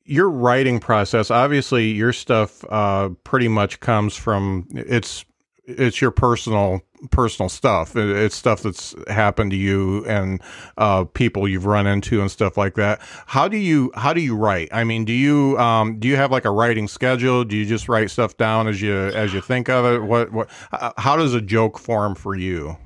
Your 0.06 0.30
writing 0.30 0.80
process, 0.80 1.32
obviously, 1.32 1.92
your 1.92 2.12
stuff 2.12 2.64
uh, 2.70 3.10
pretty 3.24 3.48
much 3.48 3.80
comes 3.80 4.16
from 4.16 4.68
it's 4.72 5.24
it's 5.66 6.02
your 6.02 6.12
personal 6.12 6.82
personal 7.12 7.50
stuff. 7.50 7.96
It's 7.96 8.36
stuff 8.36 8.64
that's 8.64 8.96
happened 9.08 9.52
to 9.52 9.58
you 9.58 10.06
and 10.06 10.42
uh, 10.78 11.06
people 11.06 11.48
you've 11.48 11.66
run 11.66 11.86
into 11.88 12.22
and 12.22 12.32
stuff 12.32 12.58
like 12.58 12.76
that. 12.76 13.02
How 13.28 13.48
do 13.48 13.58
you 13.58 13.92
how 13.96 14.14
do 14.14 14.22
you 14.22 14.36
write? 14.36 14.70
I 14.72 14.84
mean, 14.84 15.06
do 15.06 15.14
you 15.14 15.58
um, 15.58 16.00
do 16.00 16.08
you 16.08 16.16
have 16.16 16.32
like 16.32 16.46
a 16.46 16.52
writing 16.52 16.88
schedule? 16.88 17.44
Do 17.44 17.58
you 17.58 17.66
just 17.66 17.90
write 17.90 18.10
stuff 18.12 18.38
down 18.38 18.68
as 18.68 18.82
you 18.82 18.96
as 18.96 19.34
you 19.34 19.42
think 19.42 19.70
of 19.70 19.86
it? 19.86 20.04
What 20.04 20.32
what? 20.32 20.50
How 20.98 21.16
does 21.16 21.34
a 21.34 21.42
joke 21.42 21.80
form 21.80 22.16
for 22.16 22.36
you? 22.36 22.78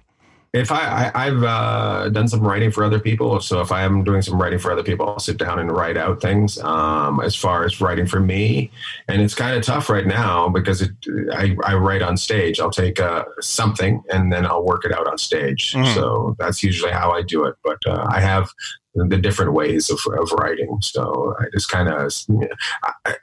If 0.58 0.72
I, 0.72 1.12
I 1.14 1.26
have 1.26 1.44
uh, 1.44 2.10
done 2.10 2.28
some 2.28 2.42
writing 2.42 2.72
for 2.72 2.84
other 2.84 3.00
people, 3.00 3.40
so 3.40 3.62
if 3.62 3.72
I 3.72 3.84
am 3.84 4.04
doing 4.04 4.22
some 4.22 4.42
writing 4.42 4.60
for 4.60 4.72
other 4.72 4.84
people, 4.84 5.08
I'll 5.08 5.20
sit 5.20 5.38
down 5.38 5.60
and 5.60 5.72
write 5.72 5.98
out 5.98 6.22
things. 6.22 6.58
Um, 6.60 7.20
as 7.22 7.36
far 7.36 7.64
as 7.64 7.80
writing 7.80 8.08
for 8.08 8.20
me, 8.20 8.72
and 9.08 9.22
it's 9.22 9.36
kind 9.36 9.56
of 9.56 9.64
tough 9.64 9.90
right 9.90 10.06
now 10.06 10.50
because 10.50 10.82
it, 10.82 10.92
I, 11.32 11.56
I 11.64 11.76
write 11.76 12.02
on 12.02 12.18
stage. 12.18 12.60
I'll 12.60 12.72
take 12.72 13.00
uh, 13.00 13.26
something 13.40 14.04
and 14.12 14.32
then 14.34 14.46
I'll 14.46 14.66
work 14.66 14.84
it 14.86 14.92
out 14.92 15.08
on 15.08 15.18
stage. 15.18 15.74
Mm. 15.74 15.94
So 15.94 16.36
that's 16.40 16.64
usually 16.64 16.92
how 16.92 17.12
I 17.12 17.22
do 17.22 17.46
it. 17.46 17.56
But 17.64 17.80
uh, 17.86 18.08
I 18.10 18.20
have 18.20 18.50
the 18.96 19.18
different 19.18 19.54
ways 19.54 19.90
of, 19.92 20.00
of 20.20 20.32
writing. 20.32 20.80
So 20.82 21.36
I 21.40 21.46
just 21.54 21.70
kind 21.70 21.88
of 21.88 22.12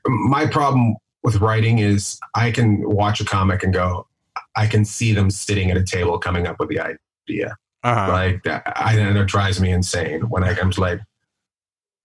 my 0.06 0.46
problem 0.46 0.96
with 1.24 1.36
writing 1.36 1.78
is 1.80 2.20
I 2.34 2.50
can 2.50 2.88
watch 2.88 3.20
a 3.20 3.24
comic 3.24 3.62
and 3.62 3.72
go, 3.72 4.06
I 4.56 4.66
can 4.66 4.84
see 4.84 5.12
them 5.12 5.30
sitting 5.30 5.70
at 5.70 5.76
a 5.76 5.82
table 5.82 6.18
coming 6.18 6.46
up 6.46 6.60
with 6.60 6.68
the 6.68 6.78
idea 6.78 6.98
idea. 7.28 7.56
Uh-huh. 7.82 8.12
Like 8.12 8.42
that, 8.44 8.62
I, 8.76 8.98
it 8.98 9.26
drives 9.26 9.60
me 9.60 9.70
insane 9.70 10.22
when 10.22 10.42
I, 10.42 10.58
I'm 10.58 10.70
like, 10.70 11.00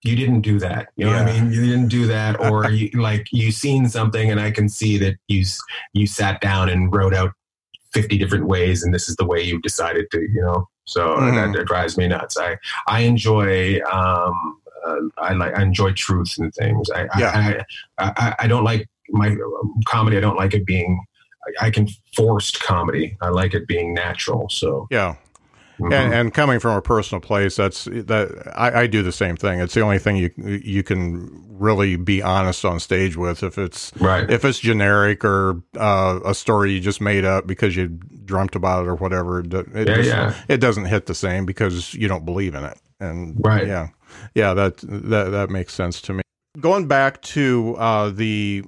you 0.04 0.16
didn't 0.16 0.42
do 0.42 0.60
that. 0.60 0.90
You 0.96 1.06
know 1.06 1.12
yeah. 1.12 1.24
what 1.24 1.34
I 1.34 1.42
mean? 1.42 1.52
You 1.52 1.62
didn't 1.62 1.88
do 1.88 2.08
that, 2.08 2.40
or 2.52 2.70
you, 2.70 2.90
like 3.00 3.28
you 3.32 3.52
seen 3.52 3.88
something, 3.88 4.30
and 4.30 4.40
I 4.40 4.52
can 4.52 4.70
see 4.70 4.98
that 4.98 5.16
you 5.28 5.46
you 5.94 6.08
sat 6.08 6.42
down 6.42 6.70
and 6.70 6.94
wrote 6.94 7.14
out 7.14 7.32
fifty 7.92 8.18
different 8.18 8.48
ways, 8.48 8.84
and 8.84 8.94
this 8.94 9.10
is 9.10 9.16
the 9.16 9.26
way 9.26 9.42
you 9.42 9.62
decided 9.62 10.08
to. 10.12 10.22
You 10.22 10.42
know, 10.42 10.68
so 10.86 11.16
mm. 11.16 11.34
that, 11.34 11.58
that, 11.58 11.66
drives 11.66 11.98
me 11.98 12.08
nuts. 12.08 12.38
I 12.38 12.58
I 12.88 13.02
enjoy 13.02 13.80
um 13.92 14.60
uh, 14.86 14.96
I 15.18 15.34
like 15.34 15.58
I 15.58 15.62
enjoy 15.62 15.94
truth 15.94 16.36
and 16.38 16.54
things. 16.54 16.90
I 16.92 17.08
yeah. 17.18 17.66
I, 17.98 18.06
I, 18.06 18.14
I, 18.18 18.36
I 18.40 18.48
don't 18.48 18.64
like 18.64 18.88
my 19.10 19.36
comedy. 19.86 20.18
I 20.18 20.22
don't 20.22 20.38
like 20.38 20.54
it 20.54 20.66
being 20.66 21.04
I 21.62 21.70
can 21.70 21.88
forced 22.16 22.62
comedy. 22.62 23.18
I 23.22 23.30
like 23.30 23.54
it 23.54 23.68
being 23.68 23.94
natural. 23.94 24.50
So 24.50 24.88
yeah. 24.92 25.16
Mm-hmm. 25.80 25.94
And, 25.94 26.14
and, 26.14 26.34
coming 26.34 26.60
from 26.60 26.76
a 26.76 26.82
personal 26.82 27.22
place, 27.22 27.56
that's 27.56 27.86
that 27.86 28.52
I, 28.54 28.82
I, 28.82 28.88
do 28.88 29.02
the 29.02 29.14
same 29.14 29.38
thing. 29.38 29.62
It's 29.62 29.74
the 29.74 29.80
only 29.80 29.98
thing 29.98 30.18
you 30.18 30.30
you 30.38 30.84
can 30.84 31.46
really 31.48 31.96
be 31.96 32.22
honest 32.22 32.66
on 32.66 32.82
stage 32.82 33.16
with. 33.16 33.44
If 33.44 33.58
it's 33.58 33.94
right, 33.96 34.30
if 34.30 34.44
it's 34.44 34.60
generic 34.60 35.24
or 35.24 35.64
uh, 35.78 36.20
a 36.26 36.36
story 36.36 36.74
you 36.74 36.82
just 36.82 37.00
made 37.00 37.24
up 37.24 37.48
because 37.48 37.78
you 37.78 37.88
dreamt 37.88 38.58
about 38.58 38.84
it 38.86 38.90
or 38.90 38.96
whatever, 38.96 39.40
it, 39.40 39.54
yeah, 39.54 39.84
just, 39.86 40.10
yeah. 40.10 40.34
it 40.50 40.58
doesn't 40.58 40.86
hit 40.86 41.06
the 41.06 41.16
same 41.16 41.46
because 41.46 41.94
you 41.94 42.10
don't 42.10 42.26
believe 42.26 42.56
in 42.56 42.66
it. 42.66 42.78
And 43.00 43.38
right, 43.40 43.66
yeah, 43.66 43.88
yeah, 44.36 44.54
that 44.54 44.80
that 44.80 45.30
that 45.30 45.50
makes 45.50 45.74
sense 45.74 46.02
to 46.02 46.14
me. 46.14 46.24
Going 46.60 46.90
back 46.90 47.22
to 47.22 47.78
uh, 47.78 48.10
the 48.10 48.66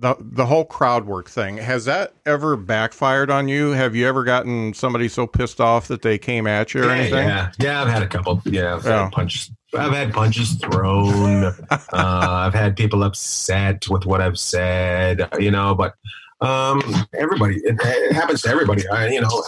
the 0.00 0.16
the 0.18 0.46
whole 0.46 0.64
crowd 0.64 1.06
work 1.06 1.28
thing 1.28 1.58
has 1.58 1.84
that 1.84 2.14
ever 2.24 2.56
backfired 2.56 3.30
on 3.30 3.48
you? 3.48 3.70
Have 3.70 3.94
you 3.94 4.08
ever 4.08 4.24
gotten 4.24 4.72
somebody 4.72 5.08
so 5.08 5.26
pissed 5.26 5.60
off 5.60 5.88
that 5.88 6.02
they 6.02 6.16
came 6.16 6.46
at 6.46 6.72
you 6.72 6.82
or 6.82 6.86
yeah, 6.86 6.92
anything? 6.92 7.28
Yeah, 7.28 7.52
yeah, 7.60 7.82
I've 7.82 7.88
had 7.88 8.02
a 8.02 8.08
couple. 8.08 8.40
Yeah, 8.46 8.74
I've 8.74 8.84
had 8.84 9.12
punches. 9.12 9.50
I've 9.74 9.92
had 9.92 10.12
punches 10.12 10.54
thrown. 10.54 11.44
uh, 11.70 11.76
I've 11.92 12.54
had 12.54 12.76
people 12.76 13.04
upset 13.04 13.88
with 13.88 14.06
what 14.06 14.20
I've 14.20 14.38
said. 14.38 15.28
You 15.38 15.50
know, 15.50 15.74
but 15.74 15.94
um, 16.40 16.82
everybody, 17.12 17.56
it, 17.56 17.78
it, 17.78 18.12
happens 18.12 18.42
to 18.42 18.48
everybody. 18.48 18.88
I, 18.88 19.08
you 19.08 19.20
know, 19.20 19.44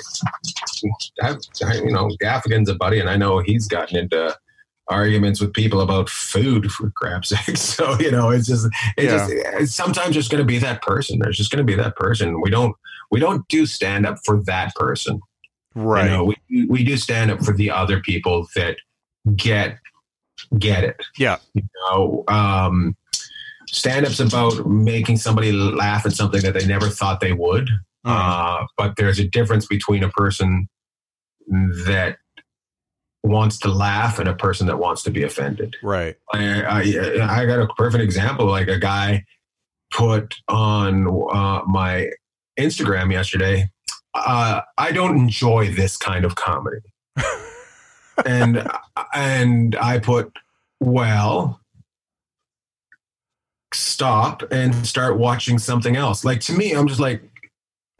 I, 1.22 1.36
I, 1.62 1.74
you 1.76 1.92
know, 1.92 2.11
Gaffigan's 2.20 2.68
a 2.68 2.74
buddy, 2.74 3.00
and 3.00 3.09
I 3.09 3.16
know 3.16 3.38
he's 3.38 3.66
gotten 3.66 3.96
into 3.96 4.36
arguments 4.89 5.41
with 5.41 5.53
people 5.53 5.80
about 5.80 6.09
food 6.09 6.70
for 6.72 6.91
crap's 6.91 7.28
sake. 7.30 7.57
So 7.57 7.99
you 8.01 8.11
know, 8.11 8.30
it's 8.30 8.47
just 8.49 8.66
it's 8.97 9.12
Yeah. 9.12 9.18
just 9.18 9.33
it's 9.62 9.74
sometimes 9.74 10.14
just 10.14 10.30
going 10.30 10.41
to 10.43 10.47
be 10.47 10.59
that 10.59 10.83
person. 10.83 11.18
There's 11.18 11.37
just 11.37 11.51
going 11.51 11.64
to 11.64 11.70
be 11.70 11.80
that 11.80 11.97
person. 11.97 12.41
We 12.41 12.51
don't 12.51 12.74
we 13.11 13.20
don't 13.20 13.47
do 13.49 13.66
stand 13.66 14.07
up 14.07 14.18
for 14.24 14.43
that 14.45 14.74
person. 14.74 15.20
Right. 15.74 16.05
You 16.05 16.11
know, 16.11 16.24
we 16.49 16.66
we 16.66 16.85
do 16.85 16.97
stand 16.97 17.30
up 17.30 17.45
for 17.45 17.53
the 17.53 17.70
other 17.70 18.01
people 18.01 18.47
that 18.57 18.76
get 19.37 19.78
get 20.59 20.85
it. 20.85 21.01
Yeah. 21.16 21.39
You 21.55 21.62
know, 21.87 22.24
um, 22.28 22.97
stand 23.68 24.05
up's 24.05 24.20
about 24.20 24.66
making 24.66 25.16
somebody 25.16 25.53
laugh 25.53 26.05
at 26.05 26.12
something 26.12 26.43
that 26.43 26.55
they 26.55 26.66
never 26.66 26.89
thought 26.89 27.20
they 27.20 27.33
would. 27.33 27.68
Mhm. 28.05 28.62
Uh, 28.62 28.66
but 28.76 28.97
there's 28.97 29.18
a 29.20 29.26
difference 29.28 29.66
between 29.66 30.03
a 30.03 30.09
person 30.11 30.68
that 31.49 32.16
wants 33.23 33.59
to 33.59 33.68
laugh 33.68 34.18
and 34.18 34.29
a 34.29 34.35
person 34.35 34.66
that 34.66 34.79
wants 34.79 35.03
to 35.05 35.11
be 35.11 35.23
offended. 35.23 35.77
right. 35.83 36.16
I, 36.33 36.62
I, 36.62 37.41
I 37.43 37.47
got 37.47 37.61
a 37.61 37.68
perfect 37.75 38.03
example. 38.03 38.47
Like 38.47 38.68
a 38.68 38.79
guy 38.79 39.25
put 39.93 40.37
on 40.49 41.07
uh, 41.07 41.62
my 41.66 42.11
Instagram 42.59 43.12
yesterday. 43.12 43.70
Uh, 44.14 44.62
I 44.77 44.93
don't 44.93 45.16
enjoy 45.16 45.73
this 45.73 45.97
kind 45.97 46.25
of 46.25 46.35
comedy, 46.35 46.83
and 48.27 48.68
and 49.14 49.77
I 49.77 49.99
put 49.99 50.33
well. 50.81 51.61
Stop 53.75 54.43
and 54.51 54.87
start 54.87 55.16
watching 55.16 55.59
something 55.59 55.97
else. 55.97 56.27
Like 56.27 56.41
to 56.43 56.53
me, 56.53 56.73
I'm 56.73 56.87
just 56.87 57.01
like, 57.01 57.23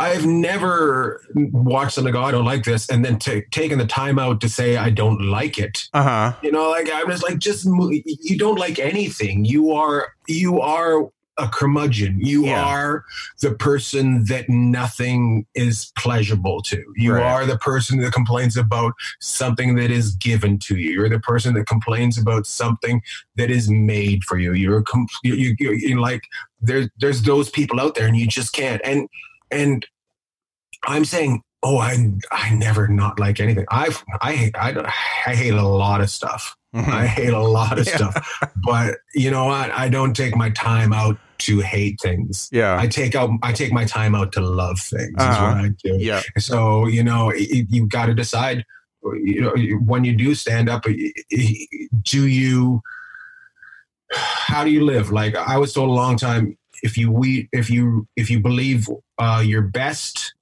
I've 0.03 0.27
never 0.27 1.23
watched 1.35 1.93
something. 1.95 2.13
Go, 2.13 2.23
I 2.23 2.31
don't 2.31 2.45
like 2.45 2.65
this, 2.65 2.89
and 2.91 3.05
then 3.05 3.19
ta 3.19 3.41
taken 3.51 3.79
the 3.79 3.87
time 3.87 4.19
out 4.19 4.41
to 4.43 4.49
say 4.49 4.77
I 4.77 4.91
don't 4.91 5.21
like 5.31 5.59
it. 5.59 5.89
Uh 5.95 6.03
huh. 6.03 6.33
You 6.43 6.51
know, 6.53 6.71
like 6.71 6.89
I'm 6.93 7.09
just 7.09 7.23
like, 7.23 7.39
just 7.39 7.65
you 7.67 8.37
don't 8.39 8.59
like 8.59 8.79
anything. 8.79 9.45
You 9.45 9.71
are 9.73 10.13
you 10.27 10.61
are 10.61 11.11
a 11.39 11.49
curmudgeon. 11.49 12.19
You 12.21 12.45
Yeah. 12.45 12.63
are 12.63 13.05
the 13.41 13.55
person 13.55 14.25
that 14.27 14.51
nothing 14.51 15.47
is 15.55 15.91
pleasurable 15.97 16.61
to. 16.63 16.83
You 16.97 17.15
Right. 17.15 17.23
are 17.23 17.47
the 17.47 17.57
person 17.57 18.01
that 18.01 18.13
complains 18.13 18.55
about 18.57 18.93
something 19.21 19.75
that 19.77 19.91
is 19.91 20.15
given 20.17 20.59
to 20.67 20.77
you. 20.77 20.91
You're 20.91 21.09
the 21.09 21.21
person 21.21 21.55
that 21.55 21.67
complains 21.67 22.19
about 22.19 22.47
something 22.47 23.01
that 23.37 23.51
is 23.51 23.71
made 23.71 24.25
for 24.25 24.39
you. 24.39 24.53
You're 24.53 24.83
com- 24.83 25.07
you, 25.25 25.35
you, 25.35 25.57
you 25.59 25.71
you're 25.73 26.01
like 26.01 26.23
there's 26.61 26.89
there's 27.01 27.23
those 27.23 27.49
people 27.49 27.81
out 27.81 27.95
there, 27.95 28.07
and 28.07 28.17
you 28.17 28.27
just 28.27 28.53
can't. 28.53 28.81
And 28.85 29.09
and 29.51 29.87
I'm 30.87 31.05
saying, 31.05 31.43
oh, 31.63 31.79
I 31.79 31.97
I 32.31 32.55
never 32.55 32.89
not 32.89 33.19
like 33.21 33.41
anything. 33.41 33.67
I've 33.71 34.03
I 34.21 34.33
hate 34.35 34.55
I, 34.57 34.93
I 35.27 35.35
hate 35.35 35.55
a 35.55 35.63
lot 35.67 36.01
of 36.01 36.11
stuff. 36.11 36.57
Mhm. 36.75 36.89
I 36.89 37.07
hate 37.07 37.33
a 37.35 37.39
lot 37.43 37.79
of 37.79 37.87
Yeah. 37.87 37.97
stuff. 37.97 38.39
But 38.65 38.97
you 39.15 39.31
know 39.31 39.45
what? 39.47 39.71
I 39.73 39.89
don't 39.89 40.15
take 40.15 40.35
my 40.37 40.51
time 40.51 40.93
out 40.93 41.19
to 41.41 41.61
hate 41.61 42.01
things. 42.01 42.49
yeah. 42.53 42.79
I 42.79 42.87
take 42.87 43.15
out 43.15 43.31
I 43.43 43.53
take 43.53 43.73
my 43.73 43.85
time 43.85 44.15
out 44.15 44.33
to 44.33 44.41
love 44.41 44.79
things. 44.81 45.15
Uh-huh. 45.19 45.55
what 45.55 45.65
I 45.65 45.69
do. 45.83 45.97
yeah. 45.99 46.23
So 46.39 46.87
you 46.87 47.03
know, 47.05 47.33
you've 47.35 47.89
got 47.91 48.07
to 48.07 48.15
decide. 48.15 48.65
You 49.25 49.41
know, 49.41 49.53
when 49.85 50.05
you 50.05 50.15
do 50.17 50.33
stand 50.35 50.69
up, 50.69 50.85
do 50.85 52.27
you? 52.29 52.81
How 54.13 54.63
do 54.63 54.71
you 54.71 54.85
live? 54.85 55.11
Like 55.11 55.35
I 55.37 55.59
was 55.59 55.73
told 55.73 55.89
a 55.89 55.93
long 55.93 56.17
time, 56.17 56.57
if 56.83 56.97
you 56.97 57.11
we 57.11 57.49
if 57.53 57.69
you 57.71 58.07
if 58.17 58.31
you 58.31 58.39
believe 58.41 58.89
uh, 59.19 59.43
your 59.45 59.63
best 59.63 60.35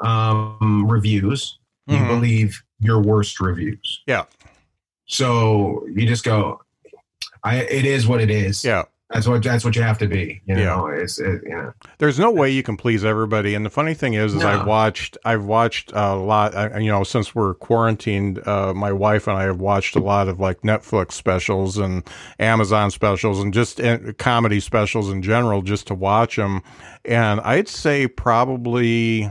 um, 0.00 0.86
reviews, 0.88 1.58
you 1.86 1.96
Mhm. 1.96 2.08
believe 2.08 2.62
your 2.80 3.00
worst 3.00 3.40
reviews. 3.40 4.02
Yeah. 4.06 4.24
So 5.06 5.86
you 5.94 6.06
just 6.06 6.24
go. 6.24 6.60
I. 7.44 7.56
It 7.60 7.84
is 7.84 8.06
what 8.06 8.20
it 8.20 8.30
is. 8.30 8.64
Yeah. 8.64 8.84
That's 9.10 9.26
what. 9.26 9.42
That's 9.42 9.64
what 9.64 9.74
you 9.74 9.80
have 9.80 9.96
to 9.98 10.06
be. 10.06 10.42
You 10.44 10.58
Yeah. 10.58 10.86
It's. 10.92 11.18
It, 11.18 11.42
you 11.44 11.50
know. 11.50 11.72
There's 11.96 12.18
no 12.18 12.30
way 12.30 12.50
you 12.50 12.62
can 12.62 12.76
please 12.76 13.06
everybody, 13.06 13.54
and 13.54 13.64
the 13.64 13.70
funny 13.70 13.94
thing 13.94 14.12
is, 14.14 14.34
is 14.34 14.42
No. 14.42 14.48
I've 14.48 14.66
watched, 14.66 15.16
I've 15.24 15.44
watched 15.44 15.92
a 15.94 16.14
lot. 16.14 16.54
I, 16.54 16.78
you 16.78 16.90
know, 16.90 17.04
since 17.04 17.34
we're 17.34 17.54
quarantined, 17.54 18.46
uh, 18.46 18.74
my 18.74 18.92
wife 18.92 19.26
and 19.26 19.38
I 19.38 19.44
have 19.44 19.60
watched 19.60 19.96
a 19.96 20.00
lot 20.00 20.28
of 20.28 20.40
like 20.40 20.60
Netflix 20.60 21.12
specials 21.12 21.78
and 21.78 22.02
Amazon 22.38 22.90
specials, 22.90 23.40
and 23.40 23.54
just 23.54 23.80
uh, 23.80 23.98
comedy 24.18 24.60
specials 24.60 25.08
in 25.10 25.22
general, 25.22 25.62
just 25.62 25.86
to 25.86 25.94
watch 25.94 26.36
them. 26.36 26.62
And 27.06 27.40
I'd 27.40 27.68
say 27.68 28.08
probably 28.08 29.30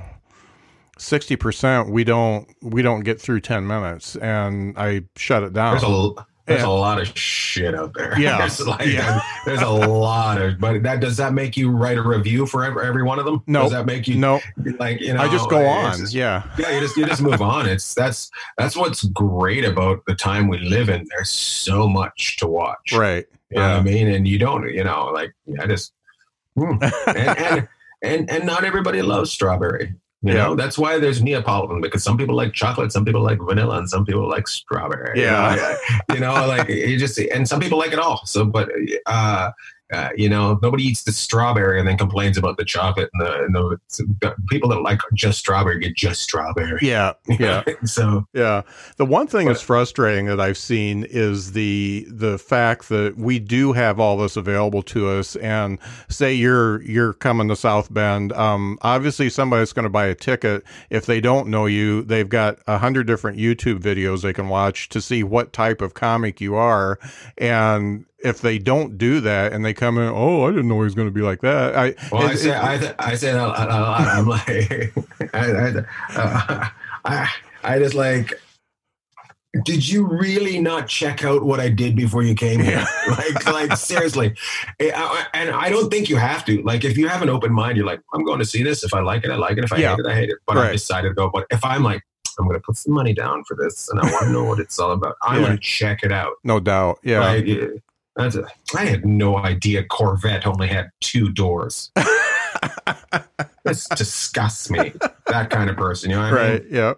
sixty 0.99 1.35
percent 1.35 1.89
we 1.89 2.03
don't 2.03 2.47
we 2.61 2.81
don't 2.81 3.01
get 3.01 3.19
through 3.21 3.41
ten 3.41 3.65
minutes, 3.67 4.15
and 4.15 4.77
I 4.77 5.03
shut 5.15 5.43
it 5.43 5.53
down. 5.53 5.77
There's 5.77 5.83
a. 5.83 6.09
There's 6.45 6.61
Yeah. 6.61 6.67
a 6.69 6.69
lot 6.69 7.01
of 7.01 7.09
shit 7.17 7.75
out 7.75 7.93
there. 7.93 8.13
Yeah. 8.17 8.37
there's, 8.37 8.65
like, 8.65 8.87
Yeah. 8.87 9.19
there's 9.45 9.61
a 9.61 9.67
lot 9.67 10.41
of. 10.41 10.57
But 10.61 10.81
that 10.83 11.01
does 11.01 11.17
that 11.17 11.33
make 11.33 11.57
you 11.57 11.69
write 11.69 11.97
a 11.97 12.01
review 12.01 12.45
for 12.45 12.63
every, 12.63 12.87
every 12.87 13.03
one 13.03 13.19
of 13.19 13.25
them? 13.25 13.43
No. 13.47 13.63
Does 13.63 13.73
that 13.73 13.85
make 13.85 14.07
you 14.07 14.15
no, 14.15 14.39
like 14.79 15.01
you 15.01 15.13
know? 15.13 15.19
I 15.19 15.27
just 15.27 15.49
go 15.49 15.65
on. 15.65 15.97
just- 15.97 16.13
Yeah, 16.13 16.43
yeah, 16.57 16.71
you 16.71 16.79
just 16.79 16.95
you 16.95 17.05
just 17.05 17.21
move 17.21 17.41
on. 17.41 17.67
It's 17.67 17.93
that's 17.93 18.31
that's 18.57 18.77
what's 18.77 19.03
great 19.07 19.65
about 19.65 20.05
the 20.07 20.15
time 20.15 20.47
we 20.47 20.57
live 20.59 20.87
in. 20.87 21.05
There's 21.09 21.29
so 21.29 21.85
much 21.85 22.37
to 22.37 22.47
watch. 22.47 22.93
right. 22.93 23.25
You 23.49 23.57
know 23.57 23.67
what 23.69 23.79
I 23.79 23.81
mean? 23.83 24.07
And 24.07 24.25
you 24.25 24.39
don't, 24.39 24.69
you 24.73 24.85
know, 24.85 25.07
like 25.13 25.33
I 25.61 25.67
just 25.67 25.91
hmm. 26.55 26.77
and, 27.07 27.27
and 27.37 27.67
and 28.01 28.29
and 28.29 28.45
not 28.45 28.63
everybody 28.63 29.01
loves 29.01 29.31
strawberry. 29.33 29.95
You 30.23 30.33
Yeah. 30.33 30.43
know, 30.45 30.55
that's 30.55 30.77
why 30.79 30.97
there's 30.97 31.21
Neapolitan 31.21 31.79
because 31.79 32.03
some 32.03 32.17
people 32.17 32.35
like 32.35 32.51
chocolate, 32.53 32.91
some 32.91 33.05
people 33.05 33.21
like 33.21 33.39
vanilla, 33.39 33.77
and 33.77 33.87
some 33.89 34.03
people 34.03 34.27
like 34.27 34.47
strawberry. 34.47 35.21
Yeah. 35.21 35.75
you 36.13 36.19
know, 36.19 36.33
like 36.47 36.67
you 36.69 36.97
just 36.97 37.19
and 37.19 37.47
some 37.47 37.59
people 37.59 37.77
like 37.77 37.93
it 37.93 37.99
all. 37.99 38.25
So, 38.25 38.43
but 38.43 38.69
uh, 39.05 39.51
uh, 39.93 40.09
you 40.17 40.27
know, 40.27 40.59
nobody 40.61 40.83
eats 40.83 41.03
the 41.03 41.13
strawberry 41.13 41.79
and 41.79 41.87
then 41.87 41.97
complains 41.97 42.37
about 42.37 42.57
the 42.57 42.65
chocolate 42.65 43.09
and 43.13 43.25
the, 43.25 43.43
and 43.43 43.55
the 43.55 44.35
people 44.49 44.69
that 44.69 44.81
like 44.81 44.99
just 45.13 45.39
strawberry 45.39 45.79
get 45.79 45.95
just 45.95 46.21
strawberry. 46.21 46.77
yeah, 46.81 47.13
yeah. 47.27 47.63
so 47.85 48.25
Yeah. 48.33 48.63
The 48.97 49.05
one 49.05 49.27
thing 49.27 49.47
that's 49.47 49.61
frustrating 49.61 50.25
that 50.25 50.41
I've 50.41 50.57
seen 50.57 51.05
is 51.09 51.53
the 51.53 52.05
the 52.09 52.37
fact 52.37 52.89
that 52.89 53.17
we 53.17 53.39
do 53.39 53.73
have 53.73 53.99
all 53.99 54.17
this 54.17 54.35
available 54.35 54.83
to 54.83 55.07
us 55.07 55.37
and 55.37 55.79
say 56.09 56.33
you're 56.33 56.81
you're 56.83 57.13
coming 57.13 57.47
to 57.47 57.55
South 57.55 57.93
Bend, 57.93 58.33
um 58.33 58.77
obviously 58.81 59.29
somebody's 59.29 59.71
going 59.71 59.83
to 59.83 59.89
buy 59.89 60.07
a 60.07 60.15
ticket 60.15 60.63
if 60.89 61.05
they 61.05 61.21
don't 61.21 61.47
know 61.47 61.65
you, 61.65 62.03
they've 62.03 62.29
got 62.29 62.59
a 62.67 62.77
hundred 62.77 63.07
different 63.07 63.37
YouTube 63.37 63.79
videos 63.79 64.21
they 64.21 64.33
can 64.33 64.49
watch 64.49 64.89
to 64.89 64.99
see 64.99 65.23
what 65.23 65.53
type 65.53 65.81
of 65.81 65.93
comic 65.93 66.41
you 66.41 66.55
are 66.55 66.99
and 67.37 68.05
if 68.27 68.41
they 68.41 68.59
don't 68.59 68.97
do 68.97 69.19
that 69.21 69.53
and 69.53 69.63
they 69.65 69.73
come 69.73 69.97
in, 69.97 70.09
oh, 70.09 70.43
I 70.45 70.51
didn't 70.51 70.67
know 70.67 70.75
he 70.75 70.83
was 70.83 70.95
going 70.95 71.07
to 71.07 71.13
be 71.13 71.21
like 71.21 71.41
that. 71.41 71.75
I 71.75 71.95
Well, 72.11 72.23
I 72.27 72.31
it- 72.33 72.37
say, 72.37 72.49
it- 72.51 72.95
I, 72.99 73.11
I 73.11 73.15
say 73.15 73.31
that 73.31 73.43
a 73.43 73.47
lot. 73.47 73.67
a 73.69 73.81
lot. 73.81 74.01
I'm 74.01 74.27
like, 74.27 74.93
I, 75.33 75.51
I, 75.51 75.83
uh, 76.15 76.67
I, 77.05 77.29
I 77.63 77.79
just 77.79 77.95
like, 77.95 78.33
did 79.63 79.87
you 79.89 80.05
really 80.05 80.59
not 80.59 80.87
check 80.87 81.23
out 81.23 81.43
what 81.43 81.59
I 81.59 81.69
did 81.69 81.95
before 81.95 82.21
you 82.21 82.35
came 82.35 82.59
here? 82.59 82.85
like, 83.09 83.45
like 83.47 83.77
seriously. 83.77 84.35
I- 84.79 84.91
I- 84.93 85.25
and 85.33 85.49
I 85.49 85.69
don't 85.69 85.89
think 85.89 86.09
you 86.09 86.17
have 86.17 86.45
to. 86.45 86.61
Like, 86.63 86.83
if 86.83 86.97
you 86.97 87.07
have 87.07 87.21
an 87.21 87.29
open 87.29 87.51
mind, 87.53 87.77
you're 87.77 87.85
like, 87.85 88.01
I'm 88.13 88.23
going 88.23 88.39
to 88.39 88.45
see 88.45 88.61
this. 88.63 88.83
If 88.83 88.93
I 88.93 88.99
like 88.99 89.23
it, 89.23 89.31
I 89.31 89.35
like 89.35 89.57
it. 89.57 89.63
If 89.63 89.73
I 89.73 89.77
Yeah. 89.77 89.91
hate 89.95 89.99
it, 89.99 90.05
I 90.07 90.13
hate 90.15 90.29
it. 90.29 90.37
But 90.45 90.57
Right. 90.57 90.69
I 90.69 90.71
decided 90.73 91.09
to 91.09 91.13
go. 91.15 91.29
But 91.33 91.47
if 91.49 91.63
I'm 91.65 91.81
like, 91.83 92.03
I'm 92.39 92.45
going 92.45 92.59
to 92.59 92.63
put 92.63 92.77
some 92.77 92.93
money 92.93 93.13
down 93.15 93.43
for 93.45 93.57
this, 93.57 93.89
and 93.89 93.99
I 93.99 94.11
want 94.11 94.25
to 94.27 94.31
know 94.31 94.43
what 94.43 94.59
it's 94.59 94.77
all 94.77 94.91
about. 94.91 95.15
I'm 95.23 95.37
Yeah. 95.41 95.47
going 95.47 95.57
to 95.57 95.63
check 95.63 96.03
it 96.03 96.11
out. 96.11 96.33
no 96.43 96.59
doubt. 96.59 96.99
Yeah. 97.03 97.21
Like, 97.21 97.47
that's 98.17 98.35
a, 98.35 98.47
I 98.75 98.85
had 98.85 99.05
no 99.05 99.37
idea 99.37 99.83
Corvette 99.83 100.45
only 100.47 100.67
had 100.67 100.89
two 100.99 101.31
doors. 101.31 101.91
this 103.63 103.87
disgusts 103.89 104.69
me. 104.69 104.93
That 105.27 105.49
kind 105.49 105.69
of 105.69 105.77
person, 105.77 106.09
you 106.09 106.15
know 106.15 106.23
what 106.23 106.33
I 106.33 106.49
right. 106.49 106.63
mean? 106.63 106.73
Yeah. 106.73 106.93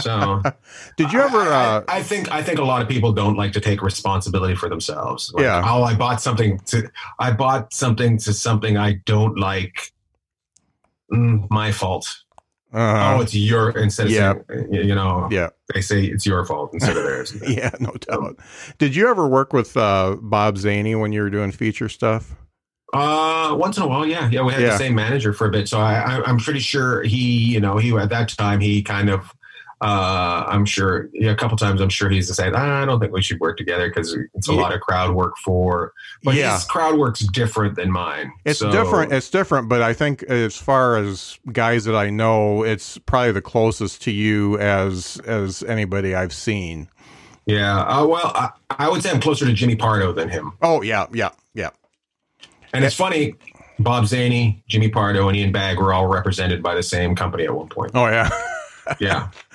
So 0.00 0.42
Did 0.96 1.12
you 1.12 1.20
ever 1.20 1.40
I, 1.40 1.64
uh 1.64 1.84
I, 1.88 1.98
I 1.98 2.02
think 2.02 2.30
I 2.32 2.42
think 2.42 2.58
a 2.58 2.64
lot 2.64 2.82
of 2.82 2.88
people 2.88 3.12
don't 3.12 3.36
like 3.36 3.52
to 3.52 3.60
take 3.60 3.82
responsibility 3.82 4.54
for 4.54 4.68
themselves. 4.68 5.32
Like, 5.34 5.44
Yeah. 5.44 5.62
Oh, 5.64 5.82
I 5.84 5.94
bought 5.94 6.20
something 6.20 6.58
to 6.66 6.90
I 7.18 7.32
bought 7.32 7.72
something 7.72 8.18
to 8.18 8.32
something 8.32 8.76
I 8.76 8.94
don't 9.04 9.38
like. 9.38 9.92
Mm, 11.12 11.48
my 11.50 11.70
fault. 11.70 12.06
Uh 12.74 13.16
oh, 13.16 13.22
it's 13.22 13.34
your 13.34 13.70
instead 13.78 14.06
of 14.06 14.12
Yeah. 14.12 14.34
saying, 14.50 14.72
you 14.72 14.94
know, 14.94 15.28
yeah. 15.30 15.50
they 15.72 15.80
say 15.80 16.04
it's 16.04 16.26
your 16.26 16.44
fault 16.44 16.70
instead 16.74 16.96
of 16.96 17.04
theirs. 17.04 17.34
Yeah, 17.48 17.70
no 17.80 17.92
doubt. 17.92 18.36
Did 18.78 18.94
you 18.96 19.08
ever 19.08 19.26
work 19.28 19.52
with 19.52 19.76
uh, 19.76 20.16
Bob 20.20 20.58
Zany 20.58 20.94
when 20.94 21.12
you 21.12 21.22
were 21.22 21.30
doing 21.30 21.52
feature 21.52 21.88
stuff? 21.88 22.34
Uh, 22.92 23.54
once 23.58 23.76
in 23.76 23.82
a 23.82 23.86
while, 23.86 24.06
yeah, 24.06 24.28
yeah. 24.30 24.42
We 24.42 24.52
had 24.52 24.62
Yeah. 24.62 24.70
the 24.70 24.78
same 24.78 24.94
manager 24.94 25.32
for 25.32 25.46
a 25.46 25.50
bit, 25.50 25.68
so 25.68 25.78
I, 25.80 25.94
I, 26.18 26.22
I'm 26.24 26.38
pretty 26.38 26.60
sure 26.60 27.02
he, 27.02 27.18
you 27.52 27.60
know, 27.60 27.78
he 27.78 27.96
at 27.96 28.08
that 28.10 28.28
time 28.30 28.60
he 28.60 28.82
kind 28.82 29.10
of, 29.10 29.32
uh, 29.82 30.44
I'm 30.48 30.64
sure, 30.64 31.08
yeah, 31.12 31.30
a 31.32 31.36
couple 31.36 31.56
times 31.58 31.80
I'm 31.82 31.90
sure 31.90 32.08
he's 32.08 32.34
said, 32.34 32.54
"Ah, 32.54 32.82
I 32.82 32.84
don't 32.86 32.98
think 32.98 33.12
we 33.12 33.20
should 33.22 33.38
work 33.40 33.58
together 33.58 33.88
because 33.88 34.16
it's 34.34 34.48
a 34.48 34.52
Yeah. 34.54 34.60
lot 34.60 34.74
of 34.74 34.80
crowd 34.80 35.14
work 35.14 35.34
for, 35.44 35.92
but 36.24 36.34
yeah, 36.34 36.54
his 36.54 36.64
crowd 36.64 36.98
work's 36.98 37.20
different 37.20 37.76
than 37.76 37.90
mine. 37.92 38.32
it's 38.46 38.60
So- 38.60 38.70
different. 38.72 39.12
It's 39.12 39.28
different, 39.28 39.68
but 39.68 39.82
I 39.82 39.92
think 39.92 40.22
as 40.24 40.56
far 40.56 40.96
as 40.96 41.38
guys 41.52 41.84
that 41.84 41.94
I 41.94 42.08
know, 42.10 42.62
it's 42.62 42.96
probably 42.98 43.32
the 43.32 43.42
closest 43.42 44.00
to 44.02 44.10
you 44.10 44.58
as 44.58 45.20
as 45.26 45.62
anybody 45.64 46.14
I've 46.14 46.32
seen. 46.32 46.88
Yeah. 47.44 47.78
Uh, 47.80 48.06
well, 48.06 48.32
I, 48.34 48.50
I 48.70 48.88
would 48.88 49.02
say 49.02 49.10
I'm 49.10 49.20
closer 49.20 49.44
to 49.44 49.52
Jimmy 49.52 49.76
Pardo 49.76 50.12
than 50.12 50.28
him. 50.30 50.52
Oh 50.62 50.80
yeah, 50.82 51.06
yeah, 51.12 51.30
yeah. 51.54 51.70
And 52.72 52.82
it's 52.84 52.96
funny, 52.96 53.34
Bob 53.78 54.06
Zany, 54.06 54.64
Jimmy 54.68 54.88
Pardo, 54.88 55.28
and 55.28 55.36
Ian 55.36 55.52
Bagg 55.52 55.78
were 55.78 55.92
all 55.92 56.06
represented 56.06 56.62
by 56.62 56.74
the 56.74 56.82
same 56.82 57.14
company 57.14 57.44
at 57.44 57.54
one 57.54 57.68
point. 57.68 57.90
Oh 57.94 58.06
yeah. 58.06 58.30
Yeah. 59.00 59.28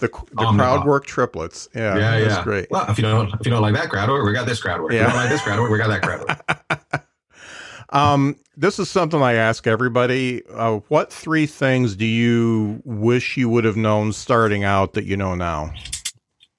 the 0.00 0.08
the 0.08 0.42
Omnibus. 0.42 0.66
crowd 0.66 0.86
work 0.86 1.06
triplets. 1.06 1.68
Yeah, 1.74 1.96
yeah, 1.96 2.20
that's 2.20 2.34
yeah. 2.36 2.44
great. 2.44 2.70
Well, 2.70 2.86
if 2.88 2.98
you 2.98 3.02
don't 3.02 3.32
if 3.34 3.46
you 3.46 3.50
don't 3.50 3.62
like 3.62 3.74
that 3.74 3.88
crowd 3.90 4.08
work, 4.08 4.24
we 4.26 4.32
got 4.32 4.46
this 4.46 4.60
crowd 4.60 4.80
work. 4.80 4.92
Yeah. 4.92 5.02
If 5.02 5.06
you 5.06 5.12
don't 5.12 5.16
like 5.16 5.30
this 5.30 5.42
crowd 5.42 5.60
work, 5.60 5.70
we 5.70 5.78
got 5.78 5.88
that 5.88 6.02
crowd 6.02 6.20
work. 6.28 7.06
Um, 7.92 8.36
this 8.56 8.78
is 8.78 8.88
something 8.88 9.20
I 9.20 9.34
ask 9.34 9.66
everybody. 9.66 10.42
Uh, 10.46 10.76
what 10.88 11.12
three 11.12 11.46
things 11.46 11.96
do 11.96 12.06
you 12.06 12.80
wish 12.84 13.36
you 13.36 13.48
would 13.48 13.64
have 13.64 13.76
known 13.76 14.12
starting 14.12 14.62
out 14.62 14.92
that 14.92 15.06
you 15.06 15.16
know 15.16 15.34
now? 15.34 15.72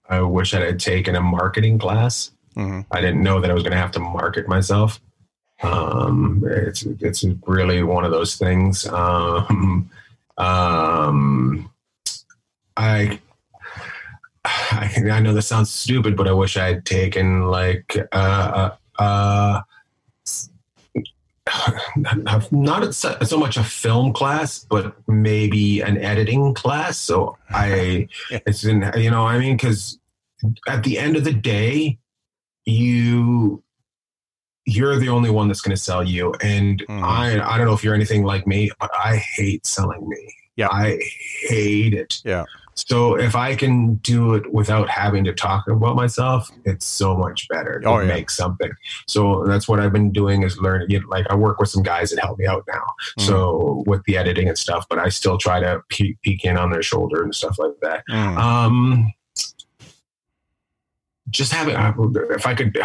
I 0.09 0.19
wish 0.21 0.53
I 0.53 0.59
had 0.59 0.79
taken 0.79 1.15
a 1.15 1.21
marketing 1.21 1.79
class. 1.79 2.31
Mhm. 2.57 2.85
I 2.91 2.99
didn't 2.99 3.23
know 3.23 3.39
that 3.39 3.49
I 3.49 3.53
was 3.53 3.63
going 3.63 3.71
to 3.71 3.77
have 3.77 3.91
to 3.91 4.01
market 4.01 4.49
myself. 4.49 4.99
Um, 5.63 6.43
it's 6.45 6.83
it's 6.99 7.23
really 7.47 7.81
one 7.83 8.03
of 8.03 8.11
those 8.11 8.35
things. 8.35 8.85
Um, 8.87 9.89
um, 10.37 11.71
I, 12.75 13.19
I 14.71 15.03
I 15.11 15.19
know 15.19 15.33
this 15.33 15.47
sounds 15.47 15.69
stupid, 15.69 16.15
but 16.15 16.27
I 16.27 16.33
wish 16.33 16.57
I 16.57 16.67
had 16.67 16.85
taken 16.85 17.47
like 17.47 17.97
uh, 18.11 18.71
uh, 18.97 19.01
uh 19.01 19.61
not 22.51 22.93
so 22.93 23.17
so 23.23 23.37
much 23.37 23.57
a 23.57 23.63
film 23.63 24.13
class, 24.13 24.65
but 24.69 24.95
maybe 25.07 25.81
an 25.81 25.97
editing 25.97 26.53
class. 26.53 26.97
So 26.97 27.37
I, 27.49 28.07
it's 28.31 28.63
in 28.63 28.89
you 28.95 29.11
know 29.11 29.25
I 29.25 29.37
mean 29.39 29.57
because 29.57 29.99
at 30.67 30.83
the 30.83 30.97
end 30.97 31.15
of 31.15 31.23
the 31.23 31.33
day, 31.33 31.97
you 32.65 33.63
you're 34.65 34.97
the 34.97 35.09
only 35.09 35.29
one 35.31 35.47
that's 35.47 35.61
going 35.61 35.75
to 35.75 35.81
sell 35.81 36.03
you, 36.03 36.33
and 36.41 36.85
Mhm. 36.87 37.03
I 37.03 37.53
I 37.53 37.57
don't 37.57 37.65
know 37.65 37.73
if 37.73 37.83
you're 37.83 37.95
anything 37.95 38.23
like 38.23 38.45
me, 38.47 38.69
but 38.79 38.91
I 38.93 39.17
hate 39.17 39.65
selling 39.65 40.07
me. 40.07 40.35
Yeah. 40.61 40.69
I 40.71 40.99
hate 41.43 41.93
it. 41.93 42.21
Yeah. 42.25 42.45
So 42.73 43.15
if 43.19 43.35
I 43.35 43.53
can 43.55 43.95
do 43.95 44.33
it 44.33 44.51
without 44.53 44.89
having 44.89 45.25
to 45.25 45.33
talk 45.33 45.67
about 45.67 45.95
myself, 45.95 46.49
it's 46.63 46.85
so 46.85 47.15
much 47.17 47.47
better 47.49 47.79
to 47.81 47.87
Oh, 47.87 47.99
yeah. 47.99 48.07
make 48.07 48.29
something. 48.29 48.71
So 49.07 49.43
that's 49.45 49.67
what 49.67 49.79
I've 49.81 49.91
been 49.91 50.11
doing 50.11 50.43
is 50.43 50.57
learning. 50.57 50.89
You 50.89 51.01
know, 51.01 51.07
like 51.09 51.27
I 51.29 51.35
work 51.35 51.59
with 51.59 51.69
some 51.69 51.83
guys 51.83 52.09
that 52.11 52.21
help 52.21 52.39
me 52.39 52.47
out 52.47 52.63
now. 52.67 52.83
Mm. 53.19 53.27
So 53.27 53.83
with 53.87 54.01
the 54.05 54.17
editing 54.17 54.47
and 54.47 54.57
stuff, 54.57 54.85
but 54.89 54.99
I 54.99 55.09
still 55.09 55.37
try 55.37 55.59
to 55.59 55.81
peek, 55.89 56.19
peek 56.21 56.45
in 56.45 56.57
on 56.57 56.71
their 56.71 56.81
shoulder 56.81 57.21
and 57.21 57.35
stuff 57.35 57.59
like 57.59 57.73
that. 57.81 58.03
Mm. 58.09 58.37
Um, 58.37 59.13
just 61.29 61.51
having, 61.51 61.75
if 62.31 62.47
I 62.47 62.53
could, 62.55 62.75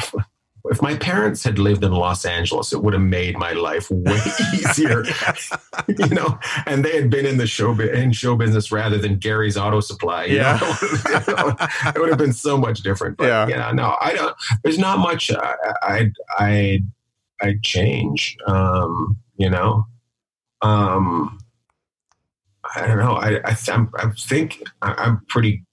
if 0.70 0.82
my 0.82 0.96
parents 0.96 1.44
had 1.44 1.58
lived 1.58 1.84
in 1.84 1.92
Los 1.92 2.24
Angeles, 2.24 2.72
it 2.72 2.82
would 2.82 2.92
have 2.94 3.02
made 3.02 3.38
my 3.38 3.52
life 3.52 3.90
way 3.90 4.20
easier, 4.54 5.04
you 5.88 6.08
know. 6.08 6.38
And 6.66 6.84
they 6.84 6.94
had 7.00 7.10
been 7.10 7.26
in 7.26 7.36
the 7.38 7.46
show 7.46 7.72
in 7.80 8.12
show 8.12 8.36
business 8.36 8.72
rather 8.72 8.98
than 8.98 9.16
Gary's 9.18 9.56
Auto 9.56 9.80
Supply. 9.80 10.24
you 10.24 10.36
Yeah. 10.36 10.58
know? 10.60 11.56
it 11.94 11.98
would 11.98 12.08
have 12.08 12.18
been 12.18 12.32
so 12.32 12.56
much 12.58 12.80
different. 12.80 13.16
But 13.16 13.48
Yeah. 13.48 13.70
no, 13.72 13.96
I 14.00 14.12
don't. 14.14 14.34
There's 14.62 14.78
not 14.78 14.98
much 14.98 15.30
uh, 15.30 15.54
I 15.82 16.10
I 16.38 16.80
I 17.40 17.54
change. 17.62 18.36
Um, 18.46 19.16
you 19.36 19.50
know, 19.50 19.86
um, 20.62 21.38
I 22.74 22.86
don't 22.86 22.98
know. 22.98 23.12
I 23.14 23.36
I, 23.44 23.52
th- 23.54 23.70
I'm, 23.70 23.90
I 23.98 24.10
think 24.18 24.62
I, 24.82 24.94
I'm 24.98 25.20
pretty. 25.28 25.64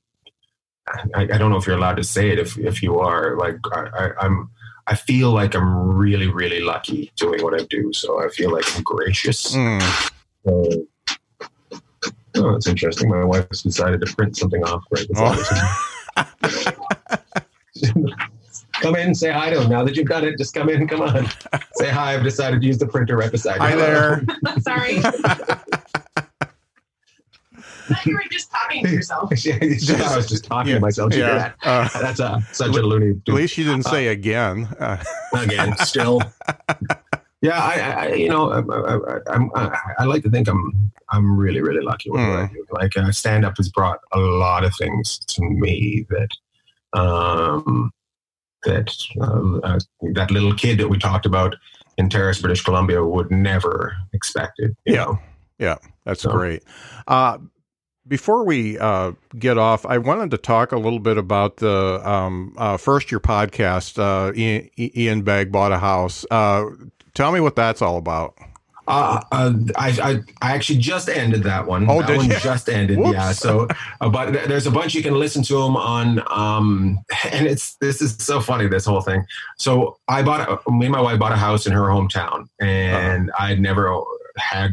I, 1.15 1.21
I 1.23 1.37
don't 1.37 1.49
know 1.49 1.57
if 1.57 1.65
you're 1.65 1.77
allowed 1.77 1.95
to 1.97 2.03
say 2.03 2.29
it. 2.29 2.39
If 2.39 2.57
if 2.57 2.83
you 2.83 2.99
are, 2.99 3.37
like 3.37 3.57
I, 3.73 3.87
I, 3.97 4.09
I'm. 4.25 4.49
I 4.87 4.95
feel 4.95 5.31
like 5.31 5.55
I'm 5.55 5.95
really, 5.95 6.27
really 6.27 6.59
lucky 6.59 7.11
doing 7.15 7.41
what 7.43 7.59
I 7.59 7.63
do. 7.65 7.93
So 7.93 8.23
I 8.23 8.29
feel 8.29 8.51
like 8.51 8.65
I'm 8.75 8.83
gracious. 8.83 9.55
Mm. 9.55 10.11
So, 10.45 10.87
oh, 12.35 12.55
it's 12.55 12.67
interesting. 12.67 13.09
My 13.09 13.23
wife 13.23 13.47
has 13.49 13.61
decided 13.61 14.01
to 14.01 14.15
print 14.15 14.35
something 14.35 14.63
off 14.63 14.83
right 14.91 15.07
before 15.07 15.35
this. 15.35 16.65
come 18.73 18.95
in, 18.95 19.15
say 19.15 19.31
hi 19.31 19.49
to 19.51 19.61
him. 19.61 19.69
Now 19.69 19.83
that 19.83 19.95
you've 19.95 20.07
done 20.07 20.25
it, 20.25 20.37
just 20.37 20.53
come 20.53 20.69
in. 20.69 20.87
Come 20.87 21.01
on, 21.01 21.27
say 21.75 21.89
hi. 21.89 22.15
I've 22.15 22.23
decided 22.23 22.61
to 22.61 22.67
use 22.67 22.77
the 22.77 22.87
printer 22.87 23.15
right 23.15 23.31
beside 23.31 23.55
you. 23.55 23.61
Hi 23.61 23.75
there. 23.75 24.25
Sorry. 24.61 24.99
I 27.89 27.99
you 28.05 28.15
were 28.15 28.23
just 28.31 28.49
talking 28.51 28.83
to 28.85 28.91
yourself. 28.91 29.31
I 29.31 30.15
was 30.17 30.27
just 30.27 30.45
talking 30.45 30.73
to 30.73 30.79
myself. 30.79 31.11
Did 31.11 31.19
Yeah. 31.19 31.33
that? 31.37 31.55
Uh, 31.63 31.99
That's 32.01 32.19
uh, 32.19 32.39
such 32.51 32.75
a 32.75 32.81
loony. 32.81 33.19
at 33.27 33.33
least 33.33 33.57
you 33.57 33.63
didn't 33.65 33.83
say 33.85 34.07
again. 34.07 34.65
Uh, 34.79 35.03
again 35.33 35.75
still 35.77 36.21
yeah 37.41 37.59
I, 37.61 37.73
I 37.73 38.05
I- 38.05 38.13
you 38.13 38.29
know 38.29 38.51
I, 38.51 38.59
I, 38.59 39.19
I'm 39.35 39.51
I, 39.55 39.77
I 39.99 40.03
like 40.05 40.23
to 40.23 40.29
think 40.29 40.47
I'm 40.47 40.91
I'm 41.09 41.35
really 41.37 41.61
really 41.61 41.83
lucky 41.83 42.09
with 42.09 42.21
what 42.21 42.29
I 42.39 42.45
do 42.47 42.65
like 42.71 42.95
uh, 42.95 43.11
stand 43.11 43.43
up 43.45 43.57
has 43.57 43.67
brought 43.69 43.99
a 44.13 44.19
lot 44.19 44.63
of 44.63 44.73
things 44.77 45.19
to 45.19 45.41
me 45.43 46.05
that 46.09 46.29
um 46.97 47.91
that 48.63 48.89
um, 49.19 49.59
uh, 49.63 49.77
that 50.13 50.31
little 50.31 50.53
kid 50.55 50.77
that 50.79 50.87
we 50.87 50.97
talked 50.97 51.25
about 51.25 51.55
in 51.97 52.09
Terrace 52.09 52.39
British 52.41 52.63
Columbia 52.63 53.03
would 53.03 53.29
never 53.29 53.93
expected 54.13 54.75
you 54.85 54.93
Yeah. 54.95 55.05
know? 55.59 55.77
That's 56.05 56.21
So- 56.21 56.31
great. 56.31 56.63
Uh, 57.07 57.39
before 58.07 58.45
we 58.45 58.77
uh, 58.77 59.13
get 59.39 59.57
off, 59.57 59.85
I 59.85 59.97
wanted 59.97 60.31
to 60.31 60.37
talk 60.37 60.71
a 60.71 60.77
little 60.77 60.99
bit 60.99 61.17
about 61.17 61.57
the 61.57 62.01
um, 62.07 62.53
uh, 62.57 62.77
first 62.77 63.11
year 63.11 63.19
podcast. 63.19 63.97
Uh, 63.99 64.33
Ian, 64.35 64.69
Ian 64.77 65.21
Bagg 65.21 65.51
bought 65.51 65.71
a 65.71 65.79
house. 65.79 66.25
Uh, 66.29 66.65
tell 67.13 67.31
me 67.31 67.39
what 67.39 67.55
that's 67.55 67.81
all 67.81 67.97
about. 67.97 68.37
Uh, 68.85 69.21
uh, 69.31 69.53
I, 69.77 69.89
I 70.01 70.19
I 70.41 70.53
actually 70.53 70.79
just 70.79 71.07
ended 71.07 71.43
that 71.43 71.65
one. 71.65 71.89
Oh, 71.89 72.01
that 72.01 72.17
one 72.17 72.29
you? 72.29 72.37
just 72.39 72.67
ended. 72.67 72.97
Whoops. 72.97 73.13
Yeah. 73.13 73.31
So, 73.31 73.69
uh, 74.01 74.09
but 74.09 74.31
th- 74.31 74.47
there's 74.49 74.67
a 74.67 74.71
bunch 74.71 74.93
you 74.93 75.01
can 75.01 75.13
listen 75.17 75.41
to 75.43 75.53
them 75.53 75.77
on. 75.77 76.21
Um, 76.29 76.99
and 77.31 77.47
it's 77.47 77.75
this 77.75 78.01
is 78.01 78.17
so 78.17 78.41
funny. 78.41 78.67
This 78.67 78.83
whole 78.85 78.99
thing. 78.99 79.23
So 79.57 79.97
I 80.09 80.21
bought 80.21 80.61
a, 80.67 80.71
me 80.71 80.87
and 80.87 80.91
my 80.91 80.99
wife 80.99 81.17
bought 81.17 81.31
a 81.31 81.37
house 81.37 81.65
in 81.65 81.71
her 81.71 81.83
hometown, 81.83 82.47
and 82.59 83.29
Uh-huh. 83.29 83.45
I'd 83.45 83.61
never 83.61 84.03
had. 84.35 84.71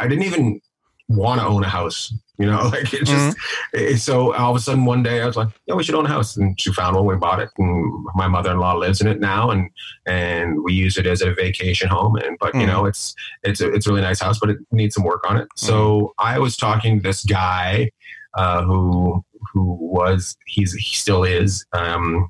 I 0.00 0.08
didn't 0.08 0.24
even 0.24 0.60
want 1.08 1.40
to 1.40 1.46
own 1.46 1.62
a 1.64 1.68
house. 1.68 2.12
You 2.38 2.46
know, 2.46 2.64
like 2.72 2.92
it 2.92 3.04
just. 3.04 3.36
Mm-hmm. 3.36 3.78
eh, 3.94 3.96
So 3.96 4.34
all 4.34 4.50
of 4.50 4.56
a 4.56 4.60
sudden 4.60 4.84
one 4.84 5.02
day 5.02 5.22
I 5.22 5.26
was 5.26 5.36
like, 5.36 5.48
"Yeah, 5.66 5.74
we 5.74 5.82
should 5.84 5.94
own 5.94 6.04
a 6.04 6.08
house," 6.08 6.36
and 6.36 6.60
she 6.60 6.72
found 6.72 6.94
one. 6.96 7.06
We 7.06 7.16
bought 7.16 7.40
it, 7.40 7.48
and 7.58 8.04
my 8.14 8.26
mother-in-law 8.28 8.74
lives 8.74 9.00
in 9.00 9.06
it 9.06 9.20
now, 9.20 9.50
and 9.50 9.70
and 10.06 10.62
we 10.62 10.72
use 10.74 10.98
it 10.98 11.06
as 11.06 11.22
a 11.22 11.32
vacation 11.32 11.88
home. 11.88 12.16
And 12.16 12.36
but 12.38 12.54
you 12.54 12.60
Mhm. 12.62 12.66
know, 12.66 12.84
it's 12.86 13.14
it's 13.42 13.60
a, 13.62 13.72
it's 13.72 13.86
a 13.86 13.90
really 13.90 14.02
nice 14.02 14.20
house, 14.20 14.38
but 14.38 14.50
it 14.50 14.58
needs 14.70 14.94
some 14.94 15.04
work 15.04 15.24
on 15.28 15.36
it. 15.38 15.48
So 15.56 16.12
I 16.18 16.38
was 16.38 16.56
talking 16.56 16.98
to 16.98 17.02
this 17.02 17.24
guy 17.24 17.90
uh, 18.36 18.62
who 18.64 19.24
who 19.52 19.62
was 19.80 20.36
he's 20.46 20.74
he 20.74 20.94
still 20.96 21.24
is 21.24 21.64
um, 21.72 22.28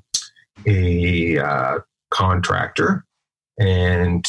a 0.65 1.37
uh, 1.39 1.79
contractor, 2.11 3.03
and 3.59 4.25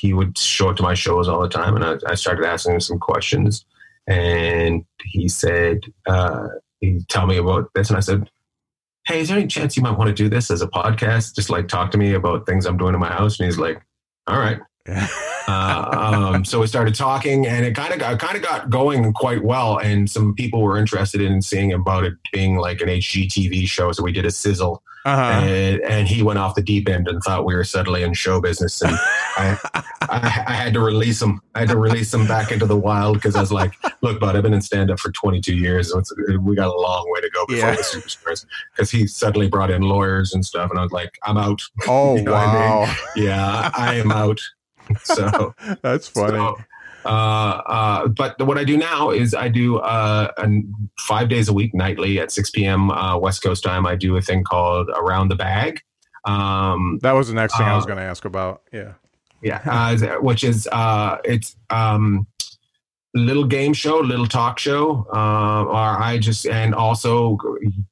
he 0.00 0.14
would 0.14 0.38
show 0.38 0.70
up 0.70 0.76
to 0.76 0.82
my 0.82 0.94
shows 0.94 1.28
all 1.28 1.40
the 1.42 1.48
time, 1.48 1.74
and 1.76 1.84
I, 1.84 1.96
I 2.08 2.14
started 2.14 2.46
asking 2.46 2.74
him 2.74 2.80
some 2.80 2.98
questions, 2.98 3.66
and 4.08 4.84
he 5.04 5.28
said 5.28 5.80
uh, 6.06 6.48
he 6.80 7.04
tell 7.08 7.26
me 7.26 7.36
about 7.36 7.70
this, 7.74 7.88
and 7.88 7.96
I 7.96 8.00
said. 8.00 8.30
Hey, 9.06 9.20
is 9.20 9.28
there 9.28 9.38
any 9.38 9.46
chance 9.46 9.74
you 9.74 9.82
might 9.82 9.96
want 9.96 10.08
to 10.08 10.14
do 10.14 10.28
this 10.28 10.50
as 10.50 10.60
a 10.60 10.66
podcast? 10.66 11.34
Just 11.34 11.48
like 11.48 11.66
talk 11.66 11.90
to 11.92 11.96
me 11.96 12.12
about 12.12 12.44
things 12.44 12.66
I'm 12.66 12.76
doing 12.76 12.92
in 12.92 13.00
my 13.00 13.08
house. 13.08 13.40
And 13.40 13.46
he's 13.46 13.56
like, 13.56 13.80
all 14.26 14.38
right 14.38 14.58
uh, 15.48 16.30
um, 16.34 16.44
so 16.44 16.60
we 16.60 16.66
started 16.66 16.94
talking, 16.94 17.46
and 17.46 17.66
it 17.66 17.74
kind 17.74 17.92
of 17.92 17.98
got 17.98 18.18
kind 18.18 18.36
of 18.36 18.42
got 18.42 18.70
going 18.70 19.12
quite 19.12 19.44
well. 19.44 19.78
And 19.78 20.08
some 20.08 20.34
people 20.34 20.62
were 20.62 20.78
interested 20.78 21.20
in 21.20 21.42
seeing 21.42 21.72
about 21.72 22.04
it 22.04 22.14
being 22.32 22.56
like 22.56 22.80
an 22.80 22.88
HGTV 22.88 23.66
show. 23.68 23.92
So 23.92 24.02
we 24.02 24.12
did 24.12 24.24
a 24.24 24.30
sizzle, 24.30 24.82
Uh-huh. 25.08 25.40
and, 25.46 25.80
and 25.82 26.08
he 26.08 26.22
went 26.22 26.38
off 26.38 26.54
the 26.54 26.62
deep 26.62 26.88
end 26.88 27.08
and 27.08 27.22
thought 27.22 27.44
we 27.44 27.54
were 27.54 27.64
suddenly 27.64 28.02
in 28.02 28.12
show 28.14 28.40
business. 28.40 28.80
And 28.82 28.92
I, 29.36 29.56
I, 30.02 30.44
I 30.46 30.52
had 30.52 30.74
to 30.74 30.80
release 30.80 31.20
him. 31.22 31.40
I 31.54 31.60
had 31.60 31.68
to 31.70 31.76
release 31.78 32.12
him 32.12 32.26
back 32.26 32.52
into 32.52 32.66
the 32.66 32.76
wild 32.76 33.14
because 33.16 33.34
I 33.36 33.40
was 33.40 33.52
like, 33.52 33.74
"Look, 34.02 34.20
bud, 34.20 34.36
I've 34.36 34.42
been 34.42 34.54
in 34.54 34.60
stand 34.62 34.90
up 34.90 34.98
for 34.98 35.10
22 35.12 35.54
years. 35.56 35.92
It's, 35.94 36.12
we 36.40 36.54
got 36.54 36.68
a 36.68 36.78
long 36.78 37.10
way 37.10 37.20
to 37.20 37.30
go 37.30 37.46
before 37.46 37.68
Yeah. 37.70 37.76
we're 37.76 37.82
superstars." 37.82 38.46
Because 38.74 38.90
he 38.90 39.06
suddenly 39.06 39.48
brought 39.48 39.70
in 39.70 39.82
lawyers 39.82 40.34
and 40.34 40.44
stuff, 40.44 40.70
and 40.70 40.78
I 40.78 40.82
was 40.82 40.92
like, 40.92 41.18
"I'm 41.24 41.36
out. 41.38 41.60
Oh 41.86 42.16
You 42.18 42.22
know 42.22 42.32
what 42.32 42.40
I 42.48 42.52
mean? 42.52 42.60
wow, 42.88 42.94
Yeah, 43.16 43.70
I 43.76 43.94
am 43.96 44.12
out." 44.12 44.40
So. 45.02 45.54
that's 45.82 46.08
funny. 46.08 46.36
So, 46.38 46.56
uh, 47.04 47.08
uh, 47.08 48.08
but 48.08 48.38
what 48.46 48.58
I 48.58 48.64
do 48.64 48.76
now 48.76 49.10
is 49.10 49.34
I 49.34 49.48
do 49.48 49.78
uh, 49.78 50.30
an- 50.38 50.72
five 50.98 51.28
days 51.28 51.48
a 51.48 51.52
week, 51.52 51.74
nightly 51.74 52.18
at 52.20 52.30
6 52.32 52.50
p.m. 52.50 52.90
Uh, 52.90 53.16
West 53.18 53.42
Coast 53.42 53.62
time. 53.64 53.86
I 53.86 53.94
do 53.96 54.16
a 54.16 54.20
thing 54.20 54.44
called 54.44 54.88
Around 54.90 55.28
the 55.28 55.36
Bag. 55.36 55.80
Um, 56.24 56.98
that 57.02 57.12
was 57.12 57.28
the 57.28 57.34
next 57.34 57.56
thing 57.56 57.66
I 57.66 57.76
was 57.76 57.86
going 57.86 57.98
to 57.98 58.04
ask 58.04 58.24
about. 58.24 58.62
Yeah. 58.72 58.92
yeah, 59.42 59.60
uh, 59.64 60.20
which 60.20 60.44
is 60.44 60.68
uh, 60.72 61.18
it's 61.24 61.56
um, 61.70 62.26
little 63.14 63.44
game 63.44 63.72
show, 63.72 63.98
little 63.98 64.26
talk 64.26 64.58
show, 64.58 65.06
uh, 65.12 65.64
or 65.64 66.02
I 66.02 66.18
just 66.20 66.46
and 66.46 66.74
also 66.74 67.38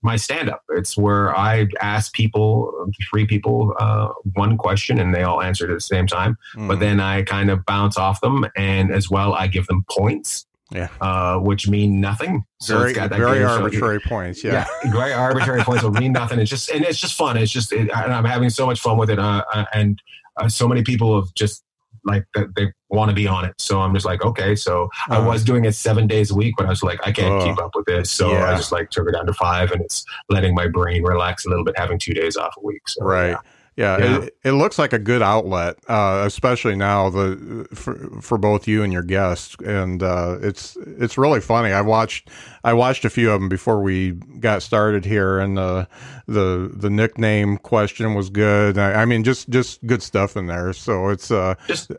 my 0.02 0.16
stand 0.16 0.50
up. 0.50 0.62
It's 0.70 0.96
where 0.96 1.36
I 1.36 1.66
ask 1.80 2.12
people, 2.12 2.90
three 3.10 3.26
people, 3.26 3.74
uh, 3.78 4.08
one 4.34 4.56
question, 4.56 5.00
and 5.00 5.14
they 5.14 5.22
all 5.22 5.42
answer 5.42 5.70
at 5.70 5.74
the 5.74 5.80
same 5.80 6.06
time. 6.06 6.36
Mm. 6.54 6.68
But 6.68 6.80
then 6.80 7.00
I 7.00 7.22
kind 7.22 7.50
of 7.50 7.64
bounce 7.64 7.96
off 7.96 8.20
them, 8.20 8.46
and 8.56 8.92
as 8.92 9.10
well, 9.10 9.34
I 9.34 9.46
give 9.46 9.66
them 9.66 9.84
points. 9.90 10.46
Yeah. 10.72 10.88
uh, 11.00 11.38
which 11.38 11.68
mean 11.68 12.00
nothing. 12.00 12.44
So 12.58 12.78
very 12.78 12.90
it's 12.90 12.98
got 12.98 13.10
that 13.10 13.18
very 13.20 13.38
game 13.38 13.46
show- 13.46 13.62
arbitrary 13.62 14.00
points. 14.00 14.42
Yeah. 14.42 14.66
yeah, 14.84 14.90
very 14.90 15.12
arbitrary 15.12 15.62
points 15.62 15.84
will 15.84 15.92
mean 15.92 16.10
nothing. 16.10 16.40
It's 16.40 16.50
just 16.50 16.70
and 16.70 16.84
it's 16.84 16.98
just 16.98 17.14
fun. 17.14 17.36
It's 17.36 17.52
just 17.52 17.72
it, 17.72 17.88
and 17.88 18.12
I'm 18.12 18.24
having 18.24 18.50
so 18.50 18.66
much 18.66 18.80
fun 18.80 18.98
with 18.98 19.08
it. 19.08 19.20
Uh, 19.20 19.44
uh, 19.54 19.64
and 19.72 20.02
uh, 20.38 20.48
so 20.48 20.66
many 20.66 20.82
people 20.82 21.20
have 21.20 21.32
just 21.34 21.62
like 22.06 22.24
that 22.34 22.54
they 22.56 22.72
want 22.88 23.08
to 23.10 23.14
be 23.14 23.26
on 23.26 23.44
it. 23.44 23.52
So 23.58 23.80
I'm 23.80 23.92
just 23.92 24.06
like, 24.06 24.24
okay. 24.24 24.54
So 24.54 24.88
I 25.10 25.16
Uh-huh. 25.16 25.28
was 25.28 25.42
doing 25.44 25.64
it 25.64 25.74
seven 25.74 26.06
days 26.06 26.30
a 26.30 26.34
week, 26.34 26.54
but 26.56 26.66
I 26.66 26.68
was 26.70 26.82
like, 26.82 27.00
I 27.06 27.10
can't 27.12 27.42
Oh. 27.42 27.44
keep 27.44 27.58
up 27.58 27.72
with 27.74 27.84
this. 27.86 28.10
So 28.10 28.30
Yeah. 28.30 28.50
I 28.50 28.54
just 28.54 28.70
like 28.72 28.90
took 28.90 29.08
it 29.08 29.12
down 29.12 29.26
to 29.26 29.32
five, 29.34 29.72
and 29.72 29.82
it's 29.82 30.04
letting 30.30 30.54
my 30.54 30.68
brain 30.68 31.02
relax 31.02 31.44
a 31.44 31.48
little 31.48 31.64
bit, 31.64 31.76
having 31.76 31.98
two 31.98 32.14
days 32.14 32.36
off 32.36 32.54
a 32.56 32.60
week. 32.64 32.88
So 32.88 33.04
Right. 33.04 33.30
yeah. 33.30 33.38
Yeah, 33.76 33.98
Yeah. 33.98 34.22
It, 34.22 34.36
it 34.42 34.52
looks 34.52 34.78
like 34.78 34.94
a 34.94 34.98
good 34.98 35.20
outlet, 35.20 35.76
uh, 35.86 36.22
especially 36.26 36.76
now 36.76 37.10
the 37.10 37.66
for, 37.74 37.94
for 38.22 38.38
both 38.38 38.66
you 38.66 38.82
and 38.82 38.90
your 38.90 39.02
guests, 39.02 39.54
and 39.64 40.02
uh, 40.02 40.38
it's 40.40 40.76
it's 40.76 41.18
really 41.18 41.42
funny. 41.42 41.72
I 41.72 41.82
watched 41.82 42.30
I 42.64 42.72
watched 42.72 43.04
a 43.04 43.10
few 43.10 43.30
of 43.30 43.38
them 43.40 43.50
before 43.50 43.82
we 43.82 44.12
got 44.12 44.62
started 44.62 45.04
here, 45.04 45.38
and 45.38 45.58
uh, 45.58 45.84
the 46.26 46.70
the 46.74 46.88
nickname 46.88 47.58
question 47.58 48.14
was 48.14 48.30
good. 48.30 48.78
I, 48.78 49.02
I 49.02 49.04
mean, 49.04 49.24
just 49.24 49.50
just 49.50 49.86
good 49.86 50.02
stuff 50.02 50.38
in 50.38 50.46
there. 50.46 50.72
So 50.72 51.10
it's 51.10 51.30
uh, 51.30 51.56
just 51.66 51.92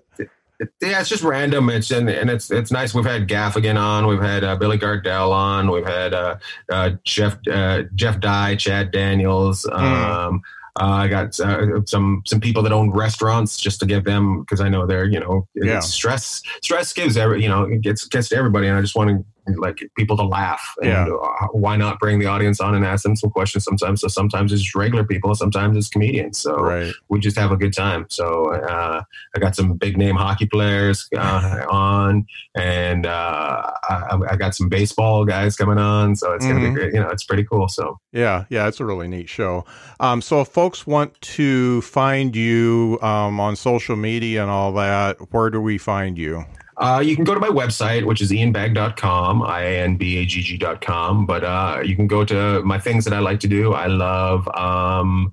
yeah, 0.81 0.99
it's 0.99 1.09
just 1.09 1.23
random. 1.23 1.69
It's 1.69 1.91
and, 1.91 2.09
and 2.09 2.29
it's 2.29 2.49
it's 2.49 2.71
nice. 2.71 2.93
We've 2.93 3.05
had 3.05 3.27
Gaffigan 3.27 3.79
on, 3.79 4.07
we've 4.07 4.21
had 4.21 4.43
uh, 4.43 4.55
Billy 4.55 4.79
Gardell 4.79 5.31
on, 5.31 5.69
we've 5.69 5.85
had 5.85 6.13
uh, 6.15 6.37
uh, 6.71 6.91
Jeff 7.03 7.37
uh, 7.51 7.83
Jeff 7.93 8.19
Dye, 8.19 8.55
Chad 8.55 8.91
Daniels. 8.91 9.67
Um, 9.71 10.41
uh, 10.43 10.56
I 10.79 11.07
got 11.07 11.39
uh, 11.39 11.81
some 11.85 12.21
some 12.25 12.39
people 12.39 12.61
that 12.63 12.71
own 12.71 12.91
restaurants 12.91 13.57
just 13.57 13.79
to 13.79 13.85
give 13.85 14.03
them 14.03 14.41
because 14.41 14.61
I 14.61 14.69
know 14.69 14.85
they're 14.85 15.05
you 15.05 15.19
know 15.19 15.47
Yeah. 15.55 15.79
stress 15.79 16.41
stress 16.61 16.93
gives 16.93 17.17
every 17.17 17.41
you 17.41 17.49
know 17.49 17.63
it 17.63 17.81
gets 17.81 18.05
gets 18.07 18.29
to 18.29 18.35
everybody 18.37 18.67
and 18.67 18.77
I 18.77 18.81
just 18.81 18.95
want 18.95 19.09
to 19.09 19.25
like 19.57 19.79
people 19.95 20.17
to 20.17 20.23
laugh 20.23 20.61
and 20.81 20.89
Yeah. 20.89 21.07
uh, 21.07 21.47
why 21.53 21.77
not 21.77 21.99
bring 21.99 22.19
the 22.19 22.25
audience 22.25 22.59
on 22.59 22.75
and 22.75 22.83
ask 22.85 23.03
them 23.03 23.15
some 23.15 23.29
questions 23.29 23.63
sometimes 23.63 24.01
so 24.01 24.07
sometimes 24.07 24.51
it's 24.51 24.75
regular 24.75 25.03
people 25.05 25.33
sometimes 25.35 25.77
it's 25.77 25.87
comedians 25.89 26.37
so 26.39 26.55
right. 26.55 26.93
we 27.09 27.19
just 27.19 27.37
have 27.37 27.51
a 27.51 27.57
good 27.57 27.73
time. 27.73 28.05
So 28.09 28.53
uh, 28.53 29.01
I 29.35 29.39
got 29.39 29.55
some 29.55 29.73
big 29.73 29.97
name 29.97 30.15
hockey 30.15 30.45
players 30.45 31.07
uh, 31.15 31.65
on, 31.71 32.25
and 32.55 33.05
uh, 33.05 33.71
I, 33.89 34.17
I 34.31 34.35
got 34.35 34.55
some 34.55 34.69
baseball 34.69 35.25
guys 35.25 35.55
coming 35.55 35.77
on. 35.77 36.15
So 36.15 36.33
it's 36.33 36.45
gonna 36.45 36.59
Mhm. 36.59 36.69
be 36.69 36.79
great. 36.79 36.93
You 36.93 36.99
know, 37.01 37.09
it's 37.09 37.23
pretty 37.23 37.43
cool. 37.43 37.67
So 37.67 37.99
Yeah, 38.11 38.45
yeah, 38.49 38.67
it's 38.67 38.79
a 38.79 38.85
really 38.85 39.07
neat 39.07 39.29
show. 39.29 39.65
Um, 39.99 40.21
so 40.21 40.41
if 40.41 40.47
folks 40.49 40.85
want 40.87 41.19
to 41.21 41.81
find 41.81 42.35
you 42.35 42.97
um, 43.01 43.39
on 43.39 43.55
social 43.55 43.95
media 43.95 44.41
and 44.41 44.51
all 44.51 44.71
that, 44.73 45.17
where 45.31 45.49
do 45.49 45.61
we 45.61 45.77
find 45.77 46.17
you? 46.17 46.45
Uh, 46.79 47.01
you 47.03 47.15
can 47.15 47.23
go 47.25 47.33
to 47.33 47.39
my 47.39 47.49
website, 47.49 48.05
which 48.05 48.21
is 48.21 48.31
ianbagg.com, 48.31 49.41
I 49.41 49.61
A 49.61 49.79
N 49.83 49.97
B 49.97 50.17
A 50.17 50.25
G 50.25 50.41
G.com. 50.41 51.25
But 51.25 51.43
uh, 51.43 51.81
you 51.83 51.95
can 51.95 52.07
go 52.07 52.23
to 52.25 52.61
my 52.63 52.79
things 52.79 53.03
that 53.05 53.13
I 53.13 53.19
like 53.19 53.39
to 53.41 53.47
do. 53.47 53.73
I 53.73 53.87
love. 53.87 54.47
Um, 54.55 55.31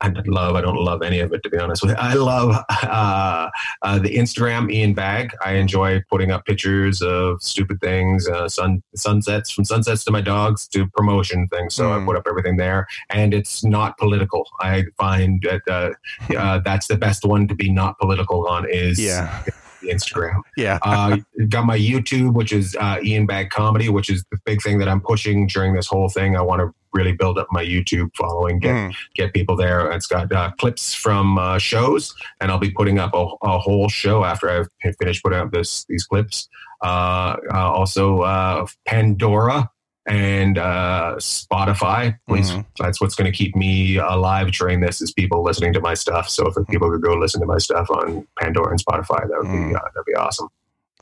I 0.00 0.10
don't 0.10 0.28
love. 0.28 0.54
I 0.54 0.60
don't 0.60 0.76
love 0.76 1.02
any 1.02 1.20
of 1.20 1.32
it 1.32 1.42
to 1.44 1.48
be 1.48 1.56
honest 1.56 1.82
with 1.82 1.92
you. 1.92 1.96
I 1.98 2.12
love 2.14 2.62
uh, 2.82 3.48
uh, 3.80 3.98
the 4.00 4.14
Instagram 4.16 4.70
Ian 4.70 4.92
Bagg. 4.92 5.30
I 5.42 5.52
enjoy 5.54 6.02
putting 6.10 6.30
up 6.30 6.44
pictures 6.44 7.00
of 7.00 7.42
stupid 7.42 7.80
things, 7.80 8.28
uh, 8.28 8.48
sun 8.48 8.82
sunsets 8.94 9.50
from 9.50 9.64
sunsets 9.64 10.04
to 10.04 10.10
my 10.10 10.20
dogs 10.20 10.68
to 10.68 10.86
promotion 10.88 11.48
things. 11.48 11.74
So 11.74 11.84
Mm. 11.84 12.02
I 12.02 12.04
put 12.04 12.16
up 12.16 12.26
everything 12.28 12.56
there, 12.56 12.86
and 13.08 13.32
it's 13.32 13.64
not 13.64 13.96
political. 13.96 14.46
I 14.60 14.84
find 14.98 15.42
that 15.42 15.62
uh, 15.68 16.34
uh, 16.36 16.58
that's 16.64 16.86
the 16.86 16.96
best 16.98 17.24
one 17.24 17.48
to 17.48 17.54
be 17.54 17.70
not 17.70 17.98
political 17.98 18.46
on 18.46 18.68
is 18.68 19.00
Yeah, 19.00 19.42
the 19.84 19.92
Instagram. 19.92 20.40
yeah, 20.56 20.78
Uh, 20.82 21.18
got 21.48 21.66
my 21.66 21.78
YouTube, 21.78 22.34
which 22.34 22.52
is 22.52 22.76
uh, 22.80 22.98
Ian 23.02 23.26
Bagg 23.26 23.50
Comedy, 23.50 23.88
which 23.88 24.08
is 24.10 24.24
the 24.30 24.38
big 24.44 24.62
thing 24.62 24.78
that 24.78 24.88
I'm 24.88 25.00
pushing 25.00 25.46
during 25.46 25.74
this 25.74 25.86
whole 25.86 26.08
thing. 26.08 26.36
I 26.36 26.40
want 26.42 26.60
to 26.60 26.72
really 26.92 27.12
build 27.12 27.38
up 27.38 27.48
my 27.50 27.64
YouTube 27.64 28.08
following, 28.16 28.60
get 28.60 28.74
Mm. 28.74 28.94
get 29.14 29.32
people 29.34 29.56
there. 29.56 29.90
It's 29.90 30.06
got 30.06 30.30
uh, 30.32 30.52
clips 30.58 30.94
from 30.94 31.38
uh, 31.38 31.58
shows, 31.58 32.14
and 32.40 32.50
I'll 32.50 32.58
be 32.58 32.70
putting 32.70 32.98
up 32.98 33.12
a, 33.14 33.26
a 33.42 33.58
whole 33.58 33.88
show 33.88 34.24
after 34.24 34.48
I've 34.48 34.68
finished 35.00 35.22
putting 35.22 35.38
up 35.40 35.50
this 35.52 35.84
these 35.88 36.04
clips. 36.04 36.48
Uh, 36.82 37.36
uh, 37.52 37.72
also, 37.72 38.20
uh, 38.20 38.66
Pandora 38.86 39.70
and 40.06 40.58
uh, 40.58 41.14
Spotify. 41.18 42.18
Please, 42.28 42.50
Mhm. 42.50 42.66
that's 42.78 43.00
what's 43.00 43.14
going 43.14 43.30
to 43.30 43.36
keep 43.36 43.54
me 43.56 43.96
alive 43.96 44.50
during 44.52 44.80
this 44.80 45.00
is 45.00 45.12
people 45.12 45.42
listening 45.42 45.72
to 45.72 45.80
my 45.80 45.94
stuff. 45.94 46.28
So 46.28 46.46
if 46.46 46.54
people 46.68 46.90
could 46.90 47.02
go 47.02 47.14
listen 47.14 47.40
to 47.40 47.46
my 47.46 47.58
stuff 47.58 47.88
on 47.90 48.26
Pandora 48.38 48.70
and 48.70 48.84
Spotify, 48.84 49.20
that 49.28 49.38
would 49.38 49.50
be 49.50 49.58
Mm. 49.58 49.76
uh, 49.76 49.80
that'd 49.94 50.04
be 50.06 50.14
awesome. 50.14 50.48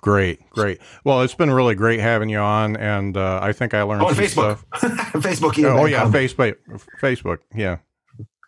great, 0.01 0.41
great. 0.51 0.81
Well, 1.05 1.23
it's 1.23 1.35
been 1.35 1.51
really 1.53 1.77
great 1.77 2.01
having 2.01 2.29
you 2.29 2.39
on, 2.41 2.77
and 2.77 3.17
uh, 3.17 3.39
I 3.41 3.53
think 3.53 3.73
I 3.73 3.83
learned 3.83 4.03
Oh, 4.03 4.07
Facebook. 4.09 4.59
Facebook. 4.73 5.65
Oh, 5.65 5.85
Bag 5.85 5.91
yeah, 5.93 6.05
Facebook, 6.07 6.57
Facebook, 7.01 7.39
yeah. 7.55 7.77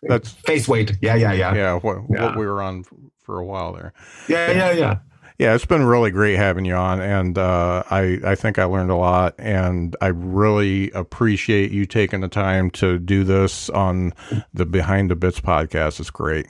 That's 0.03 0.31
Face 0.31 0.67
weight. 0.67 0.97
Yeah, 1.01 1.15
yeah, 1.15 1.31
yeah, 1.31 1.53
yeah, 1.53 1.55
yeah, 1.55 1.73
what, 1.75 2.09
what 2.09 2.35
we 2.37 2.45
were 2.45 2.61
on 2.61 2.83
for 3.23 3.39
a 3.39 3.45
while 3.45 3.71
there. 3.73 3.93
yeah, 4.27 4.51
yeah, 4.51 4.71
yeah. 4.71 4.73
Yeah, 4.73 4.97
it's 5.39 5.65
been 5.65 5.85
really 5.85 6.11
great 6.11 6.37
having 6.37 6.65
you 6.65 6.75
on, 6.75 7.01
and 7.01 7.37
uh, 7.37 7.83
I 7.89 8.19
I 8.23 8.35
think 8.35 8.57
I 8.57 8.63
learned 8.63 8.91
a 8.91 8.95
lot, 8.95 9.35
and 9.37 9.95
I 9.99 10.07
really 10.07 10.91
appreciate 10.91 11.71
you 11.71 11.85
taking 11.85 12.21
the 12.21 12.29
time 12.29 12.71
to 12.71 12.99
do 12.99 13.23
this 13.23 13.69
on 13.69 14.13
the 14.53 14.65
Behind 14.65 15.11
the 15.11 15.15
Bits 15.15 15.41
podcast. 15.41 15.99
It's 15.99 16.09
great. 16.09 16.47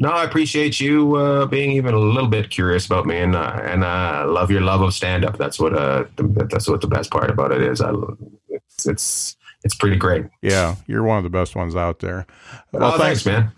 No, 0.00 0.10
I 0.10 0.24
appreciate 0.24 0.80
you 0.80 1.14
uh, 1.14 1.46
being 1.46 1.70
even 1.70 1.94
a 1.94 1.98
little 1.98 2.28
bit 2.28 2.50
curious 2.50 2.84
about 2.86 3.06
me, 3.06 3.18
and 3.18 3.36
uh, 3.36 3.60
and 3.62 3.84
uh, 3.84 4.24
love 4.28 4.50
your 4.50 4.62
love 4.62 4.80
of 4.80 4.92
stand 4.92 5.24
up. 5.24 5.38
That's 5.38 5.60
what 5.60 5.72
uh, 5.72 6.04
that's 6.16 6.68
what 6.68 6.80
the 6.80 6.88
best 6.88 7.12
part 7.12 7.30
about 7.30 7.52
it 7.52 7.62
is. 7.62 7.80
I, 7.80 7.92
it's 8.48 8.86
it's 8.86 9.36
it's 9.62 9.74
pretty 9.74 9.96
great. 9.96 10.26
Yeah, 10.42 10.76
you're 10.88 11.04
one 11.04 11.18
of 11.18 11.24
the 11.24 11.30
best 11.30 11.54
ones 11.54 11.76
out 11.76 12.00
there. 12.00 12.26
oh, 12.74 12.98
thanks, 12.98 13.24
man. 13.24 13.52